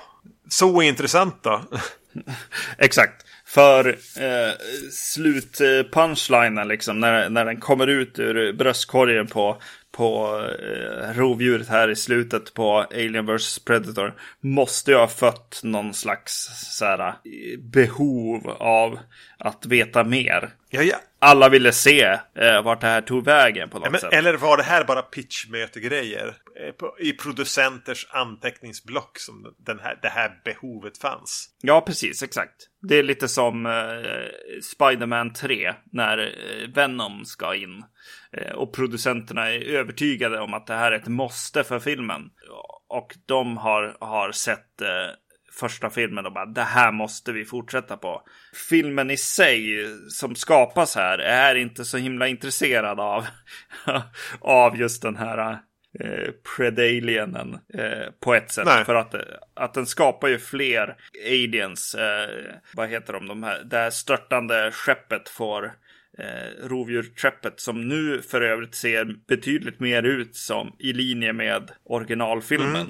så 0.49 0.81
intressant 0.81 1.43
då. 1.43 1.61
Exakt. 2.77 3.25
För 3.45 3.87
eh, 3.89 4.53
slut-punchlinen 4.91 6.67
liksom, 6.67 6.99
när, 6.99 7.29
när 7.29 7.45
den 7.45 7.59
kommer 7.59 7.87
ut 7.87 8.19
ur 8.19 8.53
bröstkorgen 8.53 9.27
på, 9.27 9.61
på 9.91 10.41
eh, 10.59 11.13
rovdjuret 11.13 11.67
här 11.67 11.89
i 11.89 11.95
slutet 11.95 12.53
på 12.53 12.77
Alien 12.77 13.25
vs 13.25 13.59
Predator 13.59 14.13
måste 14.39 14.91
ju 14.91 14.97
ha 14.97 15.07
fött 15.07 15.59
någon 15.63 15.93
slags 15.93 16.49
så 16.77 16.85
här, 16.85 17.07
eh, 17.07 17.13
behov 17.59 18.49
av 18.49 18.99
att 19.37 19.65
veta 19.65 20.03
mer. 20.03 20.49
Ja, 20.69 20.81
ja. 20.81 20.97
Alla 21.21 21.49
ville 21.49 21.71
se 21.71 22.03
eh, 22.35 22.63
vart 22.63 22.81
det 22.81 22.87
här 22.87 23.01
tog 23.01 23.25
vägen 23.25 23.69
på 23.69 23.79
något 23.79 23.91
men, 23.91 24.01
sätt. 24.01 24.13
eller 24.13 24.33
var 24.33 24.57
det 24.57 24.63
här 24.63 24.83
bara 24.83 25.01
pitchmötegrejer? 25.01 26.27
Eh, 26.27 27.07
I 27.07 27.13
producenters 27.13 28.07
anteckningsblock 28.09 29.19
som 29.19 29.55
den 29.57 29.79
här, 29.79 29.99
det 30.01 30.09
här 30.09 30.41
behovet 30.43 30.97
fanns. 30.97 31.49
Ja, 31.61 31.81
precis, 31.81 32.23
exakt. 32.23 32.55
Det 32.81 32.99
är 32.99 33.03
lite 33.03 33.27
som 33.27 33.65
eh, 33.65 33.71
Spider-Man 34.61 35.33
3 35.33 35.73
när 35.91 36.17
eh, 36.17 36.69
Venom 36.75 37.25
ska 37.25 37.55
in. 37.55 37.83
Eh, 38.31 38.51
och 38.51 38.73
producenterna 38.73 39.51
är 39.51 39.61
övertygade 39.61 40.39
om 40.39 40.53
att 40.53 40.67
det 40.67 40.73
här 40.73 40.91
är 40.91 40.95
ett 40.95 41.07
måste 41.07 41.63
för 41.63 41.79
filmen. 41.79 42.21
Och 42.87 43.15
de 43.25 43.57
har, 43.57 43.97
har 43.99 44.31
sett 44.31 44.81
eh, 44.81 44.87
första 45.51 45.89
filmen 45.89 46.25
och 46.25 46.33
bara 46.33 46.45
det 46.45 46.61
här 46.61 46.91
måste 46.91 47.31
vi 47.31 47.45
fortsätta 47.45 47.97
på. 47.97 48.21
Filmen 48.69 49.11
i 49.11 49.17
sig 49.17 49.85
som 50.09 50.35
skapas 50.35 50.95
här 50.95 51.19
är 51.19 51.55
inte 51.55 51.85
så 51.85 51.97
himla 51.97 52.27
intresserad 52.27 52.99
av, 52.99 53.27
av 54.39 54.77
just 54.77 55.01
den 55.01 55.15
här 55.15 55.51
eh, 55.99 56.31
Predalienen 56.55 57.59
eh, 57.73 58.11
på 58.19 58.33
ett 58.33 58.51
sätt. 58.51 58.65
Nej. 58.65 58.85
För 58.85 58.95
att, 58.95 59.15
att 59.53 59.73
den 59.73 59.85
skapar 59.85 60.27
ju 60.27 60.39
fler 60.39 60.95
aliens. 61.25 61.95
Eh, 61.95 62.29
vad 62.73 62.89
heter 62.89 63.13
de? 63.13 63.27
de 63.27 63.43
här, 63.43 63.63
det 63.63 63.77
här 63.77 63.89
störtande 63.89 64.71
skeppet 64.71 65.29
får 65.29 65.65
eh, 66.17 66.67
rovdjursskeppet 66.67 67.59
som 67.59 67.87
nu 67.87 68.21
för 68.21 68.41
övrigt 68.41 68.75
ser 68.75 69.05
betydligt 69.27 69.79
mer 69.79 70.03
ut 70.03 70.35
som 70.35 70.75
i 70.79 70.93
linje 70.93 71.33
med 71.33 71.71
originalfilmen. 71.83 72.87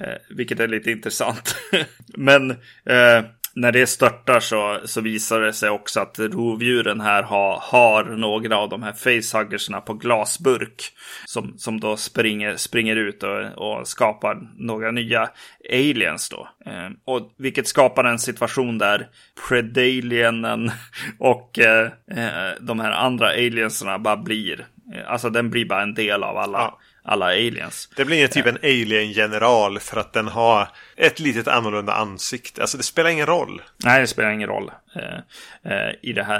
Eh, 0.00 0.36
vilket 0.36 0.60
är 0.60 0.68
lite 0.68 0.90
intressant. 0.90 1.56
Men 2.16 2.50
eh, 2.50 3.24
när 3.56 3.72
det 3.72 3.86
störtar 3.86 4.40
så, 4.40 4.80
så 4.84 5.00
visar 5.00 5.40
det 5.40 5.52
sig 5.52 5.70
också 5.70 6.00
att 6.00 6.18
rovdjuren 6.18 7.00
här 7.00 7.22
har, 7.22 7.58
har 7.62 8.04
några 8.04 8.56
av 8.58 8.68
de 8.68 8.82
här 8.82 8.92
facehuggersna 8.92 9.80
på 9.80 9.94
glasburk. 9.94 10.82
Som, 11.26 11.58
som 11.58 11.80
då 11.80 11.96
springer, 11.96 12.56
springer 12.56 12.96
ut 12.96 13.22
och, 13.22 13.78
och 13.80 13.88
skapar 13.88 14.48
några 14.56 14.90
nya 14.90 15.30
aliens 15.72 16.28
då. 16.28 16.48
Eh, 16.66 16.90
och 17.04 17.34
vilket 17.36 17.68
skapar 17.68 18.04
en 18.04 18.18
situation 18.18 18.78
där 18.78 19.08
Predalienen 19.48 20.70
och 21.18 21.58
eh, 21.58 21.86
eh, 22.10 22.52
de 22.60 22.80
här 22.80 22.92
andra 22.92 23.28
alienserna 23.28 23.98
bara 23.98 24.16
blir. 24.16 24.66
Eh, 24.94 25.10
alltså 25.10 25.30
den 25.30 25.50
blir 25.50 25.64
bara 25.64 25.82
en 25.82 25.94
del 25.94 26.22
av 26.22 26.36
alla, 26.36 26.58
Ja 26.58 26.80
alla 27.04 27.26
aliens. 27.26 27.88
Det 27.96 28.04
blir 28.04 28.28
typ 28.28 28.46
en 28.46 28.56
alien-general 28.62 29.78
för 29.78 29.96
att 30.00 30.12
den 30.12 30.28
har 30.28 30.68
ett 30.96 31.20
litet 31.20 31.48
annorlunda 31.48 31.92
ansikte. 31.94 32.60
Alltså 32.60 32.76
det 32.76 32.82
spelar 32.82 33.10
ingen 33.10 33.26
roll. 33.26 33.62
Nej, 33.84 34.00
det 34.00 34.06
spelar 34.06 34.30
ingen 34.30 34.48
roll 34.48 34.70
eh, 34.96 35.72
eh, 35.72 35.90
i 36.02 36.12
det 36.12 36.24
här. 36.24 36.38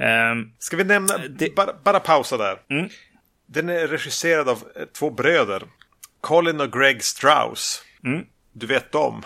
Eh, 0.00 0.34
Ska 0.58 0.76
vi 0.76 0.84
nämna, 0.84 1.18
Det- 1.18 1.54
bara, 1.56 1.72
bara 1.84 2.00
pausa 2.00 2.36
där. 2.36 2.58
Mm. 2.70 2.88
Den 3.46 3.68
är 3.68 3.86
regisserad 3.88 4.48
av 4.48 4.64
eh, 4.76 4.84
två 4.98 5.10
bröder. 5.10 5.62
Colin 6.20 6.60
och 6.60 6.72
Greg 6.72 7.04
Strauss. 7.04 7.82
Mm. 8.04 8.24
Du 8.52 8.66
vet 8.66 8.92
dem. 8.92 9.22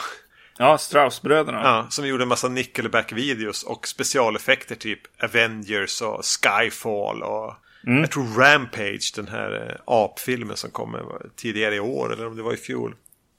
ja, 0.59 0.79
Straussbröderna. 0.79 1.61
Ja, 1.65 1.87
som 1.91 2.07
gjorde 2.07 2.23
en 2.25 2.29
massa 2.29 2.49
Nickelback-videos 2.49 3.63
och 3.63 3.89
specialeffekter 3.89 4.75
typ 4.75 5.23
Avengers 5.25 6.03
och 6.03 6.23
Skyfall 6.25 7.23
och 7.23 7.55
Mm. 7.87 8.01
jag 8.01 8.11
tror 8.11 8.27
Rampage, 8.39 9.13
den 9.17 9.29
här 9.29 9.69
eh, 9.69 9.75
apfilmen 9.85 10.57
som 10.57 10.71
kom 10.71 10.95
eh, 10.95 11.01
tidigare 11.37 11.75
i 11.75 11.81
år 11.81 12.13
eller 12.13 12.27
om 12.27 12.37
det 12.37 12.43
var 12.43 12.53
i 12.53 12.57
fjol. 12.57 12.95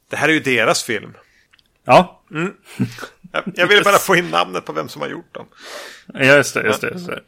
Det 0.10 0.16
här 0.16 0.30
är 0.30 0.34
ju 0.34 0.40
deras 0.40 0.84
film. 0.84 1.14
Ja, 1.86 2.22
Jag, 3.32 3.44
jag 3.56 3.68
ville 3.68 3.82
bara 3.82 3.98
få 3.98 4.16
in 4.16 4.30
namnet 4.30 4.66
på 4.66 4.74
vem 4.74 4.90
som 4.90 5.02
har 5.02 5.10
gjort 5.10 5.34
dem. 5.34 5.48
Ja, 6.14 6.24
just 6.24 6.54
det, 6.54 6.64
just 6.64 6.82
det, 6.82 6.90
just 6.90 7.08
det. 7.08 7.22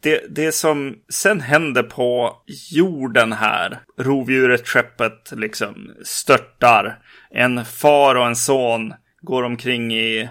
det. 0.00 0.24
Det 0.28 0.52
som 0.52 0.96
sen 1.08 1.40
händer 1.40 1.82
på 1.82 2.36
jorden 2.70 3.32
här, 3.32 3.80
rovdjuret, 3.98 4.68
skeppet, 4.68 5.32
liksom 5.32 5.90
störtar. 6.04 6.98
En 7.30 7.64
far 7.64 8.14
och 8.14 8.26
en 8.26 8.36
son 8.36 8.94
går 9.20 9.42
omkring 9.42 9.94
i 9.94 10.28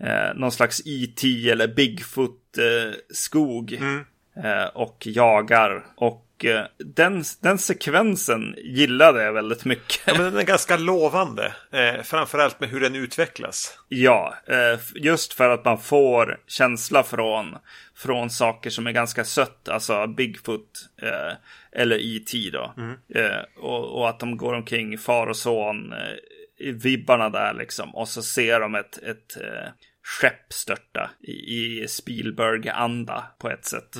eh, 0.00 0.34
någon 0.34 0.52
slags 0.52 0.82
E.T. 0.84 1.50
eller 1.50 1.68
Bigfoot-skog. 1.68 3.72
Eh, 3.72 3.80
och 4.72 5.06
jagar. 5.06 5.84
Och 5.96 6.44
eh, 6.44 6.64
den, 6.78 7.24
den 7.42 7.58
sekvensen 7.58 8.54
gillade 8.58 9.22
jag 9.22 9.32
väldigt 9.32 9.64
mycket. 9.64 10.00
Ja, 10.06 10.14
men 10.16 10.24
den 10.24 10.36
är 10.36 10.42
ganska 10.42 10.76
lovande. 10.76 11.52
Eh, 11.72 12.02
framförallt 12.02 12.60
med 12.60 12.68
hur 12.68 12.80
den 12.80 12.94
utvecklas. 12.94 13.78
Ja, 13.88 14.34
eh, 14.46 14.80
just 14.94 15.32
för 15.32 15.48
att 15.48 15.64
man 15.64 15.78
får 15.78 16.40
känsla 16.46 17.02
från, 17.02 17.56
från 17.96 18.30
saker 18.30 18.70
som 18.70 18.86
är 18.86 18.92
ganska 18.92 19.24
sött, 19.24 19.68
alltså 19.68 20.06
Bigfoot 20.06 20.88
eh, 21.02 21.36
eller 21.80 22.16
E.T. 22.16 22.50
då. 22.52 22.74
Eh, 23.14 23.62
och, 23.62 23.98
och 23.98 24.08
att 24.08 24.20
de 24.20 24.36
går 24.36 24.54
omkring 24.54 24.98
far 24.98 25.26
och 25.26 25.36
son, 25.36 25.92
eh, 25.92 26.68
i 26.68 26.72
vibbarna 26.72 27.28
där 27.28 27.54
liksom. 27.54 27.94
Och 27.94 28.08
så 28.08 28.22
ser 28.22 28.60
de 28.60 28.74
ett, 28.74 28.98
ett 28.98 29.36
eh, 29.36 29.68
skepp 30.04 30.52
störta 30.52 31.10
i, 31.20 31.32
i 31.32 31.88
Spielberg-anda 31.88 33.24
på 33.38 33.50
ett 33.50 33.64
sätt. 33.64 33.96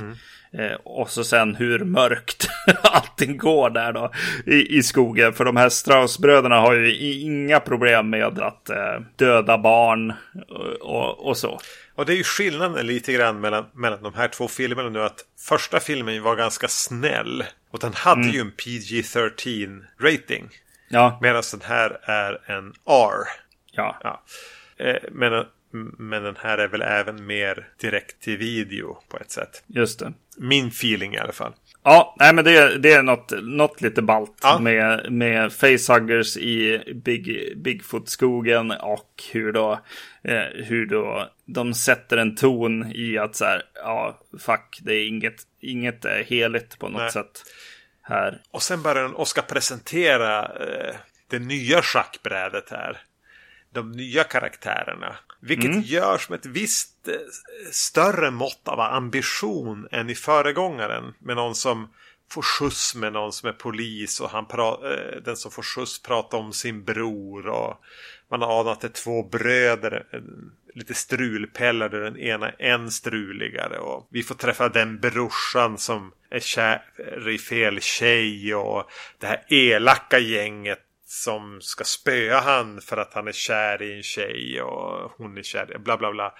Eh, 0.53 0.73
och 0.85 1.11
så 1.11 1.25
sen 1.25 1.55
hur 1.55 1.79
mörkt 1.79 2.49
allting 2.83 3.37
går 3.37 3.71
där 3.71 3.93
då 3.93 4.13
i, 4.47 4.79
i 4.79 4.83
skogen. 4.83 5.33
För 5.33 5.45
de 5.45 5.57
här 5.57 5.69
Straussbröderna 5.69 6.61
har 6.61 6.75
ju 6.75 6.97
inga 7.21 7.61
problem 7.61 8.11
med 8.11 8.39
att 8.39 8.71
eh, 8.71 9.01
döda 9.17 9.59
barn 9.59 10.13
och, 10.49 10.67
och, 10.81 11.27
och 11.27 11.37
så. 11.37 11.61
Och 11.95 12.07
det 12.07 12.13
är 12.13 12.17
ju 12.17 12.25
skillnaden 12.25 12.87
lite 12.87 13.13
grann 13.13 13.41
mellan, 13.41 13.67
mellan 13.75 14.03
de 14.03 14.15
här 14.15 14.29
två 14.29 14.49
filmerna 14.49 14.89
nu 14.89 15.03
att 15.03 15.21
första 15.49 15.81
filmen 15.81 16.23
var 16.23 16.37
ganska 16.37 16.69
snäll. 16.69 17.45
Och 17.71 17.79
den 17.79 17.93
hade 17.95 18.29
ju 18.29 18.41
en 18.41 18.53
PG-13 18.53 19.85
rating. 20.01 20.49
Ja, 20.89 21.19
Medan 21.23 21.43
den 21.53 21.61
här 21.65 21.99
är 22.03 22.53
en 22.53 22.73
R. 22.87 23.27
ja, 23.73 23.97
Ja. 24.03 24.23
Eh, 24.77 24.97
men, 25.11 25.45
men 25.99 26.23
den 26.23 26.37
här 26.39 26.59
är 26.59 26.68
väl 26.68 26.83
även 26.83 27.27
mer 27.27 27.68
direkt 27.81 28.20
till 28.23 28.37
video 28.39 28.99
på 29.09 29.18
ett 29.18 29.31
sätt. 29.31 29.64
just 29.66 29.99
det. 29.99 30.12
Min 30.39 30.68
feeling 30.68 31.14
i 31.14 31.18
alla 31.18 31.33
fall. 31.33 31.53
Ja, 31.85 32.16
nej 32.18 32.35
men 32.35 32.45
det, 32.45 32.79
det 32.79 32.93
är 32.93 33.03
något, 33.03 33.33
något 33.43 33.81
lite 33.81 34.03
balt 34.03 34.39
Ja. 34.43 34.59
med, 34.59 35.12
med 35.12 35.53
facehuggers 35.53 36.37
i 36.37 36.83
Big, 37.05 37.53
Bigfoot-skogen 37.57 38.70
och 38.70 39.23
hur 39.33 39.53
då, 39.53 39.73
eh, 40.25 40.43
hur 40.55 40.87
då 40.87 41.31
de 41.45 41.75
sätter 41.75 42.16
en 42.16 42.37
ton 42.37 42.93
i 42.95 43.18
att 43.18 43.37
så 43.37 43.45
här, 43.45 43.62
ja, 43.75 44.18
fuck, 44.39 44.79
det 44.83 44.95
är 44.95 45.09
inget, 45.09 45.43
inget 45.61 46.05
är 46.05 46.25
heligt 46.25 46.79
på 46.79 46.89
något 46.89 47.01
Nej. 47.03 47.12
sätt 47.12 47.43
här. 48.03 48.41
Och 48.51 48.62
sen 48.62 48.83
börjar 48.83 49.12
och 49.14 49.29
ska 49.29 49.43
presentera 49.43 50.43
eh, 50.45 50.95
det 51.31 51.39
nya 51.39 51.83
schackbrädet 51.83 52.70
här. 52.70 53.01
De 53.73 53.93
nya 53.93 54.25
karaktärerna. 54.25 55.16
Vilket 55.45 55.86
görs 55.86 56.28
med 56.28 56.38
ett 56.38 56.47
visst 56.47 57.09
eh, 57.09 57.14
större 57.70 58.30
mått 58.30 58.68
av 58.68 58.80
ambition 58.80 59.88
än 59.90 60.11
i 60.11 60.14
föregångaren. 60.14 61.14
Med 61.18 61.36
någon 61.36 61.55
som 61.55 61.88
får 62.30 62.43
skjuts 62.43 62.95
med 62.95 63.12
någon 63.12 63.32
som 63.32 63.49
är 63.49 63.53
polis 63.53 64.20
och 64.20 64.30
han 64.30 64.47
eh, 64.51 65.22
den 65.24 65.36
som 65.36 65.51
får 65.51 65.62
skjuts 65.62 66.03
pratar 66.03 66.38
om 66.38 66.53
sin 66.53 66.84
bror. 66.84 67.47
Och 67.47 67.80
man 68.30 68.43
anar 68.43 68.72
att 68.72 68.80
det 68.80 68.86
är 68.86 68.93
två 68.93 69.22
bröder. 69.22 70.07
Lite 70.74 70.95
strulpellar 70.95 71.88
där 71.88 72.01
den 72.01 72.16
ena 72.16 72.49
är 72.49 72.74
än 72.74 72.90
struligare. 72.90 73.78
Och 73.78 74.09
vi 74.11 74.22
får 74.22 74.34
träffa 74.34 74.68
den 74.68 75.01
brorsan 75.01 75.78
som 75.78 76.12
är 76.30 76.40
kär 76.40 77.28
i 77.28 77.38
fel 77.38 77.80
tjej. 77.80 78.55
Och 78.55 78.90
det 79.18 79.26
här 79.26 79.45
elaka 79.49 80.18
gänget 80.18 80.80
som 81.13 81.61
ska 81.61 81.85
spöa 81.85 82.41
han 82.41 82.81
för 82.81 82.97
att 82.97 83.15
han 83.15 83.29
är 83.29 83.33
kär 83.33 83.83
i 83.83 83.97
en 83.97 84.03
tjej 84.03 84.63
och 84.63 85.13
hon 85.17 85.39
är 85.39 85.43
kär 85.43 85.77
i 85.77 85.79
bla 85.79 85.97
bla 85.97 86.13
bla. 86.13 86.35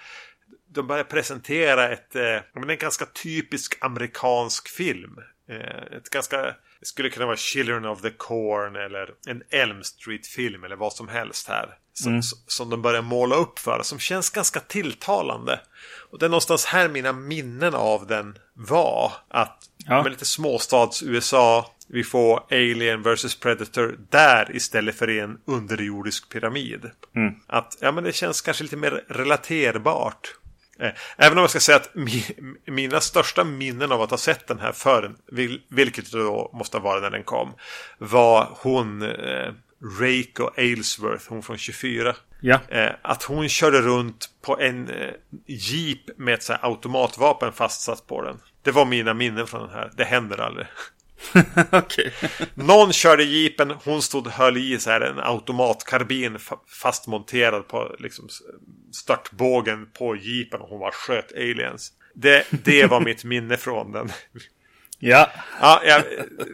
De 0.73 0.87
börjar 0.87 1.03
presentera 1.03 1.89
ett, 1.89 2.15
eh, 2.15 2.37
men 2.53 2.69
en 2.69 2.77
ganska 2.77 3.05
typisk 3.05 3.77
amerikansk 3.81 4.69
film. 4.69 5.17
Eh, 5.49 5.97
ett 5.97 6.09
ganska, 6.09 6.41
det 6.79 6.85
skulle 6.85 7.09
kunna 7.09 7.25
vara 7.25 7.37
Children 7.37 7.85
of 7.85 8.01
the 8.01 8.09
Corn 8.09 8.75
eller 8.75 9.09
en 9.27 9.43
Elm 9.49 9.83
Street-film 9.83 10.63
eller 10.63 10.75
vad 10.75 10.93
som 10.93 11.07
helst 11.07 11.47
här. 11.47 11.77
Som, 11.93 12.21
som 12.47 12.69
de 12.69 12.81
börjar 12.81 13.01
måla 13.01 13.35
upp 13.35 13.59
för, 13.59 13.81
som 13.83 13.99
känns 13.99 14.29
ganska 14.29 14.59
tilltalande. 14.59 15.59
Och 16.11 16.19
det 16.19 16.25
är 16.25 16.29
någonstans 16.29 16.65
här 16.65 16.89
mina 16.89 17.13
minnen 17.13 17.75
av 17.75 18.07
den 18.07 18.37
var. 18.53 19.11
Att 19.27 19.69
Ja. 19.85 20.03
med 20.03 20.11
lite 20.11 20.25
småstads-USA, 20.25 21.71
vi 21.87 22.03
får 22.03 22.43
Alien 22.51 23.03
vs 23.03 23.35
Predator 23.39 23.97
där 24.09 24.55
istället 24.55 24.95
för 24.95 25.09
i 25.09 25.19
en 25.19 25.37
underjordisk 25.45 26.29
pyramid. 26.29 26.91
Att 27.47 27.77
ja, 27.81 27.91
men 27.91 28.03
det 28.03 28.13
känns 28.15 28.41
kanske 28.41 28.63
lite 28.63 28.77
mer 28.77 29.03
relaterbart. 29.07 30.35
Eh, 30.79 30.91
även 31.17 31.37
om 31.37 31.41
jag 31.41 31.49
ska 31.49 31.59
säga 31.59 31.75
att 31.75 31.95
mi, 31.95 32.23
mina 32.65 32.99
största 32.99 33.43
minnen 33.43 33.91
av 33.91 34.01
att 34.01 34.09
ha 34.09 34.17
sett 34.17 34.47
den 34.47 34.59
här 34.59 34.71
för 34.71 35.11
vilket 35.69 36.11
då 36.11 36.51
måste 36.53 36.77
ha 36.77 36.83
varit 36.83 37.03
när 37.03 37.09
den 37.09 37.23
kom, 37.23 37.53
var 37.97 38.57
hon 38.61 39.01
eh, 39.01 39.53
Reiko 39.99 40.49
Aylesworth, 40.57 41.25
hon 41.29 41.43
från 41.43 41.57
24. 41.57 42.15
Ja. 42.41 42.59
Eh, 42.69 42.91
att 43.01 43.23
hon 43.23 43.49
körde 43.49 43.81
runt 43.81 44.29
på 44.41 44.59
en 44.59 44.89
eh, 44.89 45.09
jeep 45.47 46.17
med 46.17 46.33
ett 46.33 46.43
så 46.43 46.53
automatvapen 46.61 47.53
fastsatt 47.53 48.07
på 48.07 48.21
den. 48.21 48.39
Det 48.61 48.71
var 48.71 48.85
mina 48.85 49.13
minnen 49.13 49.47
från 49.47 49.61
den 49.61 49.69
här. 49.69 49.91
Det 49.97 50.03
händer 50.03 50.41
aldrig. 50.41 50.67
okay. 51.71 52.11
Någon 52.53 52.93
körde 52.93 53.23
jeepen, 53.23 53.73
hon 53.83 54.01
stod 54.01 54.27
höll 54.27 54.57
i 54.57 54.79
så 54.79 54.89
här 54.89 55.01
en 55.01 55.19
automatkarbin 55.19 56.37
fastmonterad 56.67 57.67
på 57.67 57.95
liksom 57.99 58.29
startbågen 58.91 59.87
på 59.93 60.15
jeepen 60.15 60.61
och 60.61 60.69
hon 60.69 60.79
var 60.79 60.91
sköt 60.91 61.31
aliens. 61.31 61.91
Det, 62.13 62.45
det 62.49 62.85
var 62.85 63.01
mitt 63.01 63.23
minne 63.23 63.57
från 63.57 63.91
den. 63.91 64.11
Ja. 64.99 65.29
ja. 65.61 65.81
Jag 65.85 66.03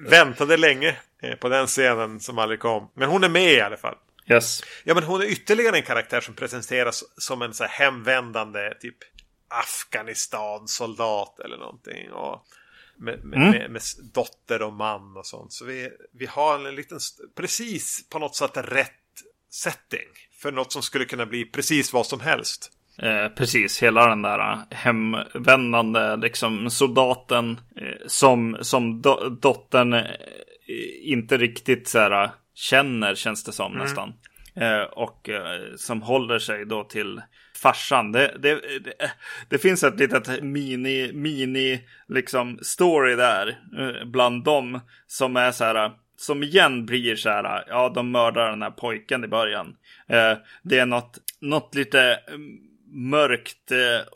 väntade 0.09 0.57
länge 0.57 0.95
på 1.39 1.49
den 1.49 1.67
scenen 1.67 2.19
som 2.19 2.37
aldrig 2.37 2.59
kom. 2.59 2.91
Men 2.93 3.09
hon 3.09 3.23
är 3.23 3.29
med 3.29 3.53
i 3.53 3.61
alla 3.61 3.77
fall. 3.77 3.95
Yes. 4.31 4.61
Ja, 4.83 4.93
men 4.93 5.03
hon 5.03 5.21
är 5.21 5.25
ytterligare 5.25 5.77
en 5.77 5.83
karaktär 5.83 6.21
som 6.21 6.33
presenteras 6.33 7.03
som 7.17 7.41
en 7.41 7.53
så 7.53 7.63
här 7.63 7.71
hemvändande 7.85 8.73
typ 8.81 8.97
Afghanistan-soldat 9.47 11.39
eller 11.39 11.57
någonting. 11.57 12.11
Och 12.11 12.45
med, 12.97 13.23
med, 13.23 13.37
mm. 13.37 13.51
med, 13.51 13.71
med, 13.71 13.81
dotter 14.13 14.61
och 14.61 14.73
man 14.73 15.17
och 15.17 15.25
sånt. 15.25 15.53
Så 15.53 15.65
vi, 15.65 15.89
vi 16.13 16.25
har 16.25 16.67
en 16.67 16.75
liten, 16.75 16.99
precis 17.35 18.09
på 18.09 18.19
något 18.19 18.35
sätt 18.35 18.51
rätt 18.57 18.91
setting. 19.51 20.09
För 20.41 20.51
något 20.51 20.71
som 20.71 20.81
skulle 20.81 21.05
kunna 21.05 21.25
bli 21.25 21.45
precis 21.45 21.93
vad 21.93 22.05
som 22.05 22.19
helst. 22.19 22.71
Eh, 23.01 23.29
precis, 23.29 23.83
hela 23.83 24.09
den 24.09 24.21
där 24.21 24.39
eh, 24.39 24.57
hemvändande 24.69 26.15
liksom 26.15 26.69
soldaten 26.69 27.59
eh, 27.75 28.07
som, 28.07 28.57
som 28.61 29.01
do 29.01 29.29
dottern 29.29 29.93
eh, 29.93 30.05
inte 31.01 31.37
riktigt 31.37 31.87
så 31.87 31.99
här, 31.99 32.29
känner 32.55 33.15
känns 33.15 33.43
det 33.43 33.51
som 33.51 33.71
mm. 33.71 33.83
nästan. 33.83 34.13
Eh, 34.55 34.81
och 34.81 35.29
eh, 35.29 35.75
som 35.75 36.01
håller 36.01 36.39
sig 36.39 36.65
då 36.65 36.83
till 36.83 37.21
farsan. 37.61 38.11
Det, 38.11 38.37
det, 38.39 38.79
det, 38.79 39.11
det, 39.49 39.57
finns 39.57 39.83
ett 39.83 39.99
litet 39.99 40.43
mini, 40.43 41.11
mini 41.13 41.81
liksom 42.07 42.59
story 42.61 43.15
där 43.15 43.47
eh, 43.79 44.05
bland 44.05 44.43
dem 44.43 44.79
som 45.07 45.35
är 45.35 45.51
så 45.51 45.63
här. 45.63 45.91
Som 46.17 46.43
igen 46.43 46.85
blir 46.85 47.15
så 47.15 47.29
här, 47.29 47.63
ja 47.67 47.89
de 47.89 48.11
mördar 48.11 48.49
den 48.49 48.61
här 48.61 48.71
pojken 48.71 49.23
i 49.23 49.27
början. 49.27 49.75
Eh, 50.07 50.37
det 50.63 50.79
är 50.79 50.85
något, 50.85 51.17
något 51.39 51.75
lite 51.75 52.19
mm, 52.27 52.57
mörkt 52.91 53.71
eh, 53.71 54.07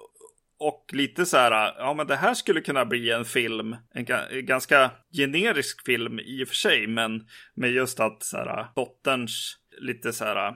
och 0.67 0.85
lite 0.93 1.25
så 1.25 1.37
här, 1.37 1.73
ja 1.77 1.93
men 1.93 2.07
det 2.07 2.15
här 2.15 2.33
skulle 2.33 2.61
kunna 2.61 2.85
bli 2.85 3.11
en 3.11 3.25
film, 3.25 3.75
en 3.93 4.05
ganska 4.45 4.91
generisk 5.17 5.85
film 5.85 6.19
i 6.19 6.43
och 6.43 6.47
för 6.47 6.55
sig, 6.55 6.87
men 6.87 7.27
med 7.55 7.71
just 7.71 7.99
att 7.99 8.23
så 8.23 8.37
här, 8.37 8.67
dotterns 8.75 9.57
lite 9.81 10.13
så 10.13 10.25
här, 10.25 10.55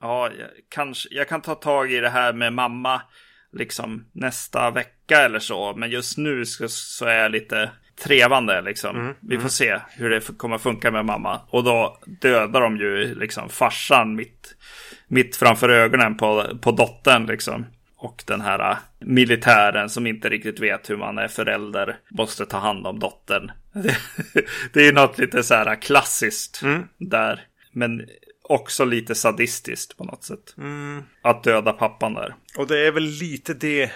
ja, 0.00 0.30
jag, 0.38 0.48
kanske, 0.68 1.08
jag 1.10 1.28
kan 1.28 1.40
ta 1.40 1.54
tag 1.54 1.92
i 1.92 2.00
det 2.00 2.08
här 2.08 2.32
med 2.32 2.52
mamma 2.52 3.02
liksom 3.52 4.10
nästa 4.12 4.70
vecka 4.70 5.20
eller 5.20 5.38
så, 5.38 5.74
men 5.76 5.90
just 5.90 6.18
nu 6.18 6.46
så, 6.46 6.68
så 6.68 7.06
är 7.06 7.22
jag 7.22 7.32
lite 7.32 7.70
trevande 8.04 8.60
liksom. 8.62 8.96
Mm, 8.96 9.14
Vi 9.20 9.36
får 9.36 9.40
mm. 9.40 9.48
se 9.48 9.80
hur 9.90 10.10
det 10.10 10.38
kommer 10.38 10.58
funka 10.58 10.90
med 10.90 11.04
mamma. 11.04 11.40
Och 11.48 11.64
då 11.64 11.98
dödar 12.20 12.60
de 12.60 12.76
ju 12.76 13.14
liksom 13.14 13.48
farsan 13.48 14.16
mitt, 14.16 14.56
mitt 15.08 15.36
framför 15.36 15.68
ögonen 15.68 16.16
på, 16.16 16.58
på 16.62 16.70
dottern 16.70 17.26
liksom. 17.26 17.66
Och 18.04 18.22
den 18.26 18.40
här 18.40 18.70
äh, 18.70 18.76
militären 18.98 19.90
som 19.90 20.06
inte 20.06 20.28
riktigt 20.28 20.60
vet 20.60 20.90
hur 20.90 20.96
man 20.96 21.18
är 21.18 21.28
förälder 21.28 21.96
måste 22.10 22.46
ta 22.46 22.58
hand 22.58 22.86
om 22.86 22.98
dottern. 22.98 23.52
Det, 23.72 23.96
det 24.72 24.88
är 24.88 24.92
något 24.92 25.18
lite 25.18 25.42
så 25.42 25.54
här 25.54 25.82
klassiskt 25.82 26.62
mm. 26.62 26.88
där. 26.98 27.46
Men 27.72 28.06
också 28.42 28.84
lite 28.84 29.14
sadistiskt 29.14 29.96
på 29.96 30.04
något 30.04 30.24
sätt. 30.24 30.54
Mm. 30.58 31.02
Att 31.22 31.44
döda 31.44 31.72
pappan 31.72 32.14
där. 32.14 32.34
Och 32.58 32.66
det 32.66 32.86
är 32.86 32.92
väl 32.92 33.04
lite 33.04 33.54
det 33.54 33.92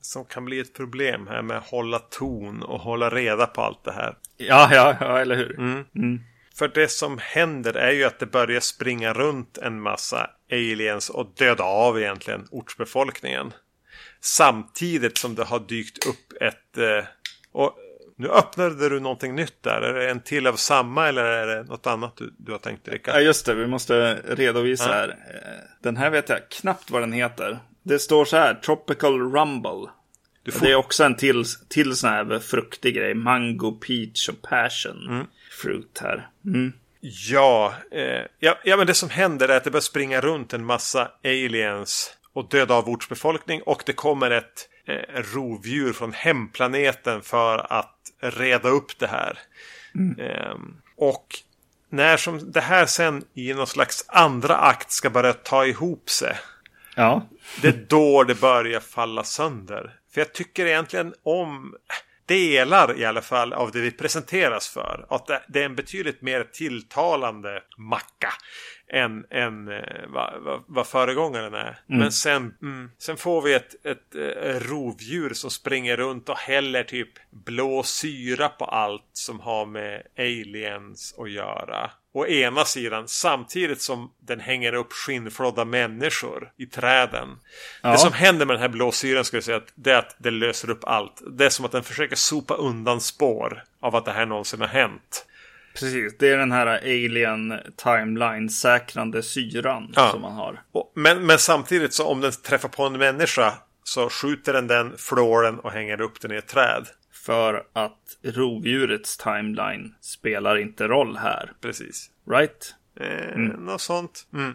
som 0.00 0.24
kan 0.24 0.44
bli 0.44 0.60
ett 0.60 0.74
problem 0.74 1.26
här 1.26 1.42
med 1.42 1.56
att 1.56 1.68
hålla 1.68 1.98
ton 1.98 2.62
och 2.62 2.80
hålla 2.80 3.10
reda 3.10 3.46
på 3.46 3.60
allt 3.62 3.84
det 3.84 3.92
här. 3.92 4.16
Ja, 4.36 4.68
ja, 4.72 4.96
ja 5.00 5.18
eller 5.18 5.36
hur. 5.36 5.58
Mm. 5.58 6.20
För 6.58 6.68
det 6.68 6.88
som 6.88 7.18
händer 7.18 7.74
är 7.74 7.92
ju 7.92 8.04
att 8.04 8.18
det 8.18 8.26
börjar 8.26 8.60
springa 8.60 9.12
runt 9.12 9.58
en 9.58 9.80
massa 9.80 10.30
aliens 10.52 11.10
och 11.10 11.34
döda 11.36 11.64
av 11.64 12.00
egentligen 12.00 12.46
ortsbefolkningen. 12.50 13.52
Samtidigt 14.20 15.18
som 15.18 15.34
det 15.34 15.44
har 15.44 15.60
dykt 15.60 16.06
upp 16.06 16.42
ett... 16.42 16.78
Eh, 16.78 17.04
och 17.52 17.76
nu 18.16 18.28
öppnade 18.28 18.88
du 18.88 19.00
någonting 19.00 19.34
nytt 19.34 19.62
där. 19.62 19.82
Är 19.82 19.94
det 19.94 20.10
en 20.10 20.20
till 20.20 20.46
av 20.46 20.56
samma 20.56 21.08
eller 21.08 21.24
är 21.24 21.46
det 21.46 21.62
något 21.62 21.86
annat 21.86 22.16
du, 22.16 22.34
du 22.38 22.52
har 22.52 22.58
tänkt 22.58 22.88
Rickard? 22.88 23.14
Ja 23.14 23.20
just 23.20 23.46
det, 23.46 23.54
vi 23.54 23.66
måste 23.66 24.14
redovisa 24.14 24.88
ja. 24.88 24.94
här. 24.94 25.16
Den 25.82 25.96
här 25.96 26.10
vet 26.10 26.28
jag 26.28 26.48
knappt 26.48 26.90
vad 26.90 27.02
den 27.02 27.12
heter. 27.12 27.58
Det 27.82 27.98
står 27.98 28.24
så 28.24 28.36
här, 28.36 28.54
Tropical 28.54 29.32
Rumble. 29.32 29.90
Får... 30.52 30.66
Det 30.66 30.72
är 30.72 30.74
också 30.74 31.04
en 31.04 31.16
till, 31.16 31.44
till 31.68 31.96
sån 31.96 32.10
här 32.10 32.38
fruktig 32.38 32.94
grej. 32.94 33.14
Mango, 33.14 33.72
peach 33.72 34.28
och 34.28 34.42
passion 34.42 35.08
mm. 35.08 35.26
Fruit 35.62 35.98
här. 36.02 36.28
Mm. 36.46 36.72
Ja, 37.00 37.74
eh, 37.92 38.26
ja, 38.38 38.58
ja, 38.64 38.76
men 38.76 38.86
det 38.86 38.94
som 38.94 39.10
händer 39.10 39.48
är 39.48 39.56
att 39.56 39.64
det 39.64 39.70
börjar 39.70 39.80
springa 39.80 40.20
runt 40.20 40.52
en 40.52 40.64
massa 40.64 41.10
aliens 41.24 42.16
och 42.32 42.48
döda 42.48 42.74
av 42.74 42.88
ortsbefolkning 42.88 43.62
och 43.62 43.82
det 43.86 43.92
kommer 43.92 44.30
ett 44.30 44.68
eh, 44.86 45.22
rovdjur 45.34 45.92
från 45.92 46.12
hemplaneten 46.12 47.22
för 47.22 47.72
att 47.72 47.94
reda 48.20 48.68
upp 48.68 48.98
det 48.98 49.06
här. 49.06 49.38
Mm. 49.94 50.20
Eh, 50.20 50.56
och 50.96 51.26
när 51.90 52.16
som 52.16 52.52
det 52.52 52.60
här 52.60 52.86
sen 52.86 53.24
i 53.34 53.54
någon 53.54 53.66
slags 53.66 54.04
andra 54.08 54.56
akt 54.56 54.90
ska 54.90 55.10
börja 55.10 55.32
ta 55.32 55.66
ihop 55.66 56.10
sig. 56.10 56.36
Ja. 56.96 57.28
det 57.62 57.68
är 57.68 57.86
då 57.88 58.24
det 58.24 58.40
börjar 58.40 58.80
falla 58.80 59.24
sönder. 59.24 59.94
För 60.12 60.20
jag 60.20 60.32
tycker 60.32 60.66
egentligen 60.66 61.14
om 61.22 61.74
delar 62.28 62.98
i 62.98 63.04
alla 63.04 63.22
fall 63.22 63.52
av 63.52 63.70
det 63.70 63.80
vi 63.80 63.90
presenteras 63.90 64.68
för. 64.68 65.06
Att 65.08 65.26
det 65.48 65.60
är 65.60 65.64
en 65.64 65.76
betydligt 65.76 66.22
mer 66.22 66.44
tilltalande 66.44 67.62
macka 67.76 68.32
än, 68.92 69.24
än 69.30 69.68
eh, 69.68 70.08
vad, 70.08 70.42
vad, 70.42 70.64
vad 70.66 70.86
föregångaren 70.86 71.54
är. 71.54 71.80
Mm. 71.88 72.00
Men 72.00 72.12
sen, 72.12 72.54
mm, 72.62 72.90
sen 72.98 73.16
får 73.16 73.42
vi 73.42 73.54
ett, 73.54 73.86
ett, 73.86 74.14
ett 74.14 74.44
eh, 74.44 74.68
rovdjur 74.68 75.34
som 75.34 75.50
springer 75.50 75.96
runt 75.96 76.28
och 76.28 76.38
häller 76.38 76.84
typ 76.84 77.12
blå 77.30 77.82
syra 77.82 78.48
på 78.48 78.64
allt 78.64 79.10
som 79.12 79.40
har 79.40 79.66
med 79.66 80.02
aliens 80.18 81.14
att 81.18 81.30
göra. 81.30 81.90
Å 82.14 82.26
ena 82.26 82.64
sidan 82.64 83.08
samtidigt 83.08 83.82
som 83.82 84.12
den 84.20 84.40
hänger 84.40 84.72
upp 84.72 84.92
skinnflodda 84.92 85.64
människor 85.64 86.52
i 86.56 86.66
träden. 86.66 87.28
Ja. 87.82 87.92
Det 87.92 87.98
som 87.98 88.12
händer 88.12 88.46
med 88.46 88.54
den 88.54 88.62
här 88.62 88.68
blåsyran 88.68 89.24
skulle 89.24 89.38
jag 89.38 89.44
säga 89.44 89.56
att 89.56 89.72
det 89.74 89.92
är 89.92 89.98
att 89.98 90.16
det 90.18 90.30
löser 90.30 90.70
upp 90.70 90.84
allt. 90.84 91.22
Det 91.38 91.44
är 91.44 91.50
som 91.50 91.64
att 91.64 91.72
den 91.72 91.82
försöker 91.82 92.16
sopa 92.16 92.54
undan 92.54 93.00
spår 93.00 93.64
av 93.80 93.96
att 93.96 94.04
det 94.04 94.12
här 94.12 94.26
någonsin 94.26 94.60
har 94.60 94.68
hänt. 94.68 95.26
Precis, 95.74 96.18
det 96.18 96.28
är 96.28 96.36
den 96.36 96.52
här 96.52 96.66
alien 96.66 97.60
timeline 97.76 98.50
säkrande 98.50 99.22
syran 99.22 99.92
ja. 99.96 100.10
som 100.10 100.20
man 100.20 100.32
har. 100.32 100.62
Men, 100.94 101.26
men 101.26 101.38
samtidigt 101.38 101.94
så 101.94 102.06
om 102.06 102.20
den 102.20 102.32
träffar 102.32 102.68
på 102.68 102.82
en 102.82 102.98
människa 102.98 103.54
så 103.84 104.08
skjuter 104.10 104.52
den 104.52 104.66
den, 104.66 104.98
flår 104.98 105.42
den 105.42 105.58
och 105.58 105.72
hänger 105.72 106.00
upp 106.00 106.20
den 106.20 106.32
i 106.32 106.36
ett 106.36 106.46
träd. 106.46 106.86
För 107.28 107.62
att 107.72 108.18
rovdjurets 108.22 109.16
timeline 109.16 109.94
spelar 110.00 110.58
inte 110.58 110.88
roll 110.88 111.16
här. 111.16 111.52
Precis. 111.60 112.10
Right? 112.30 112.74
Eh, 113.00 113.34
mm. 113.34 113.46
Något 113.46 113.80
sånt. 113.80 114.26
Mm. 114.34 114.54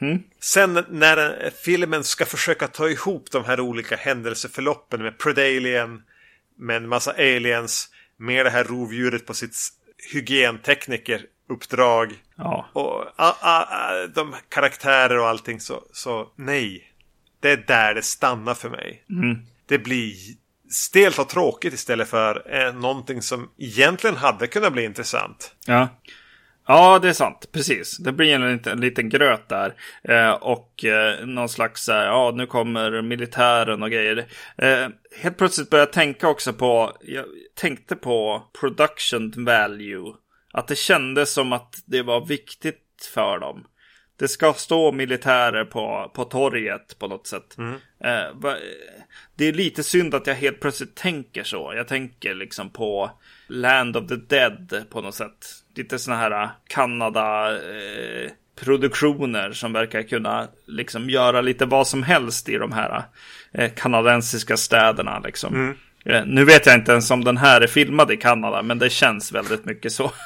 Mm. 0.00 0.22
Sen 0.40 0.84
när 0.88 1.50
filmen 1.64 2.04
ska 2.04 2.26
försöka 2.26 2.68
ta 2.68 2.88
ihop 2.88 3.30
de 3.30 3.44
här 3.44 3.60
olika 3.60 3.96
händelseförloppen 3.96 5.02
med 5.02 5.18
Predalien, 5.18 6.02
med 6.58 6.76
en 6.76 6.88
massa 6.88 7.12
aliens, 7.12 7.88
med 8.16 8.46
det 8.46 8.50
här 8.50 8.64
rovdjuret 8.64 9.26
på 9.26 9.34
sitt 9.34 9.56
hygienteknikeruppdrag. 10.12 12.12
Ja. 12.36 12.68
Och 12.72 13.02
a, 13.02 13.36
a, 13.40 13.66
a, 13.70 14.06
de 14.14 14.34
karaktärer 14.48 15.18
och 15.18 15.28
allting 15.28 15.60
så, 15.60 15.82
så 15.92 16.32
nej. 16.36 16.88
Det 17.40 17.50
är 17.50 17.64
där 17.66 17.94
det 17.94 18.02
stannar 18.02 18.54
för 18.54 18.70
mig. 18.70 19.04
Mm. 19.10 19.38
Det 19.66 19.78
blir 19.78 20.14
stelt 20.72 21.18
och 21.18 21.28
tråkigt 21.28 21.74
istället 21.74 22.08
för 22.08 22.54
eh, 22.54 22.74
någonting 22.74 23.22
som 23.22 23.50
egentligen 23.58 24.16
hade 24.16 24.46
kunnat 24.46 24.72
bli 24.72 24.84
intressant. 24.84 25.54
Ja. 25.66 25.88
Ja, 26.66 26.98
det 26.98 27.08
är 27.08 27.12
sant. 27.12 27.48
Precis. 27.52 27.98
Det 27.98 28.12
blir 28.12 28.34
en 28.34 28.52
liten, 28.52 28.72
en 28.72 28.80
liten 28.80 29.08
gröt 29.08 29.48
där. 29.48 29.74
Eh, 30.04 30.30
och 30.30 30.84
eh, 30.84 31.26
någon 31.26 31.48
slags, 31.48 31.88
eh, 31.88 32.04
ja, 32.04 32.32
nu 32.34 32.46
kommer 32.46 33.02
militären 33.02 33.82
och 33.82 33.90
grejer. 33.90 34.26
Eh, 34.58 34.88
helt 35.20 35.38
plötsligt 35.38 35.70
började 35.70 35.88
jag 35.88 35.92
tänka 35.92 36.28
också 36.28 36.52
på, 36.52 36.96
jag 37.00 37.24
tänkte 37.54 37.96
på 37.96 38.42
production 38.60 39.32
value. 39.36 40.12
Att 40.52 40.68
det 40.68 40.76
kändes 40.76 41.32
som 41.32 41.52
att 41.52 41.74
det 41.86 42.02
var 42.02 42.26
viktigt 42.26 43.10
för 43.14 43.38
dem 43.38 43.64
det 44.22 44.28
ska 44.28 44.52
stå 44.52 44.92
militärer 44.92 45.64
på, 45.64 46.10
på 46.14 46.24
torget 46.24 46.98
på 46.98 47.08
något 47.08 47.26
sätt. 47.26 47.58
Mm. 47.58 47.74
Eh, 48.04 48.54
det 49.34 49.44
är 49.44 49.52
lite 49.52 49.82
synd 49.82 50.14
att 50.14 50.26
jag 50.26 50.34
helt 50.34 50.60
plötsligt 50.60 50.94
tänker 50.94 51.44
så. 51.44 51.72
Jag 51.76 51.88
tänker 51.88 52.34
liksom 52.34 52.70
på 52.70 53.10
Land 53.46 53.96
of 53.96 54.08
the 54.08 54.16
Dead 54.16 54.84
på 54.90 55.00
något 55.00 55.14
sätt. 55.14 55.46
Lite 55.74 55.98
sådana 55.98 56.20
här 56.20 56.50
Kanada 56.68 57.52
eh, 57.52 58.30
produktioner 58.60 59.52
som 59.52 59.72
verkar 59.72 60.02
kunna 60.02 60.48
liksom 60.66 61.10
göra 61.10 61.40
lite 61.40 61.64
vad 61.64 61.86
som 61.86 62.02
helst 62.02 62.48
i 62.48 62.56
de 62.56 62.72
här 62.72 63.02
eh, 63.52 63.72
kanadensiska 63.72 64.56
städerna 64.56 65.18
liksom. 65.18 65.54
Mm. 65.54 65.76
Nu 66.26 66.44
vet 66.44 66.66
jag 66.66 66.74
inte 66.74 66.92
ens 66.92 67.10
om 67.10 67.24
den 67.24 67.36
här 67.36 67.60
är 67.60 67.66
filmad 67.66 68.10
i 68.10 68.16
Kanada, 68.16 68.62
men 68.62 68.78
det 68.78 68.90
känns 68.90 69.32
väldigt 69.32 69.64
mycket 69.64 69.92
så. 69.92 70.12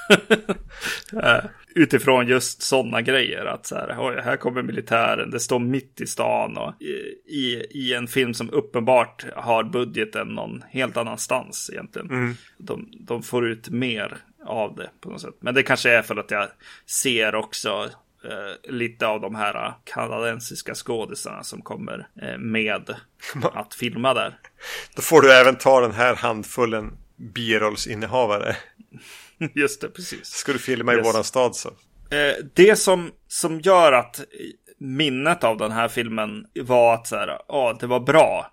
Eh, 1.22 1.44
utifrån 1.74 2.26
just 2.26 2.62
sådana 2.62 3.02
grejer. 3.02 3.44
Att 3.44 3.66
så 3.66 3.74
här, 3.74 3.96
oj, 3.98 4.20
här 4.24 4.36
kommer 4.36 4.62
militären, 4.62 5.30
det 5.30 5.40
står 5.40 5.58
mitt 5.58 6.00
i 6.00 6.06
stan 6.06 6.56
och 6.56 6.82
i, 7.28 7.66
i 7.70 7.94
en 7.94 8.06
film 8.06 8.34
som 8.34 8.50
uppenbart 8.50 9.26
har 9.36 9.64
budgeten 9.64 10.28
någon 10.28 10.64
helt 10.70 10.96
annanstans 10.96 11.70
egentligen. 11.72 12.10
Mm. 12.10 12.34
De, 12.58 12.88
de 13.00 13.22
får 13.22 13.48
ut 13.48 13.68
mer 13.68 14.16
av 14.46 14.76
det 14.76 14.90
på 15.00 15.10
något 15.10 15.20
sätt. 15.20 15.36
Men 15.40 15.54
det 15.54 15.62
kanske 15.62 15.90
är 15.90 16.02
för 16.02 16.16
att 16.16 16.30
jag 16.30 16.48
ser 16.86 17.34
också 17.34 17.90
eh, 18.24 18.72
lite 18.72 19.06
av 19.06 19.20
de 19.20 19.34
här 19.34 19.74
kanadensiska 19.84 20.74
skådisarna 20.74 21.42
som 21.42 21.62
kommer 21.62 22.08
eh, 22.22 22.38
med 22.38 22.96
att 23.52 23.74
filma 23.74 24.14
där. 24.14 24.38
Då 24.96 25.02
får 25.02 25.22
du 25.22 25.32
även 25.32 25.56
ta 25.56 25.80
den 25.80 25.92
här 25.92 26.14
handfullen 26.14 26.98
birollsinnehavare. 27.16 28.56
Just 29.54 29.80
det, 29.80 29.88
precis. 29.88 30.26
Ska 30.26 30.52
du 30.52 30.58
filma 30.58 30.92
yes. 30.92 31.00
i 31.00 31.10
våran 31.10 31.24
stad 31.24 31.56
så. 31.56 31.68
Eh, 32.10 32.44
det 32.54 32.76
som, 32.76 33.10
som 33.28 33.60
gör 33.60 33.92
att 33.92 34.20
minnet 34.78 35.44
av 35.44 35.56
den 35.56 35.72
här 35.72 35.88
filmen 35.88 36.46
var 36.60 36.94
att 36.94 37.06
så 37.06 37.16
här, 37.16 37.38
ja, 37.48 37.76
det 37.80 37.86
var 37.86 38.00
bra. 38.00 38.52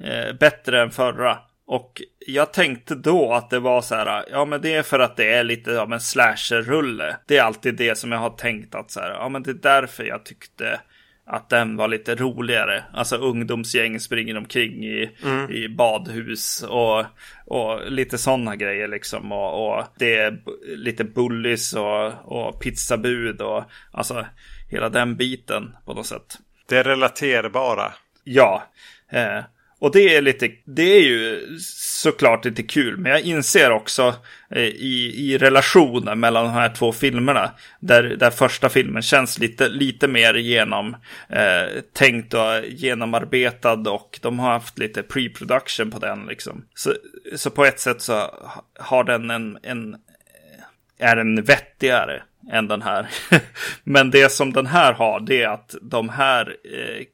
Eh, 0.00 0.36
bättre 0.40 0.82
än 0.82 0.90
förra. 0.90 1.38
Och 1.66 2.02
jag 2.18 2.52
tänkte 2.52 2.94
då 2.94 3.32
att 3.32 3.50
det 3.50 3.58
var 3.58 3.82
så 3.82 3.94
här, 3.94 4.24
ja 4.30 4.44
men 4.44 4.60
det 4.60 4.74
är 4.74 4.82
för 4.82 4.98
att 4.98 5.16
det 5.16 5.32
är 5.32 5.44
lite 5.44 5.80
av 5.80 5.92
en 5.92 6.00
slasher-rulle. 6.00 7.16
Det 7.26 7.36
är 7.36 7.42
alltid 7.42 7.74
det 7.74 7.98
som 7.98 8.12
jag 8.12 8.18
har 8.18 8.30
tänkt 8.30 8.74
att 8.74 8.90
så 8.90 9.00
här, 9.00 9.10
ja 9.10 9.28
men 9.28 9.42
det 9.42 9.50
är 9.50 9.54
därför 9.54 10.04
jag 10.04 10.24
tyckte 10.24 10.80
att 11.26 11.48
den 11.48 11.76
var 11.76 11.88
lite 11.88 12.14
roligare. 12.14 12.84
Alltså 12.92 13.16
ungdomsgäng 13.16 14.00
springer 14.00 14.36
omkring 14.36 14.84
i, 14.84 15.10
mm. 15.24 15.50
i 15.50 15.68
badhus 15.68 16.62
och, 16.62 17.04
och 17.46 17.90
lite 17.90 18.18
sådana 18.18 18.56
grejer 18.56 18.88
liksom. 18.88 19.32
Och, 19.32 19.78
och, 19.78 19.84
det 19.98 20.16
är 20.16 20.38
lite 20.76 21.04
bullis 21.04 21.72
och, 21.72 22.12
och 22.24 22.60
pizzabud 22.60 23.40
och 23.40 23.64
alltså 23.92 24.26
hela 24.70 24.88
den 24.88 25.16
biten 25.16 25.76
på 25.84 25.94
något 25.94 26.06
sätt. 26.06 26.38
Det 26.68 26.76
är 26.76 26.84
relaterbara. 26.84 27.92
Ja. 28.24 28.62
Eh, 29.08 29.40
och 29.84 29.92
det 29.92 30.16
är 30.16 30.22
lite, 30.22 30.50
det 30.64 30.96
är 30.96 31.00
ju 31.00 31.46
såklart 31.60 32.44
lite 32.44 32.62
kul, 32.62 32.96
men 32.96 33.12
jag 33.12 33.20
inser 33.20 33.70
också 33.70 34.14
eh, 34.50 34.62
i, 34.62 35.14
i 35.16 35.38
relationen 35.38 36.20
mellan 36.20 36.44
de 36.44 36.52
här 36.52 36.68
två 36.68 36.92
filmerna, 36.92 37.50
där, 37.80 38.02
där 38.02 38.30
första 38.30 38.68
filmen 38.68 39.02
känns 39.02 39.38
lite, 39.38 39.68
lite 39.68 40.08
mer 40.08 40.34
genom 40.34 40.96
eh, 41.28 41.80
tänkt 41.92 42.34
och 42.34 42.64
genomarbetad 42.68 43.90
och 43.90 44.18
de 44.22 44.38
har 44.38 44.52
haft 44.52 44.78
lite 44.78 45.02
pre-production 45.02 45.90
på 45.90 45.98
den 45.98 46.26
liksom. 46.26 46.64
Så, 46.74 46.94
så 47.36 47.50
på 47.50 47.64
ett 47.64 47.80
sätt 47.80 48.02
så 48.02 48.30
har 48.78 49.04
den 49.04 49.30
en, 49.30 49.58
en 49.62 49.94
eh, 49.94 51.08
är 51.10 51.16
den 51.16 51.42
vettigare 51.42 52.22
än 52.52 52.68
den 52.68 52.82
här. 52.82 53.08
men 53.84 54.10
det 54.10 54.32
som 54.32 54.52
den 54.52 54.66
här 54.66 54.92
har, 54.92 55.20
det 55.20 55.42
är 55.42 55.48
att 55.48 55.74
de 55.82 56.08
här 56.08 56.56
eh, 56.64 57.04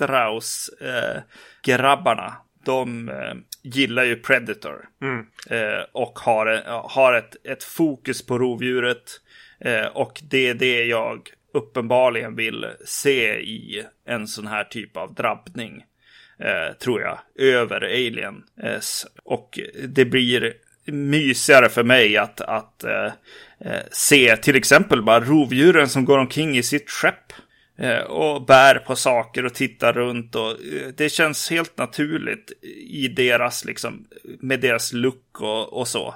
Strauss-grabbarna, 0.00 2.26
eh, 2.26 2.32
de 2.64 3.08
eh, 3.08 3.34
gillar 3.62 4.04
ju 4.04 4.16
Predator. 4.16 4.88
Mm. 5.02 5.26
Eh, 5.50 5.84
och 5.92 6.18
har, 6.18 6.62
har 6.88 7.12
ett, 7.12 7.46
ett 7.46 7.64
fokus 7.64 8.26
på 8.26 8.38
rovdjuret. 8.38 9.20
Eh, 9.60 9.86
och 9.86 10.20
det 10.30 10.48
är 10.48 10.54
det 10.54 10.84
jag 10.84 11.30
uppenbarligen 11.54 12.36
vill 12.36 12.66
se 12.84 13.40
i 13.40 13.84
en 14.06 14.26
sån 14.26 14.46
här 14.46 14.64
typ 14.64 14.96
av 14.96 15.14
drabbning. 15.14 15.84
Eh, 16.38 16.72
tror 16.82 17.00
jag, 17.00 17.18
över 17.38 17.80
Alien. 17.80 18.42
och 19.24 19.58
det 19.88 20.04
blir 20.04 20.52
mysigare 20.84 21.68
för 21.68 21.84
mig 21.84 22.16
att, 22.16 22.40
att 22.40 22.84
se 23.90 24.36
till 24.36 24.56
exempel 24.56 25.02
bara 25.02 25.20
rovdjuren 25.20 25.88
som 25.88 26.04
går 26.04 26.18
omkring 26.18 26.56
i 26.56 26.62
sitt 26.62 26.90
skepp. 26.90 27.32
Eh, 27.80 28.02
och 28.02 28.46
bär 28.46 28.74
på 28.78 28.96
saker 28.96 29.46
och 29.46 29.54
tittar 29.54 29.92
runt. 29.92 30.34
Och 30.34 30.50
eh, 30.50 30.88
det 30.96 31.08
känns 31.08 31.50
helt 31.50 31.78
naturligt 31.78 32.52
i 32.88 33.08
deras, 33.08 33.64
liksom, 33.64 34.06
med 34.40 34.60
deras 34.60 34.92
look 34.92 35.40
och, 35.40 35.72
och 35.72 35.88
så. 35.88 36.14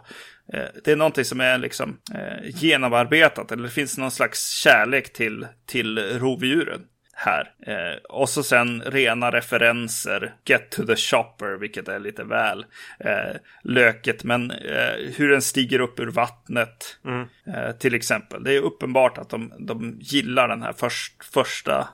Eh, 0.52 0.64
det 0.84 0.92
är 0.92 0.96
någonting 0.96 1.24
som 1.24 1.40
är 1.40 1.58
liksom 1.58 1.98
genomarbetat, 2.44 3.52
eller 3.52 3.62
det 3.62 3.70
finns 3.70 3.98
någon 3.98 4.10
slags 4.10 4.50
kärlek 4.50 5.12
till, 5.12 5.46
till 5.66 5.98
rovdjuren 5.98 6.80
här. 7.14 7.50
Eh, 7.66 7.96
och 8.08 8.28
så 8.28 8.42
sen 8.42 8.82
rena 8.82 9.30
referenser, 9.30 10.34
Get 10.44 10.70
to 10.70 10.86
the 10.86 10.96
shopper, 10.96 11.56
vilket 11.56 11.88
är 11.88 11.98
lite 11.98 12.24
väl 12.24 12.66
eh, 13.00 13.36
löket. 13.62 14.24
Men 14.24 14.50
eh, 14.50 15.12
hur 15.16 15.28
den 15.28 15.42
stiger 15.42 15.80
upp 15.80 16.00
ur 16.00 16.06
vattnet, 16.06 16.98
mm. 17.04 17.26
eh, 17.46 17.76
till 17.76 17.94
exempel. 17.94 18.44
Det 18.44 18.52
är 18.52 18.60
uppenbart 18.60 19.18
att 19.18 19.30
de, 19.30 19.52
de 19.58 19.98
gillar 20.00 20.48
den 20.48 20.62
här 20.62 20.72
först, 20.72 21.24
första 21.24 21.88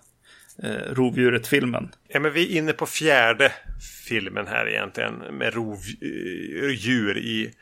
eh, 0.63 0.95
rovdjuret-filmen. 0.95 1.89
Ja, 2.09 2.21
men 2.21 2.33
vi 2.33 2.53
är 2.53 2.59
inne 2.59 2.73
på 2.73 2.87
fjärde 2.87 3.53
filmen 4.07 4.47
här 4.47 4.69
egentligen 4.69 5.15
med 5.15 5.55
rovdjur 5.55 7.19
i 7.19 7.55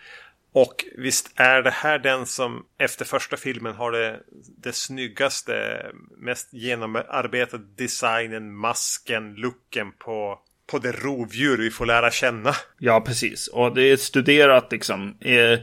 och 0.62 0.84
visst 0.96 1.32
är 1.36 1.62
det 1.62 1.70
här 1.70 1.98
den 1.98 2.26
som 2.26 2.64
efter 2.78 3.04
första 3.04 3.36
filmen 3.36 3.74
har 3.74 3.92
det, 3.92 4.20
det 4.62 4.72
snyggaste, 4.72 5.86
mest 6.16 6.52
genomarbetade 6.52 7.64
designen, 7.76 8.56
masken, 8.56 9.34
looken 9.34 9.92
på, 9.98 10.38
på 10.66 10.78
det 10.78 10.92
rovdjur 10.92 11.58
vi 11.58 11.70
får 11.70 11.86
lära 11.86 12.10
känna. 12.10 12.54
Ja, 12.78 13.00
precis. 13.00 13.48
Och 13.48 13.74
det 13.74 13.82
är 13.82 13.96
studerat 13.96 14.72
liksom. 14.72 15.16
Eh, 15.20 15.58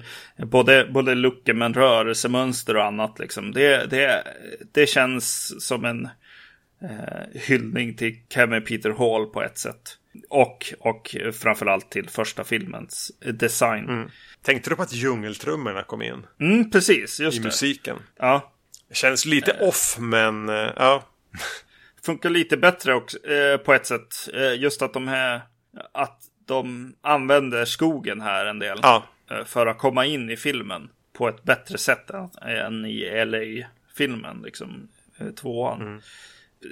både, 0.46 0.90
både 0.94 1.16
looken 1.16 1.58
men 1.58 1.74
rörelsemönster 1.74 2.78
och 2.78 2.86
annat 2.86 3.20
liksom. 3.20 3.52
Det, 3.52 3.90
det, 3.90 4.24
det 4.72 4.88
känns 4.88 5.56
som 5.68 5.86
en 5.86 6.06
eh, 6.82 7.42
hyllning 7.42 7.96
till 7.96 8.20
Kevin 8.30 8.64
Peter 8.64 8.90
Hall 8.90 9.26
på 9.26 9.44
ett 9.44 9.58
sätt. 9.58 9.98
Och, 10.30 10.74
och 10.80 11.16
framförallt 11.34 11.92
till 11.92 12.10
första 12.10 12.44
filmens 12.44 13.12
design. 13.34 13.90
Mm. 13.90 14.10
Tänkte 14.46 14.70
du 14.70 14.76
på 14.76 14.82
att 14.82 14.94
djungeltrummorna 14.94 15.84
kom 15.84 16.02
in? 16.02 16.28
Mm, 16.40 16.72
precis. 16.72 17.20
Just 17.20 17.38
I 17.38 17.40
det. 17.40 17.46
musiken. 17.46 17.98
Ja. 18.18 18.54
Det 18.90 18.96
känns 18.96 19.26
lite 19.26 19.52
uh, 19.52 19.68
off, 19.68 19.98
men 20.00 20.50
uh, 20.50 20.72
ja. 20.76 21.04
Funkar 22.06 22.30
lite 22.30 22.58
bättre 22.58 22.94
också, 22.94 23.18
uh, 23.18 23.58
på 23.58 23.74
ett 23.74 23.86
sätt. 23.86 24.30
just 24.58 24.82
att 24.82 24.94
de 24.94 25.08
här, 25.08 25.42
att 25.92 26.22
de 26.46 26.94
använder 27.02 27.66
skogen 27.66 28.22
här 28.22 28.46
en 28.46 28.60
del. 28.60 28.80
Ja. 28.82 29.04
för 29.46 29.68
att 29.68 29.78
komma 29.78 30.06
in 30.06 30.30
i 30.30 30.38
filmen 30.38 30.90
på 31.14 31.28
ett 31.28 31.44
bättre 31.44 31.78
sätt 31.78 32.12
än 32.42 32.86
i 32.86 33.26
LA-filmen, 33.26 34.42
liksom 34.46 34.88
tvåan. 35.36 35.82
Mm. 35.82 36.02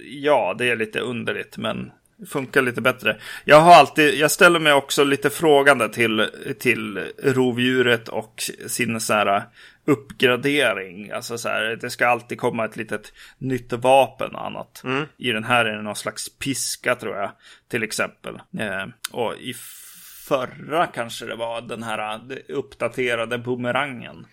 Ja, 0.06 0.56
det 0.58 0.70
är 0.70 0.76
lite 0.76 1.00
underligt, 1.00 1.58
men 1.58 1.92
funkar 2.28 2.62
lite 2.62 2.82
bättre. 2.82 3.18
Jag 3.46 3.62
har 3.62 3.74
alltid, 3.74 4.14
jag 4.14 4.32
ställer 4.32 4.60
mig 4.60 4.74
också 4.74 5.04
lite 5.04 5.30
frågande 5.30 5.90
till, 5.90 6.30
till 6.60 7.12
rovdjuret 7.24 8.10
och 8.10 8.44
sin 8.68 9.00
så 9.00 9.14
här 9.14 9.44
uppgradering. 9.86 11.12
Alltså 11.12 11.38
så 11.38 11.50
här, 11.50 11.78
det 11.82 11.90
ska 11.90 12.08
alltid 12.08 12.40
komma 12.40 12.66
ett 12.66 12.76
litet 12.76 13.14
nytt 13.38 13.74
vapen 13.74 14.36
och 14.36 14.46
annat. 14.46 14.82
Mm. 14.84 15.06
I 15.18 15.32
den 15.32 15.44
här 15.44 15.66
är 15.66 15.76
det 15.76 15.82
någon 15.82 15.96
slags 15.96 16.38
piska 16.38 16.96
tror 16.96 17.16
jag, 17.16 17.32
till 17.68 17.84
exempel. 17.84 18.36
Eh, 18.60 18.86
och 19.12 19.36
i 19.36 19.54
förra 20.28 20.88
kanske 20.88 21.26
det 21.26 21.36
var 21.36 21.62
den 21.62 21.84
här 21.84 22.22
uppdaterade 22.48 23.38
bumerangen. 23.38 24.26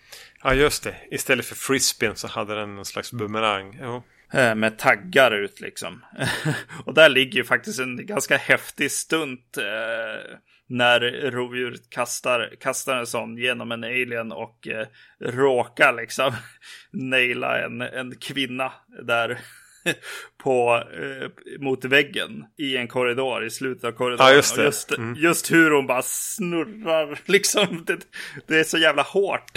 Ja, 0.43 0.53
just 0.53 0.83
det. 0.83 0.95
Istället 1.11 1.45
för 1.45 1.55
frisbeen 1.55 2.15
så 2.15 2.27
hade 2.27 2.55
den 2.55 2.77
en 2.77 2.85
slags 2.85 3.11
bumerang. 3.11 3.79
Jo. 3.81 4.03
Eh, 4.33 4.55
med 4.55 4.77
taggar 4.77 5.31
ut 5.31 5.61
liksom. 5.61 6.05
och 6.85 6.93
där 6.93 7.09
ligger 7.09 7.37
ju 7.37 7.43
faktiskt 7.43 7.79
en 7.79 8.05
ganska 8.05 8.37
häftig 8.37 8.91
stunt 8.91 9.57
eh, 9.57 10.37
när 10.67 10.99
rovdjuret 11.31 11.89
kastar, 11.89 12.55
kastar 12.59 12.97
en 12.97 13.07
sån 13.07 13.37
genom 13.37 13.71
en 13.71 13.83
alien 13.83 14.31
och 14.31 14.67
eh, 14.67 14.87
råkar 15.19 15.93
liksom 15.93 16.31
naila 16.91 17.65
en, 17.65 17.81
en 17.81 18.15
kvinna 18.15 18.71
där 19.05 19.39
på, 20.43 20.83
eh, 20.93 21.29
mot 21.59 21.85
väggen 21.85 22.45
i 22.57 22.77
en 22.77 22.87
korridor 22.87 23.45
i 23.45 23.49
slutet 23.49 23.83
av 23.83 23.91
korridoren. 23.91 24.29
Ja, 24.29 24.35
just, 24.35 24.57
just, 24.57 24.91
mm. 24.91 25.15
just, 25.15 25.51
hur 25.51 25.71
hon 25.71 25.87
bara 25.87 26.01
snurrar 26.01 27.19
liksom. 27.25 27.83
Det, 27.87 27.99
det 28.47 28.59
är 28.59 28.63
så 28.63 28.77
jävla 28.77 29.01
hårt. 29.01 29.51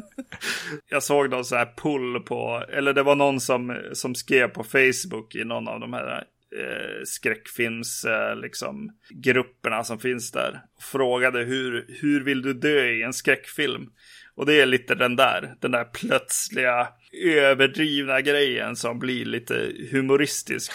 Jag 0.90 1.02
såg 1.02 1.30
någon 1.30 1.44
så 1.44 1.56
här 1.56 1.72
pull 1.76 2.20
på, 2.20 2.64
eller 2.68 2.92
det 2.92 3.02
var 3.02 3.16
någon 3.16 3.40
som, 3.40 3.80
som 3.92 4.14
skrev 4.14 4.48
på 4.48 4.64
Facebook 4.64 5.34
i 5.34 5.44
någon 5.44 5.68
av 5.68 5.80
de 5.80 5.92
här 5.92 6.24
eh, 6.56 7.02
skräckfilms 7.04 8.04
eh, 8.04 8.36
liksom, 8.36 8.90
grupperna 9.10 9.84
som 9.84 9.98
finns 9.98 10.30
där. 10.30 10.60
Frågade 10.80 11.38
hur, 11.38 11.86
hur 12.00 12.24
vill 12.24 12.42
du 12.42 12.52
dö 12.52 12.86
i 12.86 13.02
en 13.02 13.12
skräckfilm? 13.12 13.90
Och 14.34 14.46
det 14.46 14.60
är 14.60 14.66
lite 14.66 14.94
den 14.94 15.16
där, 15.16 15.54
den 15.60 15.70
där 15.70 15.84
plötsliga 15.84 16.88
överdrivna 17.12 18.20
grejen 18.20 18.76
som 18.76 18.98
blir 18.98 19.24
lite 19.24 19.72
humoristisk. 19.90 20.72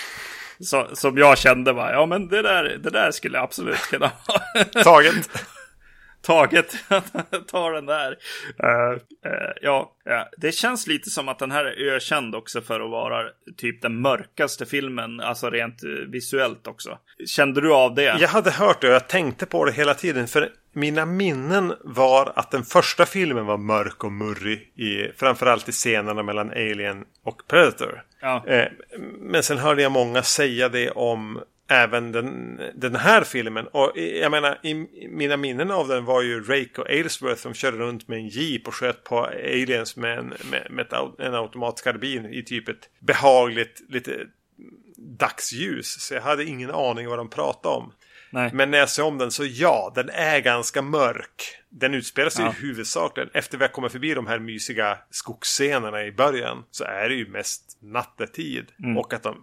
Så, 0.59 0.87
som 0.93 1.17
jag 1.17 1.37
kände 1.37 1.73
var, 1.73 1.91
ja 1.91 2.05
men 2.05 2.27
det 2.27 2.41
där, 2.41 2.63
det 2.63 2.89
där 2.89 3.11
skulle 3.11 3.37
jag 3.37 3.43
absolut 3.43 3.89
kunna 3.89 4.11
ha. 4.27 4.63
Taget. 4.83 5.29
Taget, 6.23 6.75
ta 7.47 7.69
den 7.69 7.85
där. 7.85 8.11
Uh, 8.63 8.93
uh, 9.25 9.51
ja, 9.61 9.95
uh, 10.09 10.23
det 10.37 10.51
känns 10.51 10.87
lite 10.87 11.09
som 11.09 11.29
att 11.29 11.39
den 11.39 11.51
här 11.51 11.65
är 11.65 11.93
ökänd 11.93 12.35
också 12.35 12.61
för 12.61 12.79
att 12.79 12.91
vara 12.91 13.23
typ 13.57 13.81
den 13.81 14.01
mörkaste 14.01 14.65
filmen, 14.65 15.19
alltså 15.19 15.49
rent 15.49 15.83
visuellt 16.07 16.67
också. 16.67 16.97
Kände 17.25 17.61
du 17.61 17.73
av 17.73 17.95
det? 17.95 18.03
Jag 18.03 18.27
hade 18.27 18.51
hört 18.51 18.81
det 18.81 18.87
och 18.87 18.93
jag 18.93 19.07
tänkte 19.07 19.45
på 19.45 19.65
det 19.65 19.71
hela 19.71 19.93
tiden. 19.93 20.27
För 20.27 20.49
mina 20.73 21.05
minnen 21.05 21.73
var 21.83 22.33
att 22.35 22.51
den 22.51 22.63
första 22.63 23.05
filmen 23.05 23.45
var 23.45 23.57
mörk 23.57 24.03
och 24.03 24.11
murrig. 24.11 24.59
I, 24.75 25.11
framförallt 25.17 25.69
i 25.69 25.71
scenerna 25.71 26.23
mellan 26.23 26.49
Alien 26.49 27.05
och 27.23 27.47
Predator. 27.47 28.03
Ja. 28.21 28.43
men 29.19 29.43
sen 29.43 29.57
hörde 29.57 29.81
jag 29.81 29.91
många 29.91 30.23
säga 30.23 30.69
det 30.69 30.91
om 30.91 31.39
även 31.69 32.11
den, 32.11 32.59
den 32.75 32.95
här 32.95 33.23
filmen. 33.23 33.67
Och 33.67 33.91
jag 33.95 34.31
menar, 34.31 34.59
i, 34.63 34.73
mina 35.09 35.37
minnen 35.37 35.71
av 35.71 35.87
den 35.87 36.05
var 36.05 36.21
ju 36.21 36.43
Rake 36.43 36.81
och 36.81 36.89
Aylesworth 36.89 37.41
som 37.41 37.53
körde 37.53 37.77
runt 37.77 38.07
med 38.07 38.17
en 38.17 38.27
jeep 38.27 38.67
och 38.67 38.75
sköt 38.75 39.03
på 39.03 39.19
aliens 39.25 39.95
med 39.95 40.19
en, 40.19 40.33
med, 40.51 40.67
med 40.69 40.85
ett, 40.85 41.19
en 41.19 41.35
automatkarbin 41.35 42.25
i 42.25 42.43
typ 42.43 42.69
ett 42.69 42.89
behagligt, 42.99 43.81
lite 43.89 44.11
dagsljus. 44.97 46.01
Så 46.01 46.13
jag 46.13 46.21
hade 46.21 46.45
ingen 46.45 46.71
aning 46.71 47.07
vad 47.07 47.17
de 47.17 47.29
pratade 47.29 47.75
om. 47.75 47.93
Nej. 48.33 48.49
Men 48.53 48.71
när 48.71 48.77
jag 48.77 48.89
ser 48.89 49.03
om 49.03 49.17
den 49.17 49.31
så 49.31 49.45
ja, 49.45 49.91
den 49.95 50.09
är 50.09 50.39
ganska 50.39 50.81
mörk. 50.81 51.57
Den 51.69 51.93
utspelar 51.93 52.29
sig 52.29 52.45
Ja. 52.45 52.51
huvudsakligen 52.51 53.29
efter 53.33 53.57
vi 53.57 53.63
har 53.63 53.71
kommit 53.71 53.91
förbi 53.91 54.13
de 54.13 54.27
här 54.27 54.39
mysiga 54.39 54.97
skogsscenerna 55.09 56.03
i 56.03 56.11
början. 56.11 56.63
Så 56.71 56.83
är 56.83 57.09
det 57.09 57.15
ju 57.15 57.27
mest 57.27 57.77
nattetid. 57.81 58.65
Mm. 58.83 58.97
Och 58.97 59.13
att 59.13 59.23
de 59.23 59.37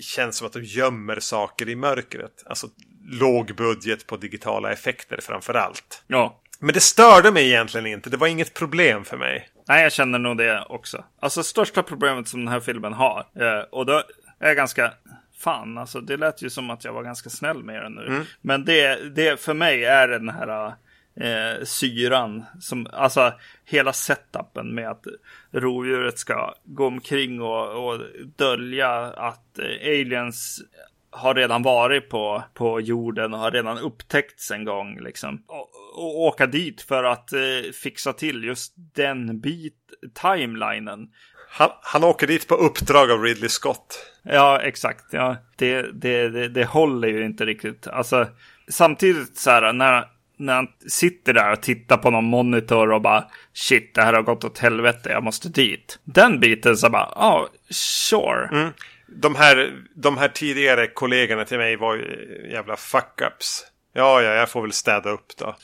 känns 0.00 0.36
som 0.36 0.46
att 0.46 0.52
de 0.52 0.62
gömmer 0.62 1.20
saker 1.20 1.68
i 1.68 1.76
mörkret. 1.76 2.42
Alltså 2.46 2.66
låg 3.08 3.54
budget 3.56 4.06
på 4.06 4.16
digitala 4.16 4.72
effekter 4.72 5.18
framför 5.22 5.54
allt. 5.54 6.02
Ja. 6.06 6.40
Men 6.58 6.74
det 6.74 6.80
störde 6.80 7.30
mig 7.30 7.46
egentligen 7.46 7.86
inte. 7.86 8.10
Det 8.10 8.16
var 8.16 8.26
inget 8.26 8.54
problem 8.54 9.04
för 9.04 9.16
mig. 9.16 9.48
Nej, 9.68 9.82
jag 9.82 9.92
känner 9.92 10.18
nog 10.18 10.36
det 10.36 10.64
också. 10.68 11.04
Alltså 11.20 11.42
största 11.42 11.82
problemet 11.82 12.28
som 12.28 12.40
den 12.40 12.48
här 12.52 12.60
filmen 12.60 12.92
har. 12.92 13.26
Eh, 13.40 13.60
och 13.70 13.86
då 13.86 13.92
är 14.40 14.46
jag 14.46 14.56
ganska... 14.56 14.92
Fan, 15.38 15.78
alltså 15.78 16.00
det 16.00 16.16
lät 16.16 16.42
ju 16.42 16.50
som 16.50 16.70
att 16.70 16.84
jag 16.84 16.92
var 16.92 17.02
ganska 17.02 17.30
snäll 17.30 17.64
med 17.64 17.82
den 17.82 17.92
nu. 17.92 18.24
Men 18.40 18.64
det, 18.64 19.14
det 19.14 19.40
för 19.40 19.54
mig 19.54 19.84
är 19.84 20.08
den 20.08 20.28
här 20.28 20.74
eh, 21.20 21.64
syran. 21.64 22.44
Som, 22.60 22.86
alltså 22.92 23.32
hela 23.64 23.92
setupen 23.92 24.74
med 24.74 24.90
att 24.90 25.06
rovdjuret 25.52 26.18
ska 26.18 26.54
gå 26.64 26.86
omkring 26.86 27.42
och, 27.42 27.88
och 27.88 28.00
dölja 28.36 28.90
att 29.06 29.58
eh, 29.58 29.88
aliens 29.88 30.62
har 31.10 31.34
redan 31.34 31.62
varit 31.62 32.08
på, 32.08 32.44
på 32.54 32.80
jorden 32.80 33.34
och 33.34 33.40
har 33.40 33.50
redan 33.50 33.78
upptäckts 33.78 34.50
en 34.50 34.64
gång. 34.64 35.00
Liksom. 35.00 35.42
Och, 35.46 35.70
och 35.94 36.20
åka 36.20 36.46
dit 36.46 36.82
för 36.82 37.04
att 37.04 37.32
eh, 37.32 37.72
fixa 37.82 38.12
till 38.12 38.44
just 38.44 38.74
den 38.76 39.40
bit, 39.40 39.74
timelinen. 40.22 41.08
Han, 41.48 41.70
han 41.82 42.04
åker 42.04 42.26
dit 42.26 42.48
på 42.48 42.54
uppdrag 42.54 43.10
av 43.10 43.22
Ridley 43.22 43.48
Scott. 43.48 44.06
Ja, 44.22 44.60
exakt. 44.60 45.04
Ja, 45.10 45.36
det, 45.56 45.82
det, 45.82 46.28
det, 46.28 46.48
det 46.48 46.64
håller 46.64 47.08
ju 47.08 47.24
inte 47.24 47.44
riktigt. 47.44 47.86
Alltså, 47.86 48.26
samtidigt 48.68 49.36
så 49.38 49.50
här 49.50 49.72
när, 49.72 50.04
när 50.36 50.54
han 50.54 50.68
sitter 50.88 51.32
där 51.32 51.52
och 51.52 51.62
tittar 51.62 51.96
på 51.96 52.10
någon 52.10 52.24
monitor 52.24 52.92
och 52.92 53.00
bara 53.00 53.24
shit, 53.52 53.94
det 53.94 54.02
här 54.02 54.12
har 54.12 54.22
gått 54.22 54.44
åt 54.44 54.58
helvete, 54.58 55.10
jag 55.10 55.22
måste 55.22 55.48
dit. 55.48 55.98
Den 56.04 56.40
biten 56.40 56.76
så 56.76 56.90
bara, 56.90 57.12
ja, 57.14 57.40
oh, 57.40 57.48
sure. 57.70 58.72
De 59.08 59.34
här, 59.34 59.72
de 59.94 60.16
här 60.16 60.28
tidigare 60.28 60.86
kollegorna 60.86 61.44
till 61.44 61.58
mig 61.58 61.76
var 61.76 61.94
ju 61.94 62.48
jävla 62.52 62.74
fuck-ups. 62.74 63.62
Ja, 63.92 64.22
ja, 64.22 64.34
jag 64.34 64.50
får 64.50 64.62
väl 64.62 64.72
städa 64.72 65.10
upp 65.10 65.36
då. 65.38 65.56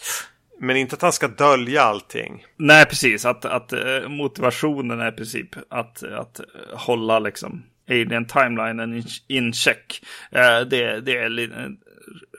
Men 0.62 0.76
inte 0.76 0.96
att 0.96 1.02
han 1.02 1.12
ska 1.12 1.28
dölja 1.28 1.82
allting. 1.82 2.44
Nej, 2.56 2.86
precis. 2.86 3.24
Att, 3.24 3.44
att 3.44 3.72
eh, 3.72 4.08
motivationen 4.08 5.00
är 5.00 5.08
i 5.08 5.16
princip 5.16 5.48
att, 5.70 6.02
att 6.02 6.40
eh, 6.40 6.44
hålla 6.72 7.18
liksom 7.18 7.62
alien 7.90 8.26
timelinen 8.26 9.04
in, 9.28 9.52
check. 9.52 10.02
Eh, 10.30 10.60
det, 10.60 11.00
det 11.00 11.16
är 11.18 11.28
li, 11.28 11.50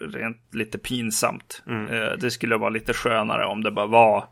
rent 0.01 0.37
lite 0.55 0.77
pinsamt. 0.77 1.63
Eh, 1.69 2.17
det 2.19 2.31
skulle 2.31 2.57
vara 2.57 2.69
lite 2.69 2.93
skönare 2.93 3.45
om 3.45 3.63
det 3.63 3.71
bara 3.71 3.87
var 3.87 4.25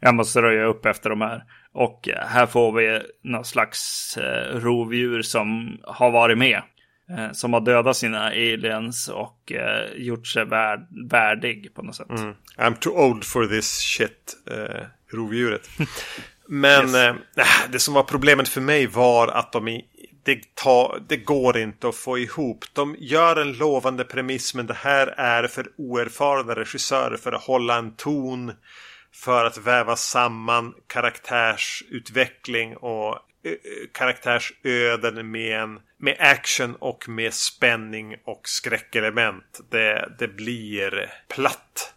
jag 0.00 0.14
måste 0.14 0.42
röja 0.42 0.64
upp 0.64 0.86
efter 0.86 1.10
de 1.10 1.20
här. 1.20 1.44
Och 1.72 2.08
här 2.16 2.46
får 2.46 2.72
vi 2.72 3.02
någon 3.22 3.44
slags 3.44 4.18
rovdjur 4.52 5.22
som 5.22 5.78
har 5.82 6.10
varit 6.10 6.38
med. 6.38 6.62
Eh, 7.10 7.32
som 7.32 7.52
har 7.52 7.60
dödat 7.60 7.96
sina 7.96 8.26
aliens 8.26 9.08
och 9.08 9.52
eh, 9.52 9.92
gjort 9.96 10.26
sig 10.26 10.44
värd, 10.44 10.86
värdig 11.10 11.74
på 11.74 11.82
något 11.82 11.96
sätt. 11.96 12.06
I'm 12.56 12.74
too 12.80 12.92
old 12.92 13.24
for 13.24 13.46
this 13.46 13.66
shit. 13.66 14.36
Eh, 14.50 14.84
rovdjuret. 15.12 15.68
Men 16.48 16.94
eh, 16.94 17.14
det 17.70 17.78
som 17.78 17.94
var 17.94 18.02
problemet 18.02 18.48
för 18.48 18.60
mig 18.60 18.86
var 18.86 19.28
att 19.28 19.52
de 19.52 19.68
i, 19.68 19.84
det, 20.22 20.54
ta, 20.54 20.98
det 21.08 21.16
går 21.16 21.58
inte 21.58 21.88
att 21.88 21.94
få 21.94 22.18
ihop. 22.18 22.64
De 22.72 22.96
gör 22.98 23.36
en 23.36 23.52
lovande 23.52 24.04
premiss 24.04 24.54
men 24.54 24.66
det 24.66 24.74
här 24.74 25.06
är 25.06 25.46
för 25.46 25.66
oerfarna 25.78 26.54
regissörer 26.54 27.16
för 27.16 27.32
att 27.32 27.42
hålla 27.42 27.78
en 27.78 27.96
ton. 27.96 28.52
För 29.14 29.44
att 29.44 29.58
väva 29.58 29.96
samman 29.96 30.74
karaktärsutveckling 30.86 32.76
och 32.76 33.18
karaktärsöden 33.92 35.30
med, 35.30 35.60
en, 35.62 35.80
med 35.96 36.16
action 36.18 36.74
och 36.74 37.08
med 37.08 37.34
spänning 37.34 38.16
och 38.24 38.40
skräckelement. 38.44 39.60
Det, 39.70 40.08
det 40.18 40.28
blir 40.28 41.10
platt. 41.28 41.94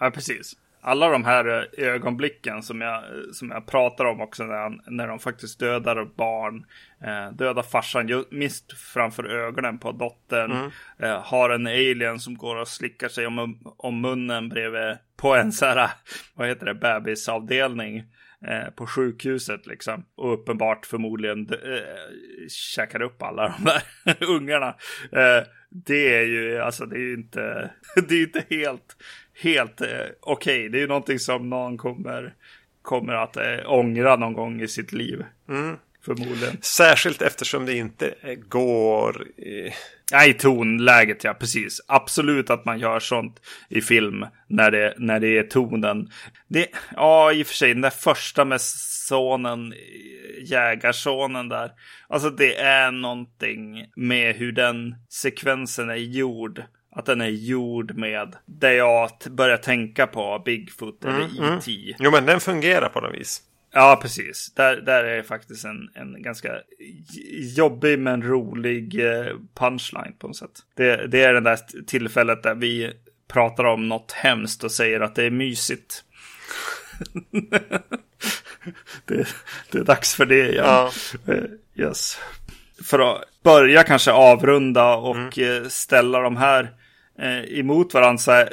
Ja, 0.00 0.10
precis. 0.10 0.56
Alla 0.80 1.08
de 1.08 1.24
här 1.24 1.68
eh, 1.78 1.86
ögonblicken 1.88 2.62
som 2.62 2.80
jag, 2.80 3.02
som 3.32 3.50
jag 3.50 3.66
pratar 3.66 4.04
om 4.04 4.20
också 4.20 4.44
när, 4.44 4.54
han, 4.54 4.80
när 4.86 5.08
de 5.08 5.18
faktiskt 5.18 5.60
dödar 5.60 6.04
barn. 6.04 6.66
Eh, 7.04 7.32
dödar 7.32 7.62
farsan 7.62 8.24
mitt 8.30 8.72
framför 8.92 9.24
ögonen 9.24 9.78
på 9.78 9.92
dottern. 9.92 10.72
Eh, 10.98 11.22
har 11.22 11.50
en 11.50 11.66
alien 11.66 12.20
som 12.20 12.36
går 12.36 12.56
och 12.56 12.68
slickar 12.68 13.08
sig 13.08 13.26
om, 13.26 13.58
om 13.76 14.00
munnen 14.00 14.48
bredvid 14.48 14.98
på 15.16 15.34
en 15.34 15.52
så 15.52 15.66
här, 15.66 15.90
vad 16.34 16.48
heter 16.48 16.66
det, 16.66 16.74
bebisavdelning. 16.74 18.04
Eh, 18.46 18.70
på 18.70 18.86
sjukhuset 18.86 19.66
liksom. 19.66 20.04
Och 20.14 20.32
uppenbart 20.32 20.86
förmodligen 20.86 21.48
eh, 21.52 22.48
käkar 22.48 23.02
upp 23.02 23.22
alla 23.22 23.54
de 23.58 23.64
där 23.64 23.82
ungarna. 24.28 24.68
Eh, 25.12 25.46
det 25.70 26.14
är 26.14 26.24
ju, 26.24 26.58
alltså 26.58 26.86
det 26.86 26.96
är 26.96 27.00
ju 27.00 27.14
inte, 27.14 27.70
det 28.08 28.14
är 28.14 28.22
inte 28.22 28.44
helt, 28.50 28.96
helt 29.42 29.80
eh, 29.80 30.06
okej. 30.20 30.68
Det 30.68 30.78
är 30.78 30.80
ju 30.80 30.86
någonting 30.86 31.18
som 31.18 31.50
någon 31.50 31.76
kommer, 31.78 32.34
kommer 32.82 33.12
att 33.12 33.36
eh, 33.36 33.58
ångra 33.66 34.16
någon 34.16 34.32
gång 34.32 34.60
i 34.60 34.68
sitt 34.68 34.92
liv. 34.92 35.24
Mm. 35.48 35.76
Förmodligen. 36.04 36.56
Särskilt 36.62 37.22
eftersom 37.22 37.66
det 37.66 37.74
inte 37.74 38.14
går... 38.48 39.26
eh, 39.36 39.72
Nej, 40.12 40.32
tonläget 40.34 41.24
ja, 41.24 41.34
precis. 41.34 41.80
Absolut 41.88 42.50
att 42.50 42.64
man 42.64 42.78
gör 42.78 43.00
sånt 43.00 43.40
i 43.68 43.80
film 43.80 44.26
när 44.46 44.70
det, 44.70 44.94
när 44.98 45.20
det 45.20 45.38
är 45.38 45.42
tonen. 45.42 46.10
Det, 46.48 46.66
ja, 46.96 47.32
i 47.32 47.42
och 47.42 47.46
för 47.46 47.54
sig, 47.54 47.72
den 47.74 47.82
där 47.82 47.90
första 47.90 48.44
med 48.44 48.60
sonen, 48.60 49.74
jägarsonen 50.42 51.48
där. 51.48 51.70
Alltså 52.08 52.30
det 52.30 52.56
är 52.56 52.90
någonting 52.90 53.86
med 53.96 54.36
hur 54.36 54.52
den 54.52 54.94
sekvensen 55.08 55.90
är 55.90 55.94
gjord. 55.94 56.62
Att 56.92 57.06
den 57.06 57.20
är 57.20 57.28
gjord 57.28 57.94
med 57.94 58.36
det 58.46 58.74
jag 58.74 59.10
börjar 59.30 59.56
tänka 59.56 60.06
på, 60.06 60.42
Bigfoot 60.44 61.04
eller 61.04 61.56
E.T. 61.56 61.94
Jo, 61.98 62.10
men 62.10 62.26
den 62.26 62.40
fungerar 62.40 62.88
på 62.88 63.00
något 63.00 63.14
vis. 63.14 63.42
Ja, 63.72 63.98
precis. 64.02 64.52
Där, 64.54 64.76
där 64.76 65.04
är 65.04 65.22
faktiskt 65.22 65.64
en, 65.64 65.90
en 65.94 66.22
ganska 66.22 66.60
jobbig 67.56 67.98
men 67.98 68.22
rolig 68.22 69.04
eh, 69.06 69.32
punchline 69.54 70.14
på 70.18 70.26
något 70.26 70.36
sätt. 70.36 70.60
Det, 70.74 71.06
det 71.06 71.22
är 71.22 71.34
det 71.34 71.40
där 71.40 71.58
tillfället 71.86 72.42
där 72.42 72.54
vi 72.54 72.92
pratar 73.28 73.64
om 73.64 73.88
något 73.88 74.12
hemskt 74.12 74.64
och 74.64 74.72
säger 74.72 75.00
att 75.00 75.14
det 75.14 75.24
är 75.24 75.30
mysigt. 75.30 76.04
det, 79.04 79.28
det 79.70 79.78
är 79.78 79.84
dags 79.84 80.14
för 80.14 80.26
det 80.26 80.48
igen. 80.48 80.64
Ja. 80.64 80.90
Eh, 81.26 81.44
Yes. 81.78 82.18
För 82.84 82.98
att 82.98 83.24
börja 83.42 83.82
kanske 83.82 84.12
avrunda 84.12 84.96
och 84.96 85.38
eh, 85.38 85.68
ställa 85.68 86.20
de 86.20 86.36
här 86.36 86.70
emot 87.48 87.94
varandra 87.94 88.18
så 88.18 88.46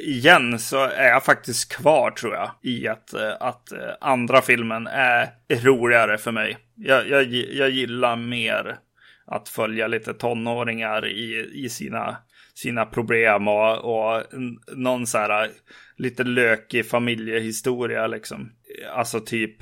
igen 0.00 0.58
så 0.58 0.84
är 0.84 1.08
jag 1.08 1.24
faktiskt 1.24 1.72
kvar 1.72 2.10
tror 2.10 2.34
jag 2.34 2.50
i 2.62 2.88
att, 2.88 3.14
eh, 3.14 3.32
att 3.40 3.72
eh, 3.72 3.78
andra 4.00 4.42
filmen 4.42 4.86
är 4.86 5.28
roligare 5.48 6.18
för 6.18 6.32
mig. 6.32 6.58
Jag, 6.76 7.08
jag, 7.08 7.24
jag 7.32 7.70
gillar 7.70 8.16
mer 8.16 8.78
att 9.26 9.48
följa 9.48 9.86
lite 9.86 10.14
tonåringar 10.14 11.06
i, 11.06 11.50
i 11.52 11.68
sina, 11.68 12.16
sina 12.54 12.86
problem 12.86 13.48
och, 13.48 13.78
och 13.78 14.24
någon 14.72 15.06
så 15.06 15.18
här 15.18 15.50
lite 15.96 16.24
lökig 16.24 16.88
familjehistoria 16.88 18.06
liksom. 18.06 18.52
Alltså 18.94 19.20
typ 19.20 19.56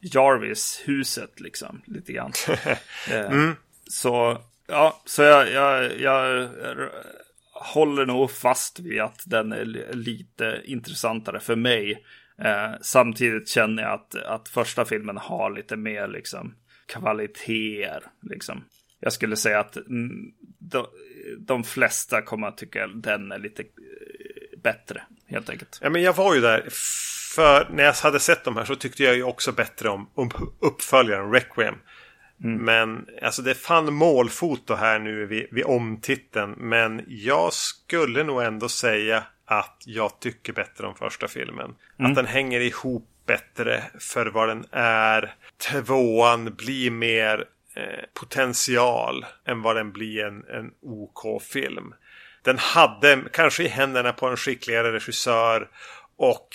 Jarvis-huset 0.00 1.40
liksom, 1.40 1.82
lite 1.86 2.12
grann. 2.12 2.32
mm. 3.10 3.56
Så, 3.90 4.38
ja, 4.68 5.02
så 5.04 5.22
jag, 5.22 5.52
jag, 5.52 6.00
jag 6.00 6.48
håller 7.64 8.06
nog 8.06 8.30
fast 8.30 8.80
vid 8.80 9.00
att 9.00 9.22
den 9.26 9.52
är 9.52 9.64
lite 9.94 10.62
intressantare 10.64 11.40
för 11.40 11.56
mig. 11.56 12.04
Eh, 12.38 12.70
samtidigt 12.80 13.48
känner 13.48 13.82
jag 13.82 13.92
att, 13.92 14.14
att 14.14 14.48
första 14.48 14.84
filmen 14.84 15.16
har 15.16 15.50
lite 15.50 15.76
mer 15.76 16.08
liksom 16.08 16.54
kvaliteter. 16.86 18.02
Liksom. 18.22 18.64
Jag 19.00 19.12
skulle 19.12 19.36
säga 19.36 19.60
att 19.60 19.76
mm, 19.76 20.32
de, 20.58 20.86
de 21.38 21.64
flesta 21.64 22.22
kommer 22.22 22.46
att 22.46 22.58
tycka 22.58 22.84
att 22.84 23.02
den 23.02 23.32
är 23.32 23.38
lite 23.38 23.62
eh, 23.62 24.58
bättre 24.62 25.02
helt 25.26 25.50
enkelt. 25.50 25.78
Ja, 25.82 25.90
men 25.90 26.02
jag 26.02 26.16
var 26.16 26.34
ju 26.34 26.40
där. 26.40 26.68
För 27.34 27.68
när 27.70 27.84
jag 27.84 27.92
hade 27.92 28.20
sett 28.20 28.44
de 28.44 28.56
här 28.56 28.64
så 28.64 28.74
tyckte 28.76 29.02
jag 29.04 29.16
ju 29.16 29.22
också 29.22 29.52
bättre 29.52 29.88
om, 29.88 30.10
om 30.14 30.30
uppföljaren 30.60 31.32
Requiem. 31.32 31.74
Mm. 32.44 32.64
Men 32.64 33.06
alltså 33.22 33.42
det 33.42 33.54
fann 33.54 33.94
målfoto 33.94 34.74
här 34.74 34.98
nu 34.98 35.26
vid, 35.26 35.46
vid 35.50 35.64
omtiteln. 35.64 36.54
Men 36.56 37.04
jag 37.06 37.52
skulle 37.52 38.24
nog 38.24 38.42
ändå 38.42 38.68
säga 38.68 39.24
att 39.44 39.82
jag 39.86 40.20
tycker 40.20 40.52
bättre 40.52 40.86
om 40.86 40.94
första 40.94 41.28
filmen. 41.28 41.74
Mm. 41.98 42.10
Att 42.10 42.16
den 42.16 42.26
hänger 42.26 42.60
ihop 42.60 43.08
bättre 43.26 43.82
för 44.00 44.26
vad 44.26 44.48
den 44.48 44.66
är. 44.72 45.34
Tvåan 45.56 46.54
blir 46.54 46.90
mer 46.90 47.44
eh, 47.76 48.04
potential 48.20 49.26
än 49.46 49.62
vad 49.62 49.76
den 49.76 49.92
blir 49.92 50.24
en, 50.24 50.44
en 50.44 50.70
OK-film. 50.82 51.94
Den 52.42 52.58
hade 52.58 53.22
kanske 53.32 53.62
i 53.62 53.68
händerna 53.68 54.12
på 54.12 54.26
en 54.26 54.36
skickligare 54.36 54.92
regissör 54.92 55.68
och 56.16 56.48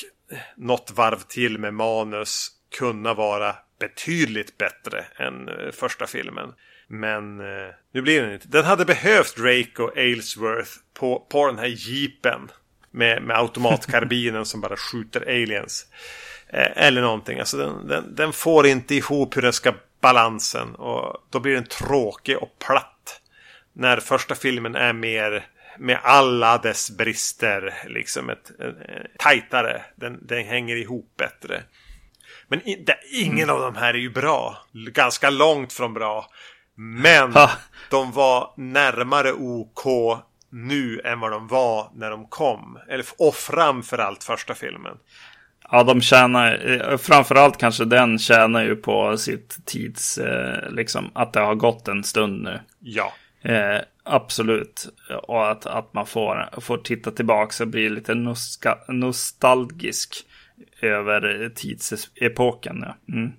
något 0.56 0.92
varv 0.96 1.20
till 1.28 1.58
med 1.58 1.74
manus 1.74 2.50
kunna 2.78 3.14
vara 3.14 3.56
betydligt 3.80 4.58
bättre 4.58 5.06
än 5.16 5.50
eh, 5.50 5.72
första 5.72 6.08
filmen. 6.08 6.54
Men 6.88 7.40
eh, 7.40 7.74
nu 7.94 8.02
blir 8.02 8.22
den 8.22 8.34
inte. 8.34 8.48
Den 8.48 8.66
hade 8.66 8.86
behövt 8.86 9.36
Drake 9.36 9.82
och 9.84 9.98
Aylesworth 9.98 10.72
på, 10.94 11.20
på 11.30 11.48
den 11.48 11.58
här 11.58 11.68
jeepen. 11.68 12.52
Med, 12.92 13.24
med 13.24 13.38
automatkarbinen 13.38 14.46
som 14.46 14.62
bara 14.62 14.78
skjuter 14.78 15.22
aliens. 15.22 15.88
Eh, 16.48 16.86
eller 16.86 17.02
någonting. 17.02 17.40
Alltså 17.40 17.58
den, 17.58 17.88
den, 17.88 18.16
den, 18.16 18.34
får 18.34 18.68
inte 18.68 18.96
ihop 18.96 19.38
hur 19.38 19.42
den 19.42 19.54
ska 19.54 19.74
balansen. 20.02 20.76
Och 20.76 21.28
då 21.30 21.40
blir 21.40 21.54
den 21.54 21.66
tråkig 21.66 22.38
och 22.38 22.60
platt. 22.60 23.22
När 23.74 23.98
första 23.98 24.36
filmen 24.36 24.76
är 24.76 24.94
mer 24.94 25.48
med 25.78 26.00
alla 26.04 26.58
dess 26.58 26.98
brister. 26.98 27.74
Liksom 27.88 28.30
ett, 28.30 28.50
ett, 28.50 28.90
ett 28.90 29.18
tajtare. 29.18 29.82
Den, 29.96 30.20
den 30.22 30.46
hänger 30.46 30.76
ihop 30.76 31.14
bättre. 31.18 31.64
Men 32.50 32.68
in, 32.68 32.86
det, 32.86 32.98
ingen 33.12 33.50
av 33.50 33.60
de 33.60 33.76
här 33.76 33.94
är 33.94 33.98
ju 33.98 34.10
bra. 34.10 34.58
Ganska 34.74 35.30
långt 35.30 35.74
från 35.74 35.94
bra. 35.94 36.28
Men 36.76 37.34
ha. 37.34 37.52
de 37.90 38.12
var 38.12 38.54
närmare 38.58 39.34
OK 39.34 39.86
nu 40.52 41.02
än 41.06 41.20
vad 41.20 41.32
de 41.32 41.48
var 41.48 41.92
när 41.96 42.10
de 42.10 42.28
kom. 42.28 42.80
Eller, 42.90 43.06
och 43.18 43.36
framförallt 43.36 44.24
första 44.24 44.56
filmen. 44.56 44.98
Ja, 45.72 45.84
de 45.84 46.02
tjänar, 46.02 46.80
eh, 46.92 46.98
framförallt 46.98 47.58
kanske 47.58 47.86
den 47.86 48.20
tjänar 48.20 48.64
ju 48.64 48.76
på 48.76 49.18
sitt 49.18 49.66
tids, 49.66 50.18
eh, 50.18 50.72
liksom 50.72 51.12
att 51.14 51.34
det 51.34 51.40
har 51.40 51.56
gått 51.56 51.88
en 51.88 52.04
stund 52.04 52.44
nu. 52.44 52.60
Ja. 52.80 53.14
Eh, 53.42 53.82
absolut. 54.04 54.88
Och 55.24 55.52
att, 55.52 55.66
att 55.66 55.94
man 55.94 56.06
får, 56.06 56.50
får 56.62 56.78
titta 56.78 57.12
tillbaka 57.12 57.64
och 57.64 57.70
bli 57.70 57.90
lite 57.90 58.14
nostalgisk 58.88 60.26
över 60.82 61.50
tidsepoken. 61.56 62.84
Ja. 62.86 63.14
Mm. 63.14 63.32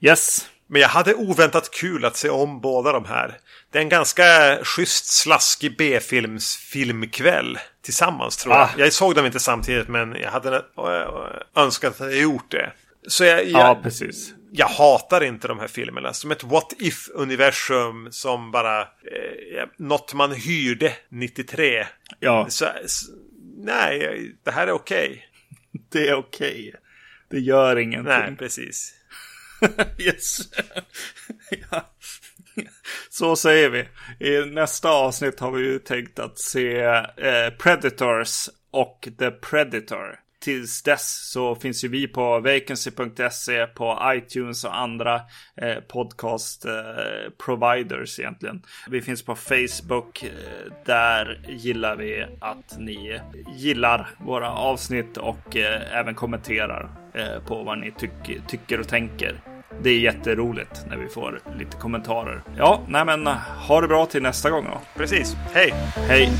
Yes. 0.00 0.50
Men 0.68 0.80
jag 0.80 0.88
hade 0.88 1.14
oväntat 1.14 1.70
kul 1.70 2.04
att 2.04 2.16
se 2.16 2.28
om 2.28 2.60
båda 2.60 2.92
de 2.92 3.04
här. 3.04 3.38
Det 3.72 3.78
är 3.78 3.82
en 3.82 3.88
ganska 3.88 4.58
schysst 4.62 5.06
slaskig 5.06 5.76
B-films 5.76 6.56
filmkväll 6.56 7.58
tillsammans 7.82 8.36
tror 8.36 8.54
jag. 8.54 8.62
Ah. 8.62 8.70
Jag 8.76 8.92
såg 8.92 9.14
dem 9.14 9.26
inte 9.26 9.40
samtidigt 9.40 9.88
men 9.88 10.14
jag 10.14 10.30
hade 10.30 10.62
önskat 11.56 12.00
att 12.00 12.12
jag 12.12 12.22
gjort 12.22 12.50
det. 12.50 12.72
Så 13.08 13.24
jag, 13.24 13.44
jag, 13.44 13.60
ja, 13.60 13.80
precis. 13.82 14.34
jag 14.52 14.66
hatar 14.66 15.24
inte 15.24 15.48
de 15.48 15.58
här 15.58 15.68
filmerna. 15.68 16.12
Som 16.12 16.30
ett 16.30 16.44
what 16.44 16.72
if-universum 16.78 18.08
som 18.10 18.50
bara... 18.50 18.80
Eh, 18.80 19.66
något 19.78 20.14
man 20.14 20.32
hyrde 20.32 20.92
93. 21.08 21.86
Ja. 22.20 22.46
Så, 22.48 22.66
nej, 23.56 24.32
det 24.44 24.50
här 24.50 24.66
är 24.66 24.72
okej. 24.72 25.28
Det 25.88 26.08
är 26.08 26.14
okej. 26.14 26.68
Okay. 26.68 26.80
Det 27.28 27.38
gör 27.38 27.76
ingenting. 27.76 28.12
Nej, 28.12 28.36
precis. 28.36 28.94
yes. 29.98 30.38
ja. 31.70 31.94
Så 33.10 33.36
säger 33.36 33.70
vi. 33.70 33.88
I 34.26 34.50
nästa 34.50 34.90
avsnitt 34.90 35.40
har 35.40 35.50
vi 35.50 35.62
ju 35.62 35.78
tänkt 35.78 36.18
att 36.18 36.38
se 36.38 36.78
eh, 36.80 37.50
Predators 37.58 38.48
och 38.70 39.08
The 39.18 39.30
Predator 39.30 40.25
tills 40.38 40.82
dess 40.82 41.30
så 41.30 41.54
finns 41.54 41.84
ju 41.84 41.88
vi 41.88 42.08
på 42.08 42.40
vacancy.se, 42.40 43.66
på 43.66 43.98
iTunes 44.04 44.64
och 44.64 44.78
andra 44.78 45.14
eh, 45.62 45.74
podcast 45.88 46.64
eh, 46.64 46.72
providers 47.44 48.18
egentligen. 48.18 48.62
Vi 48.90 49.02
finns 49.02 49.22
på 49.22 49.34
Facebook. 49.34 50.22
Eh, 50.22 50.72
där 50.86 51.40
gillar 51.48 51.96
vi 51.96 52.26
att 52.40 52.78
ni 52.78 53.20
gillar 53.56 54.10
våra 54.18 54.50
avsnitt 54.50 55.16
och 55.16 55.56
eh, 55.56 55.98
även 55.98 56.14
kommenterar 56.14 56.90
eh, 57.14 57.46
på 57.46 57.62
vad 57.62 57.78
ni 57.78 57.92
tyck 57.92 58.46
tycker 58.48 58.80
och 58.80 58.88
tänker. 58.88 59.40
Det 59.82 59.90
är 59.90 59.98
jätteroligt 59.98 60.86
när 60.88 60.96
vi 60.96 61.08
får 61.08 61.40
lite 61.58 61.76
kommentarer. 61.76 62.42
Ja, 62.56 62.82
nej 62.88 63.04
men 63.04 63.26
ha 63.68 63.80
det 63.80 63.88
bra 63.88 64.06
till 64.06 64.22
nästa 64.22 64.50
gång 64.50 64.64
då. 64.64 64.80
Precis. 64.96 65.36
Hej! 65.52 65.74
Hej! 66.08 66.32